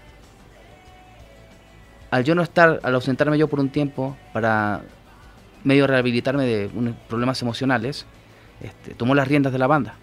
[2.11, 4.81] al yo no estar al ausentarme yo por un tiempo para
[5.63, 8.05] medio rehabilitarme de unos problemas emocionales
[8.61, 9.95] este, tomó las riendas de la banda.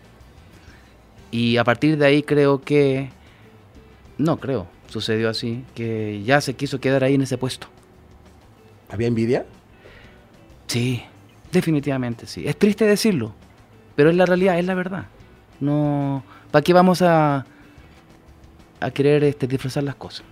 [1.30, 3.10] Y a partir de ahí creo que
[4.18, 7.68] no creo sucedió así que ya se quiso quedar ahí en ese puesto.
[8.90, 9.46] ¿Había envidia?
[10.66, 11.02] Sí,
[11.52, 12.46] definitivamente sí.
[12.46, 13.32] Es triste decirlo,
[13.94, 15.06] pero es la realidad, es la verdad.
[15.60, 17.46] No, ¿para qué vamos a
[18.82, 20.24] a querer este, disfrazar las cosas?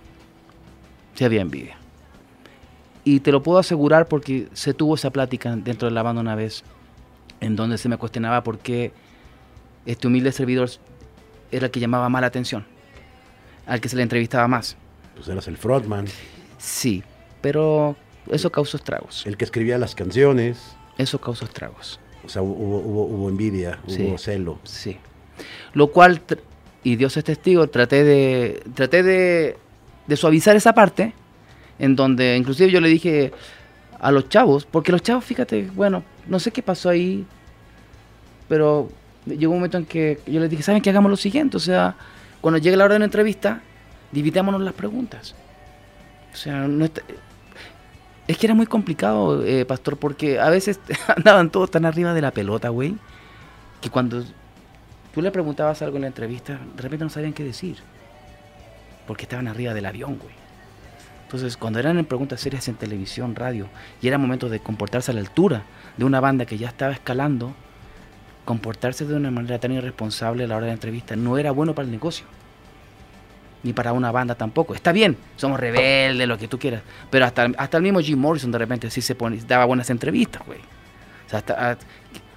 [1.15, 1.77] Si había envidia.
[3.03, 6.35] Y te lo puedo asegurar porque se tuvo esa plática dentro de la banda una
[6.35, 6.63] vez,
[7.39, 8.91] en donde se me cuestionaba por qué
[9.85, 10.69] este humilde servidor
[11.51, 12.65] era el que llamaba más la atención,
[13.65, 14.77] al que se le entrevistaba más.
[15.15, 16.05] Pues eras el frontman.
[16.59, 17.03] Sí,
[17.41, 17.95] pero
[18.29, 19.25] eso causó estragos.
[19.25, 20.75] El que escribía las canciones.
[21.01, 21.99] Eso causó estragos.
[22.23, 24.59] O sea, hubo, hubo, envidia, hubo celo.
[24.63, 24.97] Sí.
[25.73, 26.21] Lo cual,
[26.83, 29.57] y Dios es testigo, traté de, traté de,
[30.05, 31.13] de suavizar esa parte,
[31.79, 33.31] en donde inclusive yo le dije
[33.99, 37.25] a los chavos, porque los chavos, fíjate, bueno, no sé qué pasó ahí,
[38.47, 38.89] pero
[39.25, 41.57] llegó un momento en que yo les dije, ¿saben que hagamos lo siguiente?
[41.57, 41.95] O sea,
[42.39, 43.61] cuando llegue la hora de una entrevista,
[44.11, 45.35] dividémonos las preguntas.
[46.33, 47.01] O sea, no está,
[48.31, 50.79] es que era muy complicado, eh, pastor, porque a veces
[51.17, 52.95] andaban todos tan arriba de la pelota, güey,
[53.81, 54.23] que cuando
[55.13, 57.77] tú le preguntabas algo en la entrevista, de repente no sabían qué decir.
[59.05, 60.33] Porque estaban arriba del avión, güey.
[61.23, 63.67] Entonces, cuando eran preguntas serias en televisión, radio,
[64.01, 65.63] y era momento de comportarse a la altura
[65.97, 67.53] de una banda que ya estaba escalando,
[68.45, 71.75] comportarse de una manera tan irresponsable a la hora de la entrevista no era bueno
[71.75, 72.25] para el negocio
[73.63, 74.73] ni para una banda tampoco.
[74.73, 76.81] Está bien, somos rebeldes, lo que tú quieras.
[77.09, 80.41] Pero hasta, hasta el mismo Jim Morrison de repente sí se pone, daba buenas entrevistas,
[80.45, 80.59] güey.
[80.59, 81.77] O sea, hasta,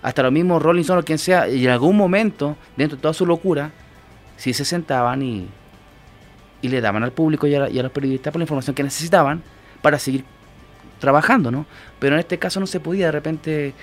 [0.03, 3.15] hasta lo mismo Rolling Stone o quien sea, y en algún momento, dentro de toda
[3.15, 3.71] su locura,
[4.37, 5.49] sí se sentaban y,
[6.61, 9.43] y le daban al público y a, los periodistas por la información que necesitaban
[9.83, 10.25] para seguir
[10.99, 11.67] trabajando, ¿no?
[11.99, 13.75] Pero en este caso no se podía, de repente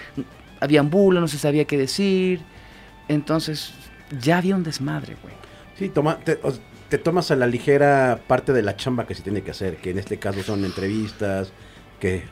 [0.60, 2.42] habían burlas, no se sabía qué decir,
[3.08, 3.74] entonces
[4.20, 5.34] ya había un desmadre, güey.
[5.78, 6.40] Sí, toma, te
[6.98, 10.00] tomas a la ligera parte de la chamba que se tiene que hacer, que en
[10.00, 11.52] este caso son entrevistas,
[12.00, 12.24] que...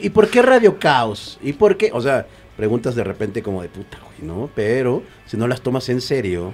[0.00, 1.38] ¿Y, por, qué Radio Caos?
[1.42, 1.90] ¿Y por qué?
[1.94, 2.26] O sea,
[2.56, 4.50] preguntas de repente como de puta, güey, ¿no?
[4.54, 6.52] Pero si no las tomas en serio,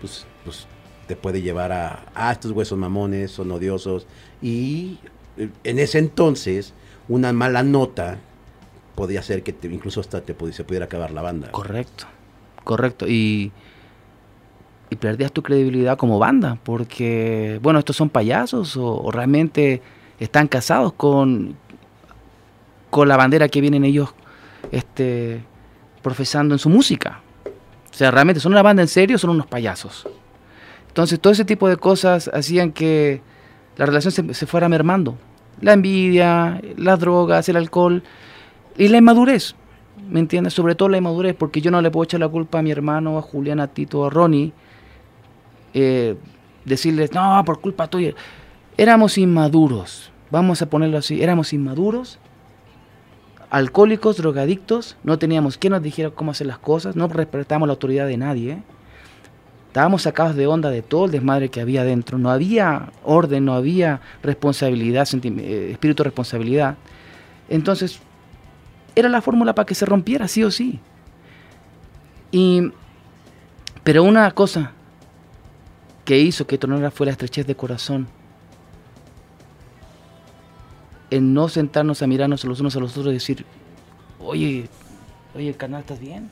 [0.00, 0.66] pues, pues
[1.06, 4.06] te puede llevar a, ah, estos huesos mamones son odiosos.
[4.40, 4.98] Y
[5.36, 6.74] eh, en ese entonces,
[7.08, 8.18] una mala nota
[8.94, 11.50] podía ser que incluso hasta te, se pudiera acabar la banda.
[11.50, 12.06] Correcto,
[12.64, 13.06] correcto.
[13.06, 13.52] Y
[14.90, 19.82] y perdías tu credibilidad como banda, porque, bueno, estos son payasos o, realmente
[20.18, 21.56] están casados con,
[22.90, 24.14] con la bandera que vienen ellos
[24.72, 25.42] este,
[26.02, 27.20] profesando en su música.
[27.90, 30.08] O sea, realmente son una banda en serio, son unos payasos.
[30.88, 33.20] Entonces, todo ese tipo de cosas hacían que
[33.76, 35.16] la relación se, se fuera mermando.
[35.60, 38.02] La envidia, las drogas, el alcohol
[38.76, 39.54] y la inmadurez.
[40.08, 40.54] ¿Me entiendes?
[40.54, 43.18] Sobre todo la inmadurez, porque yo no le puedo echar la culpa a mi hermano,
[43.18, 44.52] a Julián, a Tito, a Ronnie,
[45.80, 46.16] eh,
[46.64, 48.14] decirles, no, por culpa tuya.
[48.76, 52.18] Éramos inmaduros, vamos a ponerlo así, éramos inmaduros,
[53.50, 58.06] alcohólicos, drogadictos, no teníamos quien nos dijera cómo hacer las cosas, no respetábamos la autoridad
[58.06, 58.62] de nadie.
[59.68, 62.16] Estábamos sacados de onda de todo el desmadre que había dentro.
[62.18, 66.76] No había orden, no había responsabilidad, eh, espíritu de responsabilidad.
[67.50, 68.00] Entonces,
[68.94, 70.80] era la fórmula para que se rompiera, sí o sí.
[72.32, 72.72] Y,
[73.84, 74.72] pero una cosa
[76.08, 78.08] que hizo que tronara fue la estrechez de corazón.
[81.10, 83.44] En no sentarnos a mirarnos los unos a los otros y decir,
[84.18, 84.70] oye,
[85.34, 86.30] oye, carnal, ¿estás bien?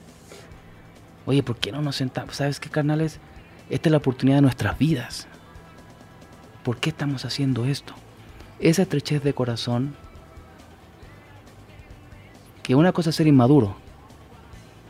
[1.27, 2.36] Oye, ¿por qué no nos sentamos?
[2.36, 3.20] ¿Sabes qué, carnales?
[3.69, 5.27] Esta es la oportunidad de nuestras vidas.
[6.65, 7.93] ¿Por qué estamos haciendo esto?
[8.59, 9.94] Esa estrechez de corazón,
[12.62, 13.77] que una cosa es ser inmaduro,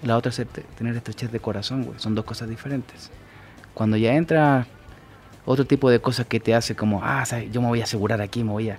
[0.04, 0.46] la otra es
[0.76, 1.98] tener estrechez de corazón, güey.
[1.98, 3.10] Son dos cosas diferentes.
[3.74, 4.68] Cuando ya entra
[5.46, 8.44] otro tipo de cosas que te hace como, ah, yo me voy a asegurar aquí,
[8.44, 8.78] me voy a,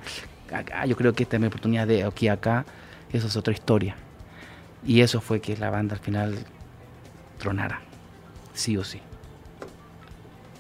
[0.86, 2.66] yo creo que esta es mi oportunidad de aquí a acá,
[3.12, 3.96] eso es otra historia.
[4.86, 6.38] Y eso fue que la banda al final
[7.40, 7.82] tronara,
[8.54, 9.00] sí o sí.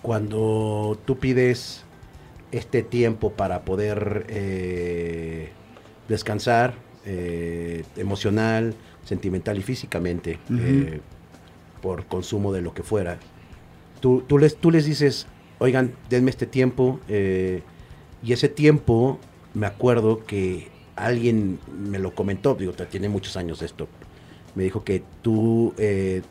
[0.02, 1.84] Cuando tú pides
[2.52, 5.52] este tiempo para poder eh,
[6.08, 6.74] descansar
[7.06, 11.02] eh, emocional, sentimental y físicamente eh,
[11.82, 13.18] por consumo de lo que fuera,
[14.00, 15.28] tú, tú, les, tú les dices,
[15.60, 17.62] oigan, denme este tiempo, eh,
[18.24, 19.20] Y ese tiempo,
[19.54, 21.60] me acuerdo que alguien
[21.90, 23.88] me lo comentó, digo, tiene muchos años esto.
[24.56, 26.24] Me dijo que tú eh,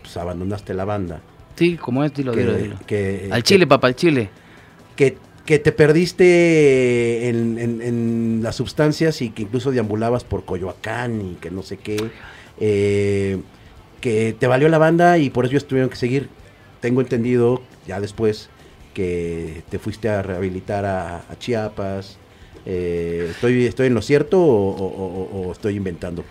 [0.00, 1.20] pues, abandonaste la banda.
[1.56, 4.30] Sí, como es, dilo, que, dilo, Que, al Chile, papá, al Chile.
[4.94, 11.34] Que, que te perdiste en, en, las sustancias y que incluso deambulabas por Coyoacán y
[11.34, 12.10] que no sé qué.
[12.60, 13.38] Eh,
[14.00, 16.28] que te valió la banda y por eso ellos tuvieron que seguir.
[16.80, 18.50] Tengo entendido, ya después,
[18.96, 22.16] que te fuiste a rehabilitar a, Chiapas.
[22.64, 26.24] Eh, ¿estoy, ¿Estoy en lo cierto o, estoy inventando?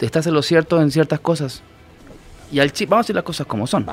[0.00, 1.62] Estás en lo cierto en ciertas cosas.
[2.50, 3.86] Y al vamos a decir las cosas como son.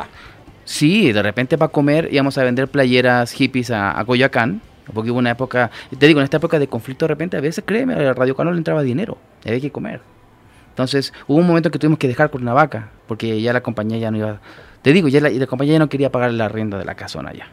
[0.65, 4.61] Sí, de repente para comer íbamos a vender playeras hippies a, a Coyoacán.
[4.91, 7.63] Porque hubo una época, te digo, en esta época de conflicto de repente, a veces,
[7.65, 10.01] créeme, a Radio Cano le entraba dinero, había que comer.
[10.69, 13.97] Entonces, hubo un momento que tuvimos que dejar con una vaca, porque ya la compañía
[13.97, 14.41] ya no iba,
[14.81, 17.31] te digo, ya la, la compañía ya no quería pagar la renta de la casona
[17.31, 17.47] ya.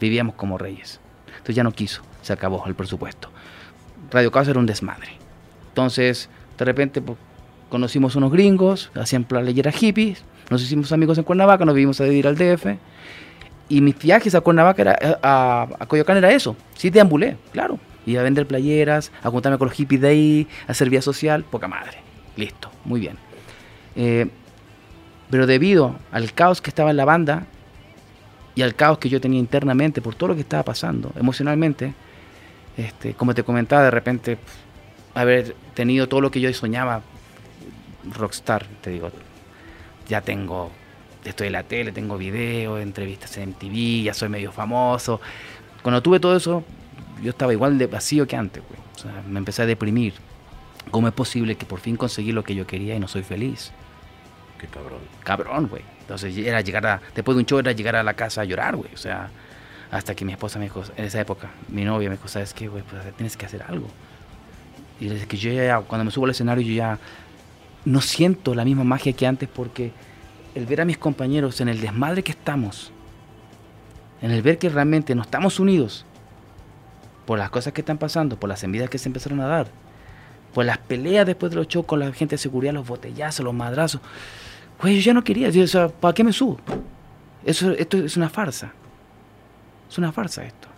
[0.00, 1.00] Vivíamos como reyes.
[1.28, 3.30] Entonces ya no quiso, se acabó el presupuesto.
[4.10, 5.08] Radio Caos era un desmadre.
[5.68, 6.28] Entonces,
[6.58, 7.18] de repente pues,
[7.68, 12.26] conocimos unos gringos, hacían playeras hippies, nos hicimos amigos en Cuernavaca, nos vivimos a vivir
[12.26, 12.66] al DF.
[13.68, 16.56] Y mis viajes a Cuernavaca, era, a, a Coyoacán era eso.
[16.74, 17.80] Sí deambulé, claro.
[18.06, 21.42] Iba a vender playeras, a juntarme con los hippies de ahí, a hacer vía social,
[21.42, 21.98] poca madre.
[22.36, 23.18] Listo, muy bien.
[23.96, 24.28] Eh,
[25.30, 27.46] pero debido al caos que estaba en la banda
[28.56, 31.94] y al caos que yo tenía internamente por todo lo que estaba pasando emocionalmente,
[32.76, 34.38] este, como te comentaba, de repente
[35.14, 37.02] haber tenido todo lo que yo soñaba,
[38.12, 39.10] rockstar, te digo,
[40.08, 40.70] ya tengo,
[41.24, 45.20] estoy en la tele, tengo videos, entrevistas en MTV, ya soy medio famoso.
[45.82, 46.64] Cuando tuve todo eso,
[47.22, 48.62] yo estaba igual de vacío que antes,
[48.94, 50.14] O sea, me empecé a deprimir.
[50.90, 53.72] ¿Cómo es posible que por fin conseguí lo que yo quería y no soy feliz?
[54.58, 55.00] Qué cabrón.
[55.22, 55.82] Cabrón, güey.
[56.00, 58.76] Entonces era llegar a, después de un show era llegar a la casa a llorar,
[58.76, 58.92] güey.
[58.94, 59.28] O sea,
[59.90, 62.68] hasta que mi esposa me dijo, en esa época, mi novia me dijo, ¿sabes qué,
[62.68, 62.82] güey?
[62.82, 63.88] Pues tienes que hacer algo.
[65.00, 66.98] Y desde que yo ya, cuando me subo al escenario, yo ya
[67.84, 69.92] no siento la misma magia que antes porque
[70.54, 72.90] el ver a mis compañeros en el desmadre que estamos,
[74.22, 76.04] en el ver que realmente no estamos unidos
[77.26, 79.68] por las cosas que están pasando, por las envidias que se empezaron a dar,
[80.54, 83.54] por las peleas después de los shows con la gente de seguridad, los botellazos, los
[83.54, 84.00] madrazos.
[84.78, 86.58] Pues yo ya no quería, o sea, ¿para qué me subo?
[87.44, 88.72] Eso, esto es una farsa.
[89.88, 90.68] Es una farsa esto.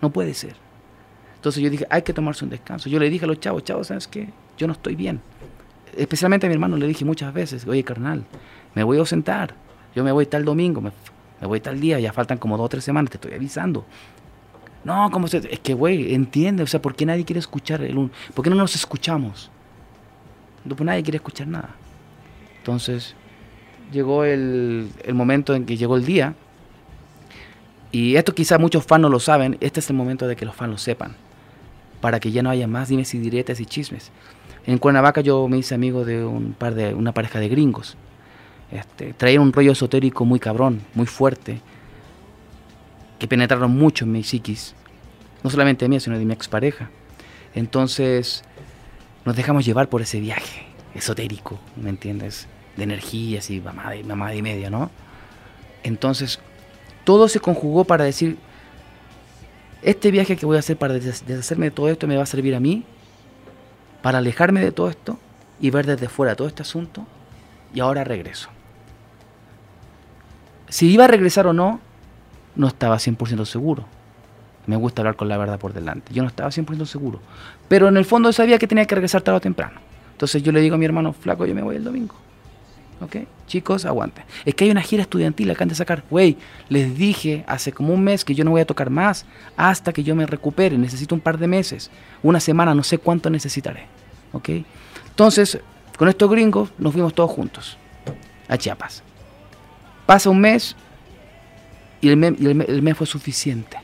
[0.00, 0.54] No puede ser.
[1.34, 2.88] Entonces yo dije, hay que tomarse un descanso.
[2.88, 4.30] Yo le dije a los chavos, chavos, ¿sabes qué?
[4.56, 5.20] Yo no estoy bien
[5.96, 8.24] especialmente a mi hermano le dije muchas veces, oye carnal,
[8.74, 9.54] me voy a ausentar,
[9.94, 10.92] yo me voy tal domingo, me,
[11.42, 13.84] voy tal día, ya faltan como dos o tres semanas, te estoy avisando.
[14.84, 15.38] No, ¿cómo se...?
[15.38, 18.12] Es que, güey, entiende, o sea, ¿por qué nadie quiere escuchar el un...
[18.34, 19.50] ¿Por qué no nos escuchamos?
[20.64, 21.74] No, pues nadie quiere escuchar nada.
[22.58, 23.16] Entonces,
[23.92, 26.34] llegó el, momento en que llegó el día,
[27.92, 30.54] y esto quizá muchos fans no lo saben, este es el momento de que los
[30.54, 31.16] fans lo sepan,
[32.00, 34.10] para que ya no haya más dimes y diretes y chismes.
[34.66, 37.96] En Cuernavaca yo me hice amigo de un par de una pareja de gringos.
[38.72, 41.60] Este, traían un rollo esotérico muy cabrón, muy fuerte,
[43.18, 44.74] que penetraron mucho en mi psiquis.
[45.44, 46.90] No solamente a mí, sino de mi expareja.
[47.54, 48.42] Entonces
[49.24, 52.48] nos dejamos llevar por ese viaje esotérico, ¿me entiendes?
[52.76, 54.90] De energías y mamá de, mamá y media, ¿no?
[55.82, 56.40] Entonces
[57.04, 58.36] todo se conjugó para decir,
[59.82, 62.54] este viaje que voy a hacer para deshacerme de todo esto me va a servir
[62.54, 62.84] a mí
[64.02, 65.18] para alejarme de todo esto
[65.60, 67.06] y ver desde fuera todo este asunto
[67.72, 68.48] y ahora regreso.
[70.68, 71.80] Si iba a regresar o no,
[72.56, 73.84] no estaba 100% seguro.
[74.66, 76.12] Me gusta hablar con la verdad por delante.
[76.12, 77.20] Yo no estaba 100% seguro.
[77.68, 79.80] Pero en el fondo sabía que tenía que regresar tarde o temprano.
[80.12, 82.16] Entonces yo le digo a mi hermano, flaco, yo me voy el domingo.
[83.00, 83.16] ¿Ok?
[83.46, 84.24] Chicos, aguanten.
[84.44, 86.02] Es que hay una gira estudiantil acá de sacar.
[86.10, 86.36] Güey,
[86.68, 90.02] les dije hace como un mes que yo no voy a tocar más hasta que
[90.02, 90.78] yo me recupere.
[90.78, 91.90] Necesito un par de meses.
[92.22, 93.86] Una semana, no sé cuánto necesitaré.
[94.32, 94.50] ¿ok?
[95.08, 95.58] Entonces,
[95.96, 97.76] con estos gringos nos fuimos todos juntos
[98.48, 99.02] a Chiapas.
[100.04, 100.76] Pasa un mes
[102.00, 103.78] y el mes, fue suficiente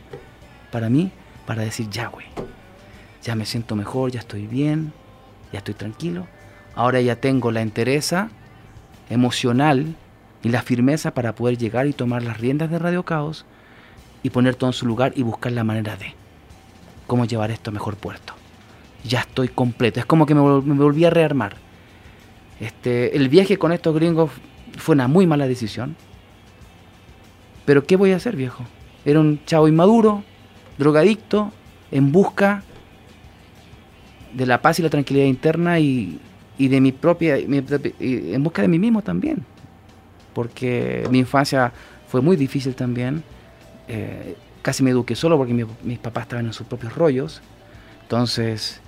[0.70, 1.10] para mí
[1.46, 2.26] para decir, ya, güey,
[3.22, 4.92] ya me siento mejor, ya estoy bien,
[5.52, 6.26] ya estoy tranquilo.
[6.74, 8.30] Ahora ya tengo la entereza
[9.12, 9.94] emocional
[10.42, 13.46] y la firmeza para poder llegar y tomar las riendas de Radio Caos
[14.22, 16.14] y poner todo en su lugar y buscar la manera de
[17.06, 18.34] cómo llevar esto a mejor puerto
[19.04, 20.00] ya estoy completo.
[20.00, 21.56] Es como que me, volví a rearmar.
[22.60, 24.30] Este, el viaje con estos gringos
[24.78, 25.96] fue una muy mala decisión.
[27.64, 28.64] Pero ¿qué voy a hacer, viejo?
[29.04, 30.22] Era un chavo inmaduro,
[30.78, 31.52] drogadicto,
[31.90, 32.62] en busca
[34.32, 36.20] de la paz y la tranquilidad interna y,
[36.58, 39.44] de mi propia, en busca de mí mismo también.
[40.34, 41.72] Porque mi infancia
[42.08, 43.22] fue muy difícil también.
[43.88, 45.52] Eh, casi me eduqué solo porque
[45.82, 47.42] mis papás estaban en sus propios rollos.
[48.02, 48.80] Entonces,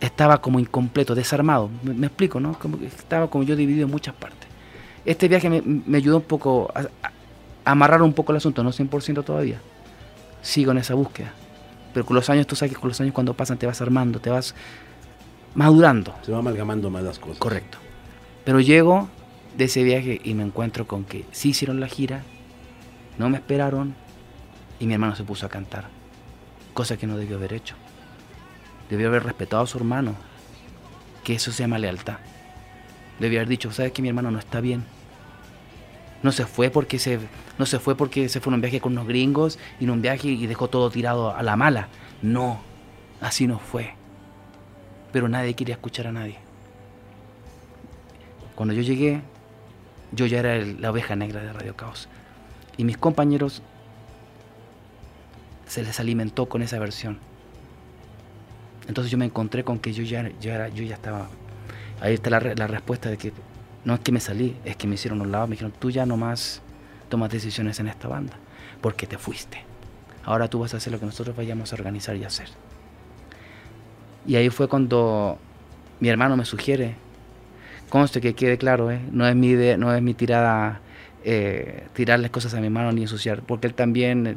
[0.00, 1.70] estaba como incompleto, desarmado.
[1.82, 2.58] Me, explico, ¿no?
[2.58, 4.48] Como estaba como yo dividido en muchas partes.
[5.04, 6.88] Este viaje me, ayudó un poco a,
[7.64, 9.60] amarrar un poco el asunto, no 100% todavía.
[10.42, 11.32] Sigo en esa búsqueda.
[11.94, 14.20] Pero con los años, tú sabes que con los años cuando pasan te vas armando,
[14.20, 14.54] te vas
[15.56, 16.14] madurando.
[16.22, 17.38] Se va amalgamando más las cosas.
[17.38, 17.78] Correcto.
[18.44, 19.08] Pero llego
[19.56, 22.22] de ese viaje y me encuentro con que sí hicieron la gira,
[23.18, 23.96] no me esperaron
[24.78, 25.88] y mi hermano se puso a cantar.
[26.74, 27.74] Cosa que no debió haber hecho.
[28.90, 30.14] Debió haber respetado a su hermano.
[31.24, 32.18] Que eso se llama lealtad.
[33.18, 34.84] Debió haber dicho, ¿sabes que mi hermano no está bien?
[36.22, 37.18] No se fue porque se,
[37.58, 40.02] no se fue porque se fue en un viaje con unos gringos y en un
[40.02, 41.88] viaje y dejó todo tirado a la mala.
[42.20, 42.60] No,
[43.22, 43.95] así no fue.
[45.16, 46.36] Pero nadie quería escuchar a nadie.
[48.54, 49.22] Cuando yo llegué,
[50.12, 52.06] yo ya era la oveja negra de Radio Caos.
[52.76, 53.62] Y mis compañeros
[55.66, 57.18] se les alimentó con esa versión.
[58.88, 61.30] Entonces yo me encontré con que yo ya, yo ya estaba.
[62.02, 63.32] Ahí está la, la, respuesta de que
[63.86, 66.04] no es que me salí, es que me hicieron un lado, me dijeron, tú ya
[66.04, 66.60] nomás
[67.08, 68.34] tomas decisiones en esta banda,
[68.82, 69.64] porque te fuiste.
[70.26, 72.50] Ahora tú vas a hacer lo que nosotros vayamos a organizar y hacer.
[74.26, 75.38] Y ahí fue cuando
[76.00, 76.94] mi hermano me sugiere,
[77.88, 79.00] conste que quede claro, ¿eh?
[79.12, 80.80] no, es mi no es mi tirada
[81.24, 81.86] eh,
[82.30, 84.36] cosas a mi hermano ni ensuciar, porque él también eh,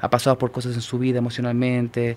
[0.00, 2.16] ha pasado por cosas en su vida emocionalmente,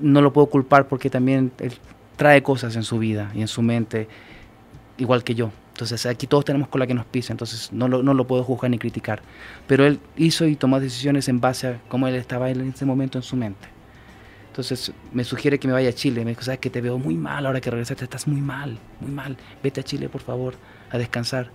[0.00, 1.72] no lo puedo culpar porque también él
[2.16, 4.08] trae cosas en su vida y en su mente,
[4.98, 5.50] igual que yo.
[5.72, 8.42] Entonces aquí todos tenemos con la que nos pisa, entonces no lo, no lo puedo
[8.42, 9.22] juzgar ni criticar.
[9.68, 13.16] Pero él hizo y tomó decisiones en base a cómo él estaba en ese momento
[13.16, 13.77] en su mente.
[14.58, 16.24] Entonces me sugiere que me vaya a Chile.
[16.24, 19.12] Me dijo, sabes que te veo muy mal ahora que regresaste, estás muy mal, muy
[19.12, 19.36] mal.
[19.62, 20.54] Vete a Chile, por favor,
[20.90, 21.50] a descansar.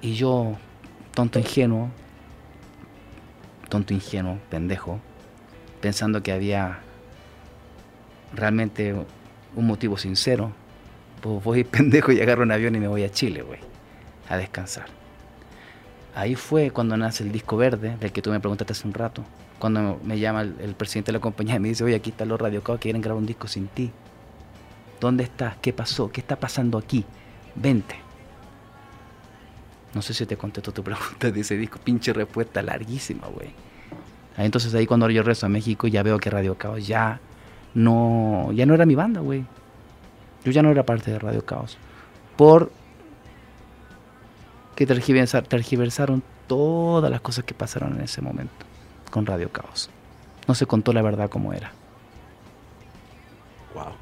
[0.00, 0.56] Y yo,
[1.12, 1.90] tonto ingenuo,
[3.68, 5.00] tonto ingenuo, pendejo,
[5.80, 6.82] pensando que había
[8.32, 8.94] realmente
[9.56, 10.52] un motivo sincero,
[11.20, 13.58] pues voy pendejo y agarro un avión y me voy a Chile, güey,
[14.28, 14.86] a descansar.
[16.14, 19.24] Ahí fue cuando nace el disco verde, del que tú me preguntaste hace un rato,
[19.60, 22.40] cuando me llama el, presidente de la compañía y me dice, oye, aquí están los
[22.40, 23.92] Radio que quieren grabar un disco sin ti.
[24.98, 25.56] ¿Dónde estás?
[25.60, 26.10] ¿Qué pasó?
[26.10, 27.04] ¿Qué está pasando aquí?
[27.54, 27.94] Vente.
[29.94, 33.50] No sé si te contesto tu pregunta de ese disco, pinche respuesta larguísima, güey.
[34.36, 37.20] Entonces ahí cuando yo rezo a México ya veo que Radio Caos ya
[37.74, 39.44] no, ya no era mi banda, güey.
[40.44, 41.76] Yo ya no era parte de Radio Caos.
[42.36, 42.72] Por
[44.74, 48.69] que tergiversaron todas las cosas que pasaron en ese momento
[49.10, 49.90] con Radio Caos.
[50.46, 51.72] No se contó la verdad como era.
[53.74, 53.92] Wow.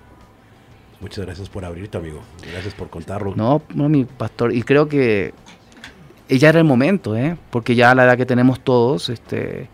[1.00, 2.20] Muchas gracias por abrirte, amigo.
[2.50, 3.34] Gracias por contarlo.
[3.36, 4.52] No, no, mi pastor.
[4.52, 5.32] Y creo que
[6.28, 7.36] ya era el momento, ¿eh?
[7.50, 9.68] Porque ya a la edad que tenemos todos, este,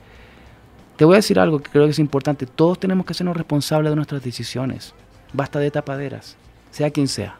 [0.96, 2.46] te voy a decir algo que creo que es importante.
[2.46, 4.94] Todos tenemos que hacernos responsables de nuestras decisiones.
[5.32, 6.36] Basta de tapaderas,
[6.70, 7.36] sea quien sea.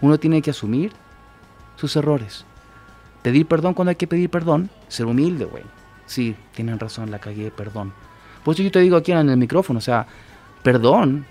[0.00, 0.92] Uno tiene que asumir
[1.76, 2.44] sus errores.
[3.22, 4.68] Pedir perdón cuando hay que pedir perdón.
[4.88, 5.64] Ser humilde, güey.
[6.12, 7.90] Sí, tienen razón, la cagué, perdón.
[8.44, 10.06] Por eso yo te digo aquí en el micrófono, o sea,
[10.62, 11.24] perdón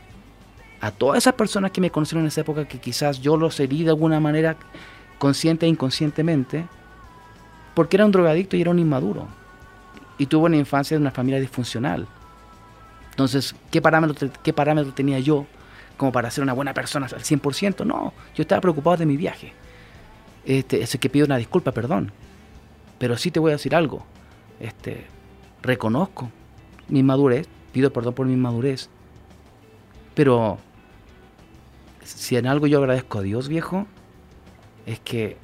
[0.80, 3.84] a todas esas personas que me conocieron en esa época que quizás yo los herí
[3.84, 4.58] de alguna manera
[5.20, 6.66] consciente e inconscientemente,
[7.76, 9.28] porque era un drogadicto y era un inmaduro
[10.18, 12.08] y tuvo una infancia de una familia disfuncional.
[13.12, 15.46] Entonces, ¿qué parámetro, qué parámetro tenía yo
[15.96, 17.86] como para ser una buena persona al 100%?
[17.86, 19.54] No, yo estaba preocupado de mi viaje.
[20.44, 22.12] Este, es que pido una disculpa, perdón.
[22.98, 24.04] Pero sí te voy a decir algo.
[24.62, 25.06] Este,
[25.64, 26.30] reconozco
[26.88, 28.90] mi madurez, pido perdón por mi madurez.
[30.14, 30.60] Pero
[32.04, 33.88] si en algo yo agradezco a Dios, viejo,
[34.86, 35.38] es que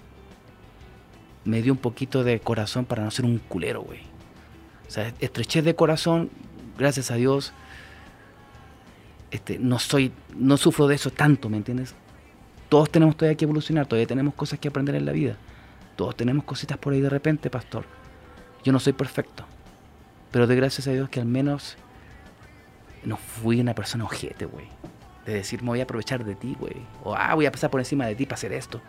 [1.46, 4.02] me dio un poquito de corazón para no ser un culero, güey.
[4.88, 6.30] O sea, estrechez de corazón,
[6.78, 7.54] gracias a Dios,
[9.32, 11.96] este, no soy, no sufro de eso tanto, ¿me entiendes?
[12.70, 15.38] Todos tenemos todavía que evolucionar, todavía tenemos cosas que aprender en la vida.
[15.96, 17.86] Todos tenemos cositas por ahí de repente, pastor.
[18.68, 19.46] Yo no soy perfecto,
[20.30, 21.78] pero de gracias a Dios que al menos
[23.06, 24.66] no fui una persona ojete, güey.
[25.26, 26.76] De decir, me voy a aprovechar de ti, güey.
[27.06, 28.82] O, ah, voy a pasar por encima de ti para hacer esto.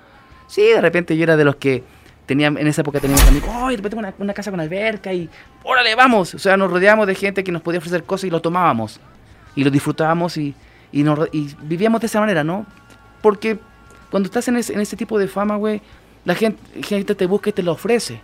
[0.48, 1.84] Sí, de repente yo era de los que
[2.26, 5.30] en esa época teníamos amigos, ¡ay, de repente una, casa con alberca y
[5.62, 6.34] órale, vamos!
[6.34, 8.98] O sea, nos rodeábamos de gente que nos podía ofrecer cosas y lo tomábamos.
[9.54, 10.56] Y lo disfrutábamos y,
[10.90, 11.04] y,
[11.62, 12.66] vivíamos de esa manera, ¿no?
[13.22, 13.60] Porque
[14.10, 15.80] cuando estás en ese, tipo de fama, güey,
[16.24, 18.20] la gente, gente te busca y te lo ofrece.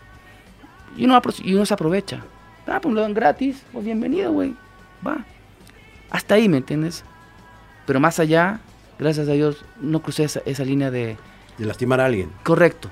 [0.96, 2.24] Y uno, y uno se aprovecha.
[2.66, 4.54] Ah, pues lo dan gratis, pues bienvenido, güey.
[5.06, 5.24] Va.
[6.10, 7.04] Hasta ahí, ¿me entiendes?
[7.86, 8.60] Pero más allá,
[8.98, 11.16] gracias a Dios, no crucé esa línea de...
[11.58, 12.30] De lastimar a alguien.
[12.42, 12.88] Correcto.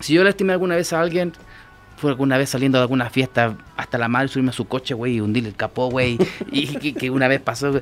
[0.00, 1.32] Si yo lastimé alguna vez a alguien,
[1.96, 5.14] fue alguna vez saliendo de alguna fiesta hasta la madre, subirme a su coche, güey,
[5.14, 6.18] y hundirle el capó, güey,
[6.50, 7.80] y que, una vez pasó.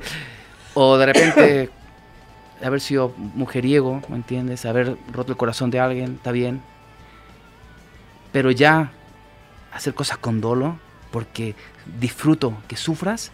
[0.74, 1.70] O de repente
[2.62, 4.64] haber sido mujeriego, ¿me entiendes?
[4.66, 6.60] Haber roto el corazón de alguien, está bien.
[8.32, 8.92] Pero ya
[9.72, 10.78] hacer cosas con dolo,
[11.10, 11.54] porque
[11.98, 13.32] disfruto que sufras,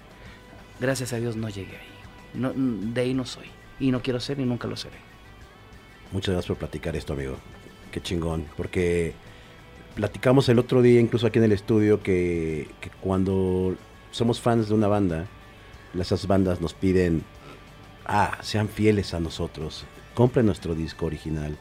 [0.81, 2.53] gracias a Dios no llegué ahí.
[2.93, 3.47] De ahí no soy.
[3.79, 4.97] Y no quiero ser y nunca lo seré.
[6.13, 7.37] Muchas gracias por platicar esto, amigo.
[7.91, 8.47] Qué chingón.
[8.57, 9.15] Porque
[9.95, 12.69] platicamos el otro día, incluso aquí en el estudio, que,
[13.01, 13.75] cuando
[14.11, 15.27] somos fans de una banda,
[15.99, 17.23] esas bandas nos piden,
[18.07, 19.85] ah, sean fieles a nosotros,
[20.15, 21.57] compren nuestro disco original.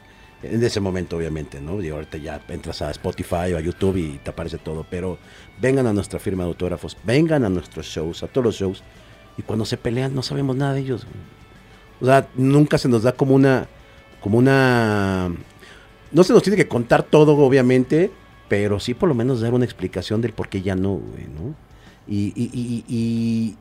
[0.51, 1.81] En ese momento, obviamente, ¿no?
[1.81, 4.85] Y ahorita ya entras a Spotify o a YouTube y te aparece todo.
[4.89, 5.17] Pero
[5.59, 8.84] vengan a nuestra firma de autógrafos, vengan a nuestros shows, a todos los shows.
[9.38, 11.05] Y cuando se pelean, no sabemos nada de ellos.
[11.99, 13.67] O sea, nunca se nos da como una.
[14.22, 15.31] Como una.
[16.11, 18.11] No se nos tiene que contar todo, obviamente,
[18.47, 21.55] pero sí por lo menos dar una explicación del por qué ya no, güey, ¿no?
[22.07, 23.57] Y, y, y,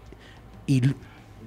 [0.66, 0.94] y,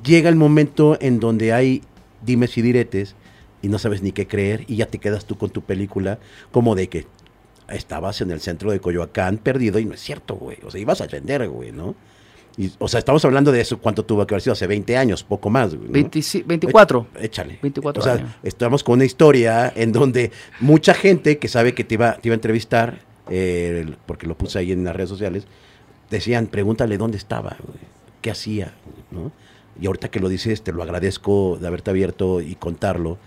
[0.03, 1.84] llega el momento en donde hay
[2.23, 3.15] dimes y diretes
[3.61, 6.19] y no sabes ni qué creer y ya te quedas tú con tu película
[6.51, 7.07] como de que
[7.69, 10.57] estabas en el centro de Coyoacán perdido y no es cierto, güey.
[10.63, 11.95] O sea, ibas a vender, güey, ¿no?
[12.57, 14.53] Y, o sea, estamos hablando de eso, ¿cuánto tuvo que haber sido?
[14.53, 15.73] Hace 20 años, poco más.
[15.73, 15.79] ¿no?
[16.45, 17.07] 24.
[17.19, 17.59] Échale.
[17.61, 21.95] 24 o sea, estamos con una historia en donde mucha gente que sabe que te
[21.95, 25.45] iba, te iba a entrevistar eh, porque lo puse ahí en las redes sociales,
[26.09, 27.57] decían, pregúntale dónde estaba,
[28.21, 28.73] qué hacía,
[29.11, 29.31] ¿no?
[29.79, 33.17] Y ahorita que lo dices, te lo agradezco de haberte abierto y contarlo,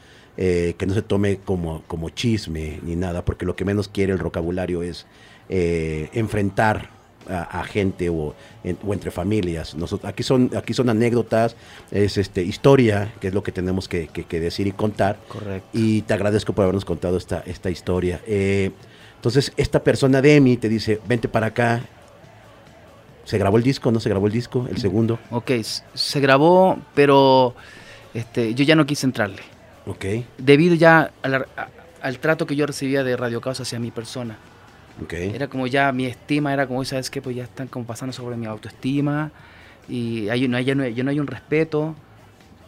[0.42, 4.14] eh, que no se tome como, como chisme ni nada, porque lo que menos quiere
[4.14, 5.06] el vocabulario es
[5.50, 6.88] eh, enfrentar
[7.28, 8.34] a, gente o,
[8.64, 9.74] entre familias.
[9.74, 11.56] Nosotros, aquí, son, aquí son anécdotas,
[11.90, 15.18] es este, historia, que es lo que tenemos que, decir y contar.
[15.28, 15.68] Correcto.
[15.74, 18.22] Y te agradezco por habernos contado esta, esta historia.
[18.26, 21.82] Entonces, esta persona de Emi te dice, vente para acá.
[23.24, 23.92] ¿Se grabó el disco?
[23.92, 24.66] ¿No se grabó el disco?
[24.70, 25.18] ¿El segundo?
[25.30, 25.50] Ok,
[25.92, 27.54] se grabó, pero
[28.14, 29.59] este, yo ya no quise entrarle.
[30.38, 34.36] Debido ya al, trato que yo recibía de Radio Causa hacia mi persona.
[35.10, 37.22] Era como ya mi estima, era como, ¿sabes qué?
[37.22, 39.30] Pues ya están como pasando sobre mi autoestima
[39.88, 41.94] y hay, no, hay, no, hay, no hay un respeto.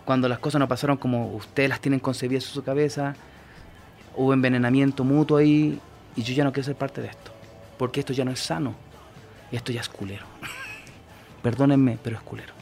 [0.05, 3.15] Cuando las cosas no pasaron como ustedes las tienen concebidas en su cabeza,
[4.17, 5.79] hubo envenenamiento mutuo ahí
[6.17, 7.31] y yo ya no quiero ser parte de esto,
[7.79, 8.75] porque esto ya no es sano,
[9.53, 10.27] esto ya es culero.
[11.43, 12.62] Perdónenme, pero es culero.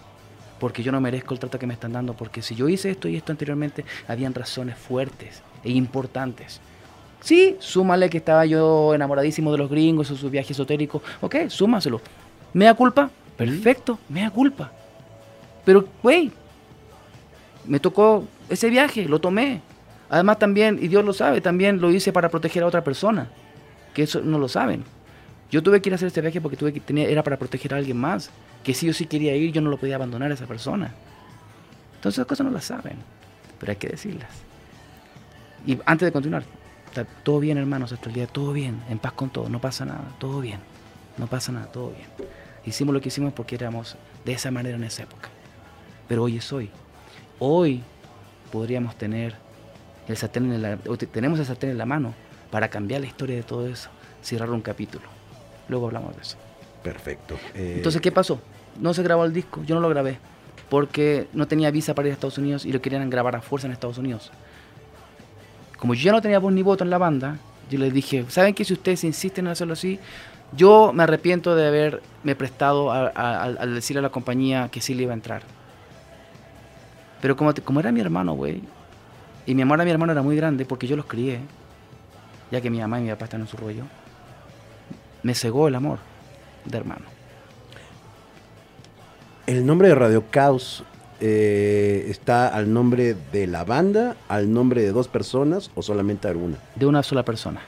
[0.60, 3.08] Porque yo no merezco el trato que me están dando, porque si yo hice esto
[3.08, 6.60] y esto anteriormente, habían razones fuertes e importantes.
[7.20, 11.02] Sí, súmale que estaba yo enamoradísimo de los gringos o su viaje esotérico.
[11.20, 12.00] Ok, súmaselo.
[12.52, 13.10] ¿Me da culpa?
[13.36, 14.70] Perfecto, me da culpa.
[15.64, 16.30] Pero, güey,
[17.66, 19.62] me tocó ese viaje, lo tomé.
[20.08, 23.28] Además también, y Dios lo sabe, también lo hice para proteger a otra persona,
[23.94, 24.84] que eso no lo saben.
[25.50, 27.74] Yo tuve que ir a hacer este viaje porque tuve que tenía, era para proteger
[27.74, 28.30] a alguien más,
[28.62, 30.94] que si yo sí quería ir, yo no lo podía abandonar a esa persona.
[31.96, 32.96] Entonces esas cosas no las saben,
[33.58, 34.30] pero hay que decirlas.
[35.66, 36.44] Y antes de continuar,
[37.22, 40.40] todo bien hermanos, hasta el todo bien, en paz con todo, no pasa nada, todo
[40.40, 40.60] bien,
[41.18, 42.08] no pasa nada, todo bien.
[42.64, 45.28] Hicimos lo que hicimos porque éramos de esa manera en esa época.
[46.08, 46.70] Pero hoy es hoy.
[47.38, 47.82] Hoy
[48.52, 49.34] podríamos tener
[50.08, 50.16] el
[51.08, 52.14] tenemos el sartén en la mano
[52.50, 53.90] para cambiar la historia de todo eso,
[54.22, 55.19] cerrar un capítulo.
[55.70, 56.36] Luego hablamos de eso.
[56.82, 57.36] Perfecto.
[57.54, 58.40] Eh, Entonces, ¿qué pasó?
[58.78, 60.18] No se grabó el disco, yo no lo grabé,
[60.68, 63.66] porque no tenía visa para ir a Estados Unidos y lo querían grabar a fuerza
[63.66, 64.30] en Estados Unidos.
[65.78, 67.38] Como yo ya no tenía voz ni voto en la banda,
[67.70, 69.98] yo les dije, ¿saben que si ustedes insisten en hacerlo así,
[70.56, 75.12] yo me arrepiento de haberme prestado al decirle a la compañía que sí le iba
[75.12, 75.42] a entrar.
[77.20, 78.62] Pero como, como era mi hermano, güey,
[79.46, 81.40] y mi amor a mi hermano era muy grande porque yo los crié,
[82.50, 83.84] ya que mi mamá y mi papá están en su rollo.
[85.22, 85.98] Me cegó el amor
[86.64, 87.06] de hermano.
[89.46, 90.84] El nombre de Radio Caos
[91.20, 96.56] eh, está al nombre de la banda, al nombre de dos personas o solamente alguna.
[96.76, 97.60] De una sola persona.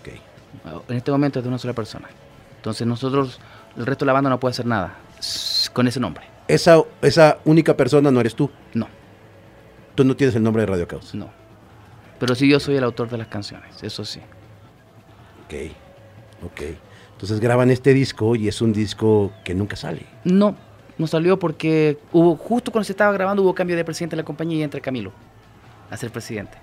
[0.00, 0.90] Ok.
[0.90, 2.08] En este momento es de una sola persona.
[2.56, 3.40] Entonces nosotros,
[3.76, 4.96] el resto de la banda no puede hacer nada
[5.72, 6.24] con ese nombre.
[6.48, 8.50] Esa, esa única persona no eres tú.
[8.74, 8.88] No.
[9.94, 11.14] Tú no tienes el nombre de Radio Caos.
[11.14, 11.30] No.
[12.18, 14.20] Pero sí yo soy el autor de las canciones, eso sí.
[15.44, 15.72] Ok,
[16.44, 16.62] ok.
[17.12, 20.06] Entonces graban este disco y es un disco que nunca sale.
[20.24, 20.56] No,
[20.98, 24.26] no salió porque hubo, justo cuando se estaba grabando hubo cambio de presidente de la
[24.26, 25.12] compañía y entra Camilo
[25.90, 26.58] a ser presidente.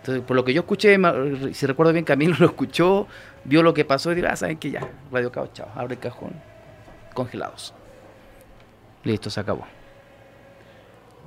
[0.00, 0.98] Entonces, por lo que yo escuché,
[1.52, 3.06] si recuerdo bien, Camilo lo escuchó,
[3.44, 6.00] vio lo que pasó y dijo, ah, saben que ya, Radio Caos, chao, abre el
[6.00, 6.32] cajón,
[7.14, 7.72] congelados.
[9.04, 9.64] Listo, se acabó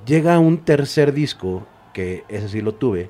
[0.06, 3.10] llega un tercer disco, que ese sí lo tuve,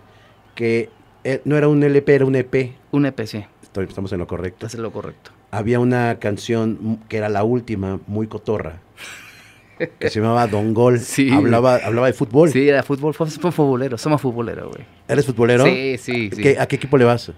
[0.56, 0.90] que
[1.26, 2.72] eh, no era un LP, era un EP.
[2.92, 3.44] Un EP, sí.
[3.88, 4.66] estamos en lo correcto.
[4.66, 5.32] Estás en lo correcto.
[5.52, 8.80] había una canción que era la última, muy cotorra,
[10.00, 11.00] que se llamaba Don Gol.
[11.00, 11.30] Sí.
[11.32, 12.50] Hablaba, hablaba de fútbol.
[12.50, 14.86] Sí, era fútbol, fue, fue futbolero, somos futboleros, güey.
[15.08, 15.66] ¿Eres futbolero?
[15.66, 16.42] Sí, sí, sí.
[16.42, 17.32] ¿Qué- ¿A qué equipo le vas?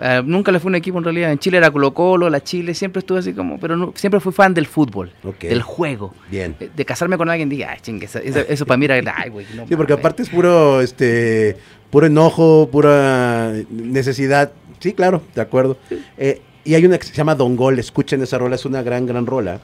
[0.00, 1.30] Eh, nunca le fue un equipo en realidad.
[1.32, 4.32] En Chile era Colo Colo, la Chile, siempre estuve así como, pero no- siempre fui
[4.32, 5.40] fan del fútbol, Ok.
[5.42, 6.14] del juego.
[6.30, 6.56] Bien.
[6.60, 8.08] Eh, De casarme con alguien, dije, ay, chingue,
[8.48, 9.46] eso, para mí era, ay, güey.
[9.54, 10.02] no Sí, porque mames".
[10.04, 11.56] aparte es puro, este,
[11.90, 14.52] puro enojo, pura necesidad.
[14.80, 15.76] Sí, claro, de acuerdo.
[16.18, 19.06] Eh, y hay una que se llama Don Gol, escuchen esa rola, es una gran,
[19.06, 19.60] gran rola.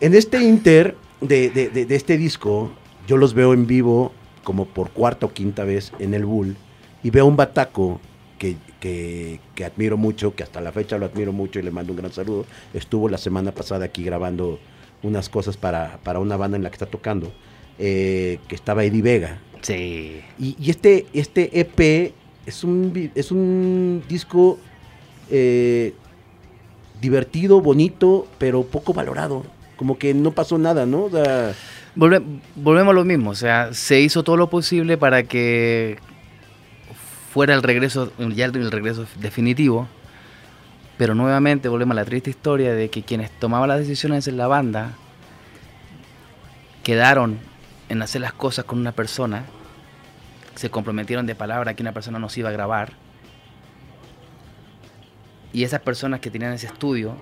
[0.00, 2.72] En este inter de, de- de- de este disco,
[3.06, 4.12] yo los veo en vivo
[4.44, 6.56] como por cuarta o quinta vez en el Bull
[7.02, 8.00] y veo un bataco
[8.40, 11.92] que, que- que admiro mucho, que hasta la fecha lo admiro mucho y le mando
[11.92, 12.46] un gran saludo.
[12.74, 14.58] Estuvo la semana pasada aquí grabando
[15.02, 17.32] unas cosas para, para una banda en la que está tocando,
[17.78, 19.38] eh, que estaba Eddie Vega.
[19.60, 20.22] Sí.
[20.38, 22.14] Y, y este, este EP
[22.46, 24.58] es un, es un disco
[25.30, 25.92] eh,
[27.00, 29.44] divertido, bonito, pero poco valorado.
[29.76, 31.04] Como que no pasó nada, ¿no?
[31.04, 31.52] O sea,
[31.96, 32.22] Volve-
[32.56, 35.98] volvemos a lo mismo, o sea, se hizo todo lo posible para que
[37.30, 39.86] fuera el regreso, ya el regreso definitivo,
[40.98, 44.48] pero nuevamente volvemos a la triste historia de que quienes tomaban las decisiones en la
[44.48, 44.92] banda
[46.82, 47.38] quedaron
[47.88, 49.44] en hacer las cosas con una persona,
[50.56, 52.92] se comprometieron de palabra que una persona nos iba a grabar,
[55.52, 57.16] y esas personas que tenían ese estudio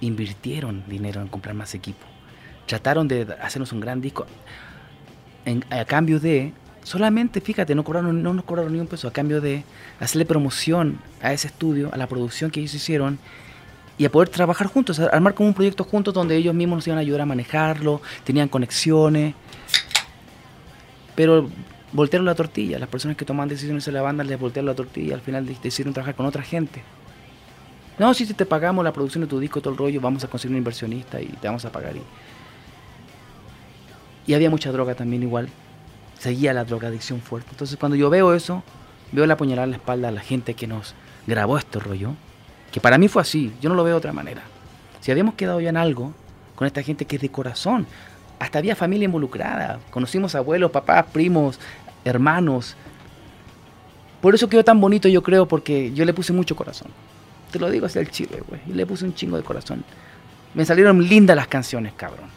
[0.00, 2.06] invirtieron dinero en comprar más equipo.
[2.66, 4.26] Trataron de hacernos un gran disco
[5.70, 6.52] a cambio de
[6.84, 9.64] solamente fíjate no cobraron no nos cobraron ni un peso a cambio de
[9.98, 13.18] hacerle promoción a ese estudio a la producción que ellos hicieron
[13.98, 16.98] y a poder trabajar juntos armar como un proyecto juntos donde ellos mismos nos iban
[16.98, 19.34] a ayudar a manejarlo tenían conexiones
[21.14, 21.48] pero
[21.92, 25.14] voltearon la tortilla las personas que toman decisiones en la banda les voltearon la tortilla
[25.14, 26.82] al final de- decidieron trabajar con otra gente
[27.96, 30.54] no, si te pagamos la producción de tu disco, todo el rollo, vamos a conseguir
[30.54, 31.94] un inversionista y te vamos a pagar.
[31.94, 32.02] Y,
[34.26, 35.48] y había mucha droga también igual.
[36.24, 37.50] Seguía la drogadicción fuerte.
[37.50, 38.62] Entonces cuando yo veo eso,
[39.12, 40.94] veo la puñalada en la espalda a la gente que nos
[41.26, 42.12] grabó este rollo,
[42.72, 44.40] que para mí fue así, yo no lo veo de otra manera.
[45.02, 46.14] Si habíamos quedado ya en algo
[46.54, 47.86] con esta gente que es de corazón,
[48.38, 51.60] hasta había familia involucrada, conocimos abuelos, papás, primos,
[52.06, 52.74] hermanos.
[54.22, 56.88] Por eso quedó tan bonito yo creo, porque yo le puse mucho corazón.
[57.50, 58.62] Te lo digo hacia el chile, güey.
[58.66, 59.84] Y le puse un chingo de corazón.
[60.54, 62.33] Me salieron lindas las canciones, cabrón.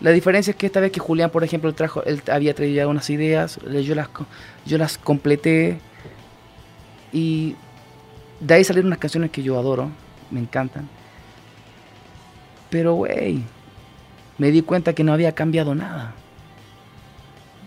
[0.00, 2.88] La diferencia es que esta vez que Julián, por ejemplo, trajo, él había traído ya
[2.88, 4.08] unas ideas, yo las,
[4.66, 5.78] yo las completé
[7.12, 7.54] y
[8.40, 9.90] de ahí salieron unas canciones que yo adoro,
[10.30, 10.88] me encantan.
[12.70, 13.42] Pero, güey,
[14.36, 16.14] me di cuenta que no había cambiado nada.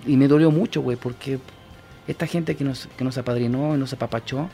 [0.06, 1.40] Y me dolió mucho, güey, porque
[2.08, 4.50] esta gente que nos, que nos apadrinó y nos apapachó,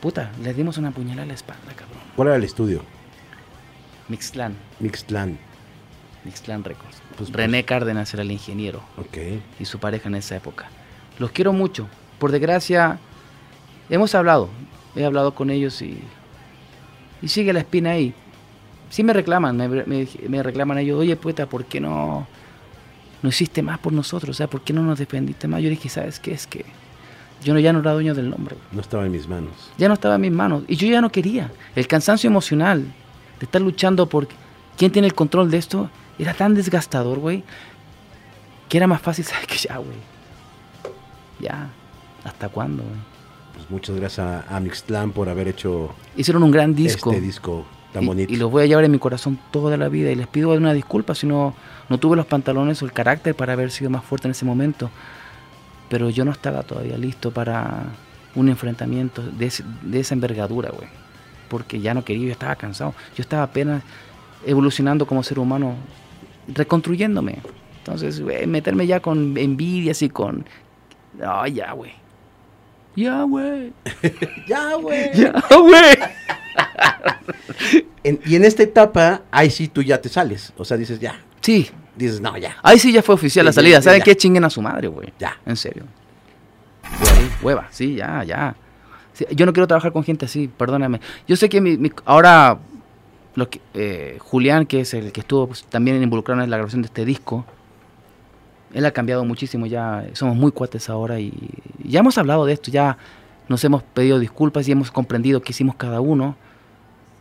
[0.00, 2.00] puta, les dimos una puñalada a la espalda, cabrón.
[2.16, 2.82] ¿cuál era el estudio?
[4.08, 5.38] Mixclan, Mixclan.
[6.24, 6.98] Mixclan Records.
[7.16, 9.18] Pues, René Cárdenas era el ingeniero Ok.
[9.58, 10.68] y su pareja en esa época.
[11.18, 11.88] Los quiero mucho.
[12.18, 12.98] Por desgracia,
[13.88, 14.48] hemos hablado.
[14.96, 16.00] He hablado con ellos y,
[17.22, 18.12] y sigue la espina ahí.
[18.90, 22.26] Sí me reclaman, me, me- me reclaman ellos, oye, puta, ¿por qué no,
[23.22, 24.30] no hiciste más por nosotros?
[24.30, 25.62] O sea, ¿por qué no nos defendiste más?
[25.62, 26.32] Yo dije, ¿sabes qué?
[26.32, 26.64] Es que
[27.44, 28.56] yo no, ya no era dueño del nombre.
[28.72, 29.52] No estaba en mis manos.
[29.78, 30.64] Ya no estaba en mis manos.
[30.66, 31.50] Y yo ya no quería.
[31.76, 32.82] El cansancio emocional
[33.38, 34.26] de estar luchando por
[34.76, 35.88] quién tiene el control de esto
[36.20, 37.42] era tan desgastador, güey,
[38.68, 39.56] que era más fácil, ¿sabes qué?
[39.56, 39.96] Ya, güey.
[41.40, 41.70] Ya.
[42.24, 42.96] ¿Hasta cuándo, güey?
[43.54, 47.10] Pues muchas gracias a, Mixclan por haber hecho Hicieron un gran disco.
[47.10, 48.32] este disco tan y, bonito.
[48.32, 50.10] y los voy a llevar en mi corazón toda la vida.
[50.10, 51.54] Y les pido una disculpa si no,
[51.88, 54.90] no tuve los pantalones o el carácter para haber sido más fuerte en ese momento.
[55.88, 57.84] Pero yo no estaba todavía listo para
[58.34, 60.88] un enfrentamiento de, ese- de esa envergadura, güey.
[61.48, 62.94] Porque ya no quería, yo estaba cansado.
[63.16, 63.82] Yo estaba apenas
[64.46, 65.74] evolucionando como ser humano,
[66.54, 67.38] reconstruyéndome.
[67.78, 70.44] Entonces, güey, meterme ya con envidias y con...
[71.18, 71.92] No, ya, güey.
[72.96, 73.72] Ya, güey.
[74.48, 75.10] ya, güey.
[75.14, 75.98] Ya, güey.
[78.24, 80.52] Y en esta etapa, ahí sí tú ya te sales.
[80.56, 81.20] O sea, dices, ya.
[81.40, 82.56] Sí, Dices, no, ya.
[82.62, 83.82] Ahí sí ya fue oficial la salida.
[83.82, 84.04] ¿Saben ya.
[84.04, 84.16] qué?
[84.16, 85.12] Chinguen a su madre, güey.
[85.18, 85.36] Ya.
[85.44, 85.84] En serio.
[86.98, 88.54] Güey, hueva, sí, ya, ya.
[89.12, 91.00] Sí, yo no quiero trabajar con gente así, perdóname.
[91.28, 92.58] Yo sé que mi, mi- ahora
[93.34, 96.82] lo que, eh, Julián, que es el que estuvo pues, también involucrado en la grabación
[96.82, 97.44] de este disco,
[98.72, 100.06] él ha cambiado muchísimo ya.
[100.12, 101.32] Somos muy cuates ahora y
[101.84, 102.98] ya hemos hablado de esto, ya
[103.48, 106.36] nos hemos pedido disculpas y hemos comprendido qué hicimos cada uno,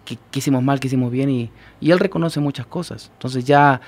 [0.06, 3.10] qué, qué hicimos mal, qué hicimos bien y, y él reconoce muchas cosas.
[3.14, 3.82] Entonces ya,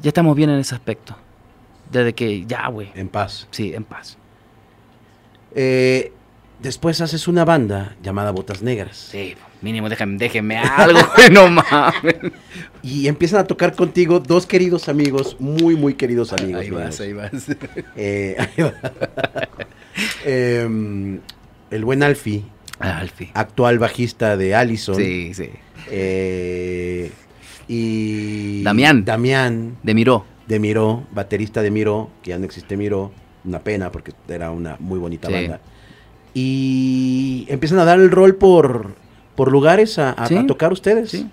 [0.00, 1.16] ya estamos bien en ese aspecto.
[1.90, 2.92] Desde que ya, güey.
[2.94, 3.48] En paz.
[3.50, 4.16] Sí, en paz.
[5.54, 6.12] Eh,
[6.62, 8.96] Después haces una banda llamada Botas Negras.
[8.96, 10.98] Sí, mínimo déjenme, déjenme algo,
[11.32, 12.16] no mames.
[12.82, 16.60] Y empiezan a tocar contigo dos queridos amigos, muy, muy queridos amigos.
[16.62, 17.30] Ahí vas, ahí vas.
[17.96, 18.72] Eh, ahí va.
[20.24, 21.20] Em,
[21.70, 22.44] el buen Alfie,
[22.78, 23.30] Ah, Alfie.
[23.34, 24.94] actual bajista de Allison.
[24.96, 25.50] Sí, sí.
[25.90, 27.10] Eh,
[27.68, 29.04] y Damián.
[29.04, 30.24] Damián De Miró.
[30.48, 33.12] de Miró, baterista de Miró, que ya no existe Miró,
[33.44, 35.34] una pena porque era una muy bonita Sí.
[35.34, 35.60] banda.
[36.32, 38.94] Y empiezan a dar el rol por,
[39.40, 41.08] por lugares a, a- Sí, a tocar ustedes.
[41.10, 41.26] sí.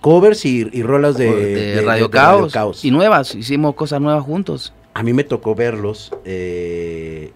[0.00, 2.84] Covers y, y rolas de, de, de- Radio, de Caos, Caos.
[2.84, 4.72] Y nuevas, hicimos cosas nuevas juntos.
[4.94, 7.32] A mí me tocó verlos eh,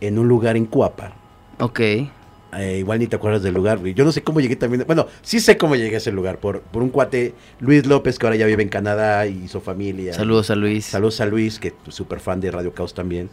[0.00, 1.12] en un lugar en Cuapa.
[1.60, 1.80] Ok.
[1.80, 3.84] Eh, igual ni te acuerdas del lugar.
[3.84, 4.84] Yo no sé cómo llegué también.
[4.86, 6.38] Bueno, sí sé cómo llegué a ese lugar.
[6.38, 10.14] Por, por un cuate, Luis López, que ahora ya vive en Canadá y hizo familia.
[10.14, 10.86] Saludos a Luis.
[10.86, 13.28] Saludos a Luis, que es súper fan de Radio Caos también.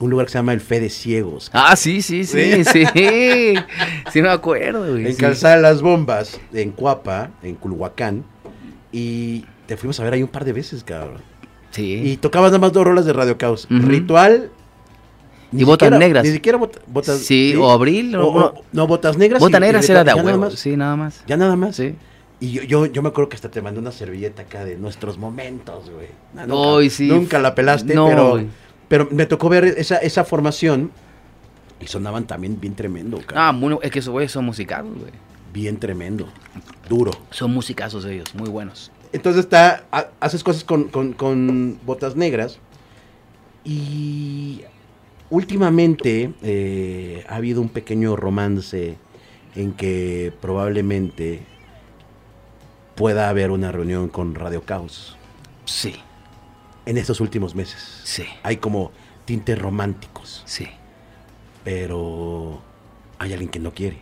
[0.00, 1.50] Un lugar que se llama El Fe de Ciegos.
[1.52, 2.84] Ah, sí, sí, sí, sí.
[4.12, 5.06] Sí, me acuerdo, güey.
[5.06, 5.20] en sí.
[5.20, 8.24] Calzada de las Bombas, en Cuapa, en Culhuacán.
[8.92, 11.18] Y te fuimos a ver ahí un par de veces, cabrón.
[11.70, 12.00] Sí.
[12.04, 13.66] Y tocabas nada más dos rolas de Radio Caos.
[13.70, 13.86] Ujú.
[13.86, 14.50] Ritual.
[15.52, 16.24] ni Y Botas siquiera- Negras.
[16.24, 17.18] Ni siquiera bot- botas.
[17.18, 19.40] Sí, o Abril, O- o- no, botas negras.
[19.40, 20.54] Bota y- negra y será de más.
[20.54, 21.22] Sí, nada más.
[21.26, 21.76] Ya nada más.
[21.76, 21.94] Sí.
[22.40, 25.16] Y yo, yo, yo me acuerdo que hasta te mandé una servilleta acá de nuestros
[25.18, 26.08] momentos, güey.
[26.36, 27.06] Ah, Ay, sí.
[27.06, 28.46] nunca la pelaste, No, pero, güey.
[28.94, 30.92] Pero me tocó ver esa, esa formación
[31.80, 33.38] y sonaban también bien tremendo, cabrón.
[33.38, 35.10] Ah, muy- es que esos güeyes son musicazos, güey.
[35.52, 36.28] Bien tremendo.
[36.88, 37.10] Duro.
[37.30, 38.92] Son musicazos ellos, muy buenos.
[39.12, 42.60] Entonces está, ha- haces cosas con, con- con botas negras
[43.64, 44.62] y
[45.28, 48.96] últimamente eh, ha habido un pequeño romance
[49.56, 51.42] en que probablemente
[52.94, 55.16] pueda haber una reunión con Radio Caos
[55.64, 55.96] Sí,
[56.86, 58.00] en estos últimos meses.
[58.04, 58.92] sí, Hay como
[59.24, 60.68] tintes románticos, sí.
[61.64, 62.60] pero
[63.18, 63.98] hay alguien que no quiere.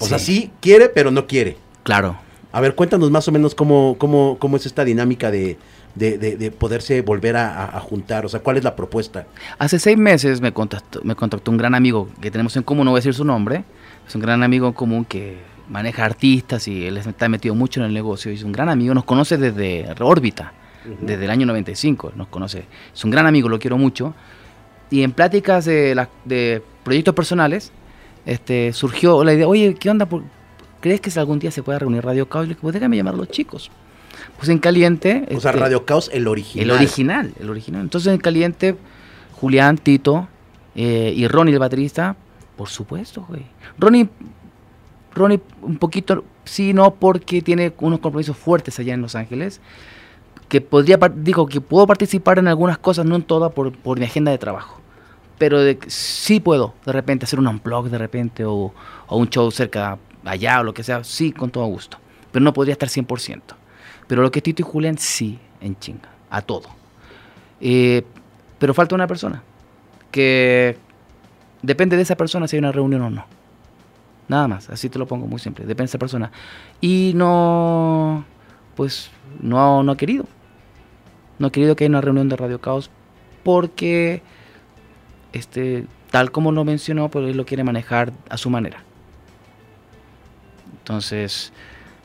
[0.00, 0.08] O Sí.
[0.08, 1.56] sea, sí quiere, pero no quiere.
[1.82, 2.16] Claro.
[2.52, 5.58] A ver, cuéntanos más o menos cómo, cómo, cómo es esta dinámica de,
[5.96, 8.24] de, de- de poderse volver a, a- a juntar.
[8.24, 9.26] O sea, ¿cuál es la propuesta?
[9.58, 12.92] Hace seis meses me contactó, me contactó un gran amigo que tenemos en común, no
[12.92, 13.64] voy a decir su nombre,
[14.06, 15.38] es un gran amigo en común que
[15.68, 18.94] maneja artistas y él está metido mucho en el negocio y es un gran amigo,
[18.94, 20.52] nos conoce desde órbita,
[21.00, 24.14] desde el año 95, nos conoce, es un gran amigo, lo quiero mucho.
[24.90, 27.72] Y en pláticas de, la- de proyectos personales,
[28.26, 30.06] este, surgió la idea, oye, ¿qué onda?
[30.80, 32.44] ¿Crees que algún día se pueda reunir Radio Caos?
[32.44, 33.70] Y le dije, pues déjame llamar a los chicos.
[34.36, 35.24] Pues en caliente...
[35.34, 36.64] O sea, este, Radio Caos, el original.
[36.64, 37.80] el original, el original.
[37.82, 38.76] Entonces en caliente,
[39.40, 40.28] Julián, Tito
[40.74, 42.16] eh, y Ronnie, el baterista,
[42.56, 43.42] por supuesto, güey.
[43.78, 44.08] Ronnie,
[45.14, 49.60] Ronnie un poquito, sí, no, porque tiene unos compromisos fuertes allá en Los Ángeles.
[50.48, 54.04] Que podría, digo, que puedo participar en algunas cosas, no en todas, por, por mi
[54.04, 54.80] agenda de trabajo.
[55.38, 58.72] Pero de, sí puedo, de repente, hacer un unplug de repente, o,
[59.06, 61.98] o un show cerca allá, o lo que sea, sí, con todo gusto.
[62.30, 63.40] Pero no podría estar 100%.
[64.06, 66.68] Pero lo que es Tito y Julián, sí, en chinga, a todo.
[67.60, 68.04] Eh,
[68.58, 69.42] pero falta una persona,
[70.10, 70.76] que
[71.62, 73.26] depende de esa persona si hay una reunión o no.
[74.28, 76.30] Nada más, así te lo pongo muy simple, depende de esa persona.
[76.80, 78.24] Y no,
[78.74, 80.24] pues, no, no ha querido.
[81.38, 82.90] No ha querido que haya una reunión de Radio Caos
[83.42, 84.22] porque,
[85.32, 88.78] este, tal como lo mencionó, pues él lo quiere manejar a su manera.
[90.78, 91.52] Entonces,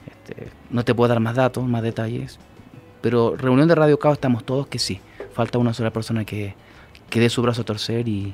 [0.07, 2.39] este, no te puedo dar más datos, más detalles.
[3.01, 4.99] Pero reunión de Radio Caos estamos todos que sí.
[5.33, 6.55] Falta una sola persona que,
[7.09, 8.33] que dé su brazo a torcer y,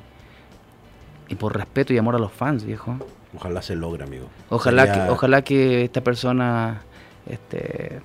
[1.28, 2.96] y por respeto y amor a los fans, viejo.
[3.36, 4.26] Ojalá se logre, amigo.
[4.48, 6.82] Ojalá Sería- que, ojalá que esta persona
[7.28, 8.00] este,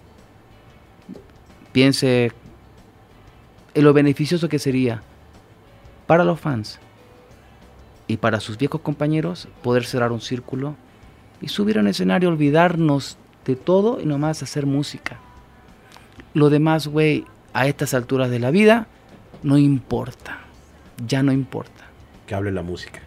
[1.71, 2.31] piense
[3.73, 5.01] en lo beneficioso que sería
[6.07, 6.79] para los fans
[8.07, 10.75] y para sus viejos compañeros poder cerrar un círculo
[11.39, 15.19] y subir a un escenario, olvidarnos de todo y nomás hacer música.
[16.33, 18.87] Lo demás, güey, a estas alturas de la vida,
[19.43, 20.39] no importa.
[21.07, 21.85] Ya no importa.
[22.27, 22.99] Que hable la música.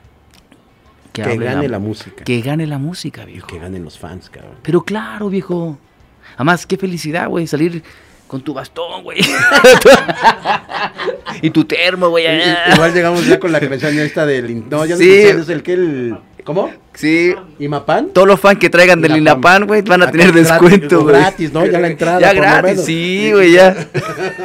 [1.13, 2.25] Que, gane la, la música.
[2.25, 3.47] que gane la música, y viejo.
[3.47, 4.57] que ganen los fans, cabrón.
[4.63, 5.79] Pero claro, viejo.
[6.35, 7.85] Además, qué felicidad, güey, salir
[8.35, 9.19] con tu bastón, güey.
[11.43, 12.27] y tu termo, güey.
[12.75, 14.69] Igual llegamos ya con la canción esta del...
[14.69, 15.09] No, ya no Sí.
[15.09, 16.17] es es el que el...
[16.43, 16.69] ¿Cómo?
[16.95, 17.33] Sí.
[17.61, 18.09] ¿Imapan?
[18.09, 19.19] Todos los fans que traigan del.
[19.19, 21.15] Inapan, güey, van a Acá tener descuento, güey.
[21.15, 21.65] gratis, ¿no?
[21.65, 23.77] Ya la entrada, Ya gratis, sí, güey, ya.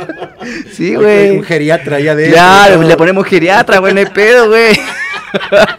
[0.72, 1.32] Sí, güey.
[1.32, 2.30] Un geriatra ya de...
[2.30, 4.80] Ya, eso, le ponemos geriatra, güey, no hay pedo, güey.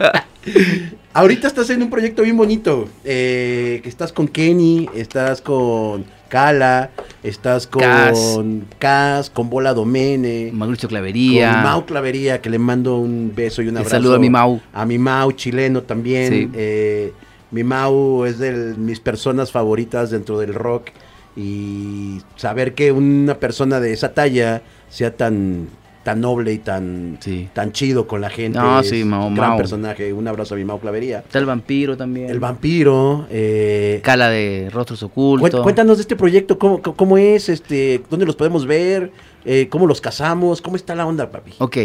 [1.13, 2.89] Ahorita estás en un proyecto bien bonito.
[3.05, 6.91] eh, que estás con Kenny, estás con Cala,
[7.23, 11.51] estás con Cas, con Bola Domene, Mauricio Clavería.
[11.51, 13.97] con Mau Clavería, que le mando un beso y un abrazo.
[13.97, 14.61] saludo a mi Mau.
[14.71, 16.33] A mi Mau, chileno también.
[16.33, 16.49] Sí.
[16.55, 17.11] Eh,
[17.51, 20.91] mi Mau es de mis personas favoritas dentro del rock.
[21.35, 25.67] Y saber que una persona de esa talla sea tan,
[26.03, 27.47] tan noble y tan, Sí.
[27.53, 28.57] tan chido con la gente.
[28.57, 30.11] No, sí, un gran personaje.
[30.13, 31.19] Un abrazo a mi Mau Clavería.
[31.19, 32.29] Está el vampiro también.
[32.29, 33.27] El vampiro.
[33.29, 35.61] eh, Cala de rostros ocultos.
[35.61, 39.11] cuéntanos de este proyecto, cómo, cómo- es, este, dónde los podemos ver,
[39.45, 41.53] eh, cómo los casamos, cómo está la onda, papi.
[41.59, 41.77] Ok.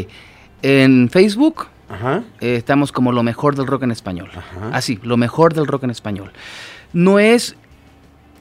[0.62, 2.24] En Facebook Ajá.
[2.40, 4.30] eh, estamos como lo mejor del rock en español.
[4.34, 4.70] Ajá.
[4.72, 6.32] Así, lo mejor del rock en español.
[6.92, 7.54] No es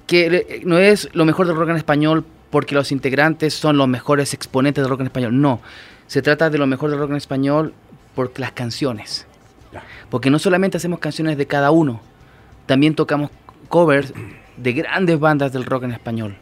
[0.08, 4.34] que no es lo mejor del rock en español porque los integrantes son los mejores
[4.34, 5.42] exponentes del rock en español.
[5.42, 5.62] No.
[6.08, 7.74] Se trata de lo mejor del rock en español
[8.16, 9.28] por las canciones.
[10.10, 12.00] Porque no solamente hacemos canciones de cada uno,
[12.66, 13.30] también tocamos
[13.68, 14.14] covers
[14.58, 16.38] de grandes bandas del rock en español.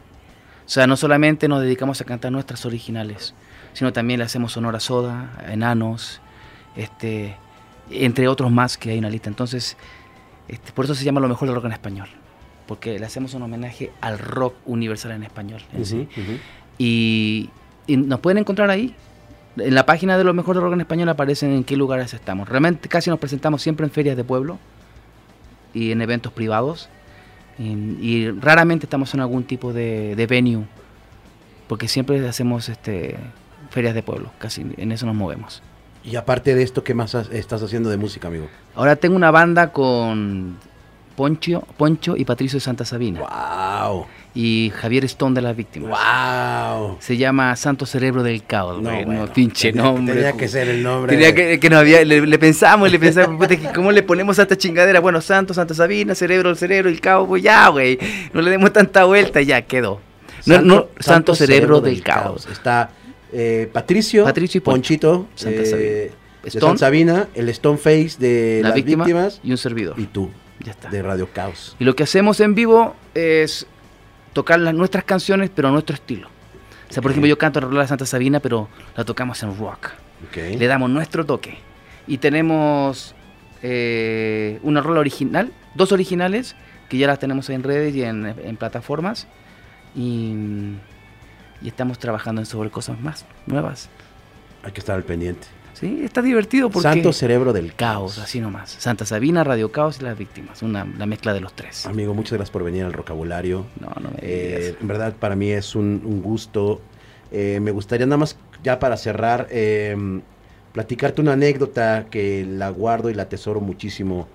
[0.66, 3.34] O sea, no solamente nos dedicamos a cantar nuestras originales,
[3.72, 6.20] sino también le hacemos honor a Soda, a Enanos,
[6.76, 7.36] este,
[7.90, 9.28] entre otros más que hay en la lista.
[9.28, 9.76] Entonces,
[10.48, 12.08] este, por eso se llama lo mejor del rock en español,
[12.66, 15.62] porque le hacemos un homenaje al rock universal en español.
[15.72, 16.08] en sí.
[16.16, 16.32] Ujú.
[16.78, 17.50] Y,
[17.86, 18.94] y nos pueden encontrar ahí.
[19.56, 22.48] En la página de lo mejor del rock en español aparecen en qué lugares estamos.
[22.48, 24.58] Realmente casi nos presentamos siempre en ferias de pueblo
[25.72, 26.88] y en eventos privados.
[27.58, 27.64] Y,
[28.00, 30.64] y raramente estamos en algún tipo de, de venue,
[31.68, 33.16] porque siempre hacemos este,
[33.70, 35.62] ferias de pueblo, casi en eso nos movemos.
[36.02, 38.48] Y aparte de esto, ¿qué más has- estás haciendo de música, amigo?
[38.74, 40.56] Ahora tengo una banda con
[41.16, 44.06] Poncho, Poncho y Patricio de Santa Sabina ¡Wow!
[44.34, 45.90] y Javier Stone de las Víctimas.
[45.90, 46.96] ¡Wow!
[47.00, 50.14] Se llama Santo Cerebro del Caos, No, bueno, no, pinche tenía- nombre.
[50.16, 51.12] tenía que ser el nombre.
[51.12, 54.56] Tenía que, que no había, le, le pensamos, le pensamos, ¿cómo le ponemos a esta
[54.58, 54.98] chingadera?
[55.00, 57.98] Bueno, Santo, Santa Sabina, Cerebro, el Cerebro, el Caos, pues ya, güey,
[58.32, 60.00] no le demos tanta vuelta, ya quedó.
[60.46, 62.46] No, no, Santo, Cerebro, del, Caos.
[62.50, 62.90] Está
[63.32, 64.60] eh, Patricio, Patricio y.
[64.62, 65.88] Ponchito, Santa eh, Sabina.
[65.88, 66.12] de
[66.48, 66.60] Stone.
[66.60, 69.94] Santa Sabina, el Stone Face de La las víctima víctimas y un servidor.
[69.98, 70.28] y tú,
[70.64, 70.88] ya está.
[70.90, 71.76] de Radio Caos.
[71.78, 73.66] Y lo que hacemos en vivo es
[74.32, 76.28] tocar las, nuestras canciones, pero a nuestro estilo.
[76.88, 77.14] O sea, por Ok.
[77.14, 79.90] ejemplo, yo canto la Santa Sabina, pero la tocamos en rock.
[80.36, 81.58] Le damos nuestro toque.
[82.06, 83.14] Y tenemos
[83.62, 86.56] eh, una rola original, dos originales,
[86.88, 89.26] que ya las tenemos en redes y en, en plataformas.
[89.94, 90.34] Y,
[91.62, 93.88] y estamos trabajando sobre cosas más nuevas.
[94.64, 95.46] Hay que estar al pendiente.
[95.74, 96.88] Sí, está divertido porque...
[96.88, 98.70] Santo Cerebro del Caos, así nomás.
[98.70, 100.62] Santa Sabina, Radio Caos y las víctimas.
[100.62, 101.84] Una, la mezcla de los tres.
[101.86, 103.66] Amigo, muchas gracias por venir al Rocabulario.
[103.80, 106.80] No, no me Eh, en verdad, para mí es un, un gusto.
[107.30, 109.96] Eh, me gustaría nada más, ya para cerrar, eh,
[110.72, 114.26] platicarte una anécdota que la guardo y la atesoro muchísimo.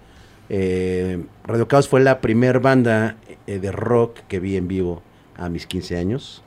[0.49, 5.03] Eh, Radio Caos fue la primer banda eh, de rock que vi en vivo
[5.35, 6.43] a mis 15 años.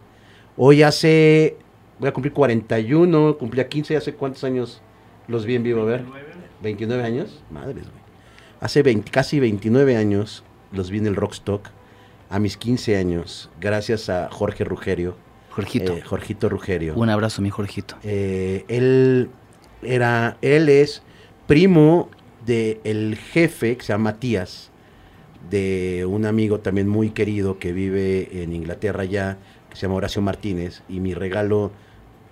[0.57, 1.57] Hoy hace,
[1.99, 4.81] voy a cumplir 41, cumplía 15, ¿hace cuántos años
[5.29, 5.83] los vi en vivo?
[5.83, 6.05] A ver,
[6.63, 8.03] 29 años, madres, güey.
[8.61, 11.69] Hace 20 casi 29 años los vi en el Rockstock
[12.31, 15.17] a mis 15 años, gracias a Jorge Rugerio,
[15.51, 15.97] Jorgito.
[15.97, 16.95] eh, Jorgito Rugerio.
[16.95, 17.97] Un abrazo, mi Jorgito.
[18.03, 19.29] Eh, él
[19.83, 21.03] era, él es
[21.47, 22.09] primo
[22.47, 24.71] de el jefe que se llama Matías,
[25.51, 29.39] de un amigo también muy querido que vive en Inglaterra ya,
[29.73, 31.73] que se llama Horacio Martínez, y mi regalo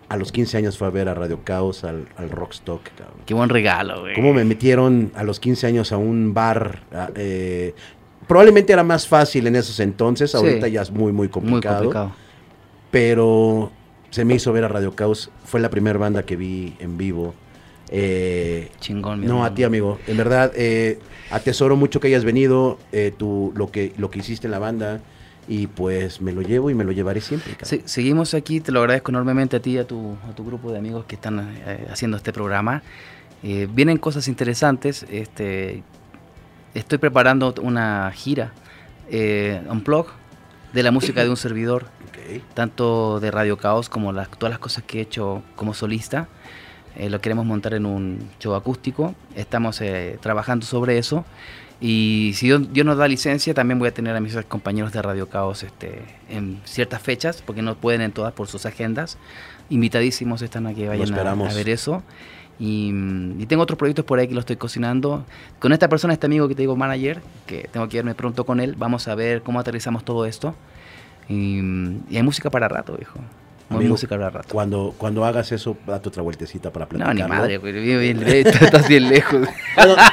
[0.08, 3.16] a los 15 años fue a ver a Radio Caos, al, al Rockstock, cabrón.
[3.26, 4.14] Qué buen regalo, güey.
[4.14, 6.80] ¿Cómo me metieron a los 15 años a un bar?
[6.92, 7.74] a- eh,
[8.26, 10.36] probablemente era más fácil en esos entonces, Sí.
[10.36, 11.76] ahorita ya es muy, muy Muy complicado.
[11.84, 12.12] complicado.
[12.90, 13.70] Pero
[14.10, 17.34] se me hizo ver a Radio Caos, fue la primera banda que vi en vivo.
[17.92, 19.98] Eh, Chingón, mi no, a ti, amigo.
[20.06, 20.98] En verdad, eh,
[21.30, 25.00] atesoro mucho que hayas venido, eh, tu, lo, que, lo que hiciste en la banda.
[25.52, 27.56] Y pues me lo llevo y me lo llevaré siempre.
[27.84, 30.78] seguimos aquí, te lo agradezco enormemente a ti y a tu, a tu grupo de
[30.78, 32.84] amigos que están eh, haciendo este programa.
[33.42, 35.04] Eh, vienen cosas interesantes.
[35.10, 35.82] Este,
[36.72, 38.52] estoy preparando una gira,
[39.10, 40.06] eh, un blog
[40.72, 42.42] de la música de un servidor, Ok.
[42.54, 46.28] tanto de Radio Caos como las, todas las cosas que he hecho como solista.
[46.96, 49.16] Eh, lo queremos montar en un show acústico.
[49.34, 51.24] Estamos eh, trabajando sobre eso.
[51.80, 55.00] Y si Dios, Dios nos da licencia, también voy a tener a mis compañeros de
[55.00, 59.16] Radio Caos este, en ciertas fechas, porque no pueden en todas por sus agendas.
[59.70, 62.02] Invitadísimos están a que vayan a, ver eso.
[62.58, 62.92] Y,
[63.38, 65.24] y tengo otros proyectos por ahí que lo estoy cocinando.
[65.58, 68.60] Con esta persona, este amigo que te digo, manager, que tengo que irme pronto con
[68.60, 70.54] él, vamos a ver cómo aterrizamos todo esto.
[71.30, 71.60] Y,
[72.10, 72.94] y hay música para rato,
[73.78, 73.92] viejo.
[73.92, 74.48] música a rato.
[74.52, 77.14] Cuando, cuando hagas eso, date otra vueltecita para platicar.
[77.14, 79.48] No, ni madre, güey, bien, estás bien lejos.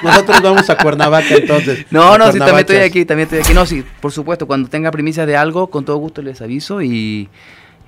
[0.03, 1.85] nosotros vamos a Cuernavaca entonces.
[1.91, 3.53] No, no, sí, también estoy aquí, también estoy aquí.
[3.53, 7.29] No, sí, por supuesto, cuando tenga primicia de algo, con todo gusto les aviso y,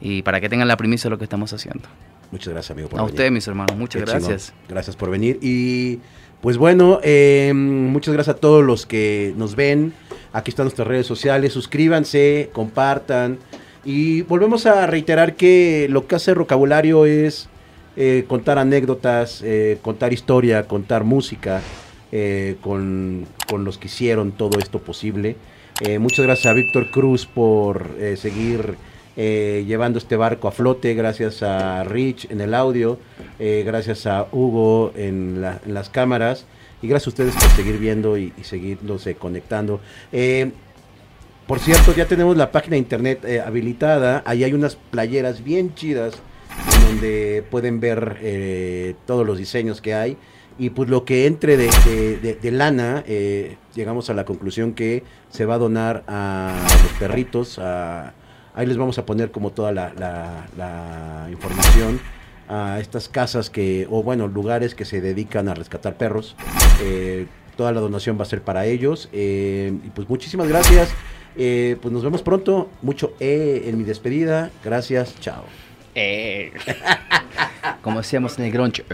[0.02, 1.88] y para que tengan la primicia de lo que estamos haciendo.
[2.32, 2.90] Muchas gracias, amigo.
[2.98, 4.54] a ustedes, mis hermanos, muchas gracias.
[4.68, 5.40] Gracias por venir.
[5.42, 6.00] Y
[6.42, 9.94] pues bueno, eh, muchas gracias a todos los que nos ven.
[10.32, 11.54] Aquí están nuestras redes sociales.
[11.54, 13.40] Suscríbanse, compartan.
[13.84, 17.50] Y volvemos a reiterar que lo que hace vocabulario es
[17.96, 21.62] eh, contar anécdotas, eh, contar historia, contar música
[22.62, 25.36] con, con, los que hicieron todo esto posible.
[26.00, 27.86] muchas gracias a Víctor Cruz por
[28.18, 28.78] seguir
[29.22, 32.98] eh, llevando este barco a flote, gracias a Rich en el audio,
[33.38, 36.46] eh, gracias a Hugo en, las cámaras
[36.82, 39.82] y gracias a ustedes por seguir viendo y, seguirnos conectando.
[41.50, 45.74] Eh, por cierto, ya tenemos la página de internet habilitada, ahí hay unas playeras bien
[45.74, 46.14] chidas
[46.86, 50.18] donde pueden ver todos los diseños que hay
[50.58, 53.04] y pues lo que entre de, lana,
[53.74, 56.54] llegamos a la conclusión que se va a donar a
[56.84, 57.60] los perritos,
[58.60, 62.00] Ahí les vamos a poner como toda la, información
[62.50, 66.36] a estas casas que, o bueno, lugares que se dedican a rescatar perros.
[66.82, 69.08] Eh, toda la donación va a ser para ellos.
[69.14, 70.90] Eh, y pues muchísimas gracias.
[71.38, 72.70] Eh, pues nos vemos pronto.
[72.82, 74.52] Mucho E en mi despedida.
[74.64, 75.20] Gracias.
[75.20, 75.44] Chao.
[77.82, 78.86] Como decíamos en el grunge.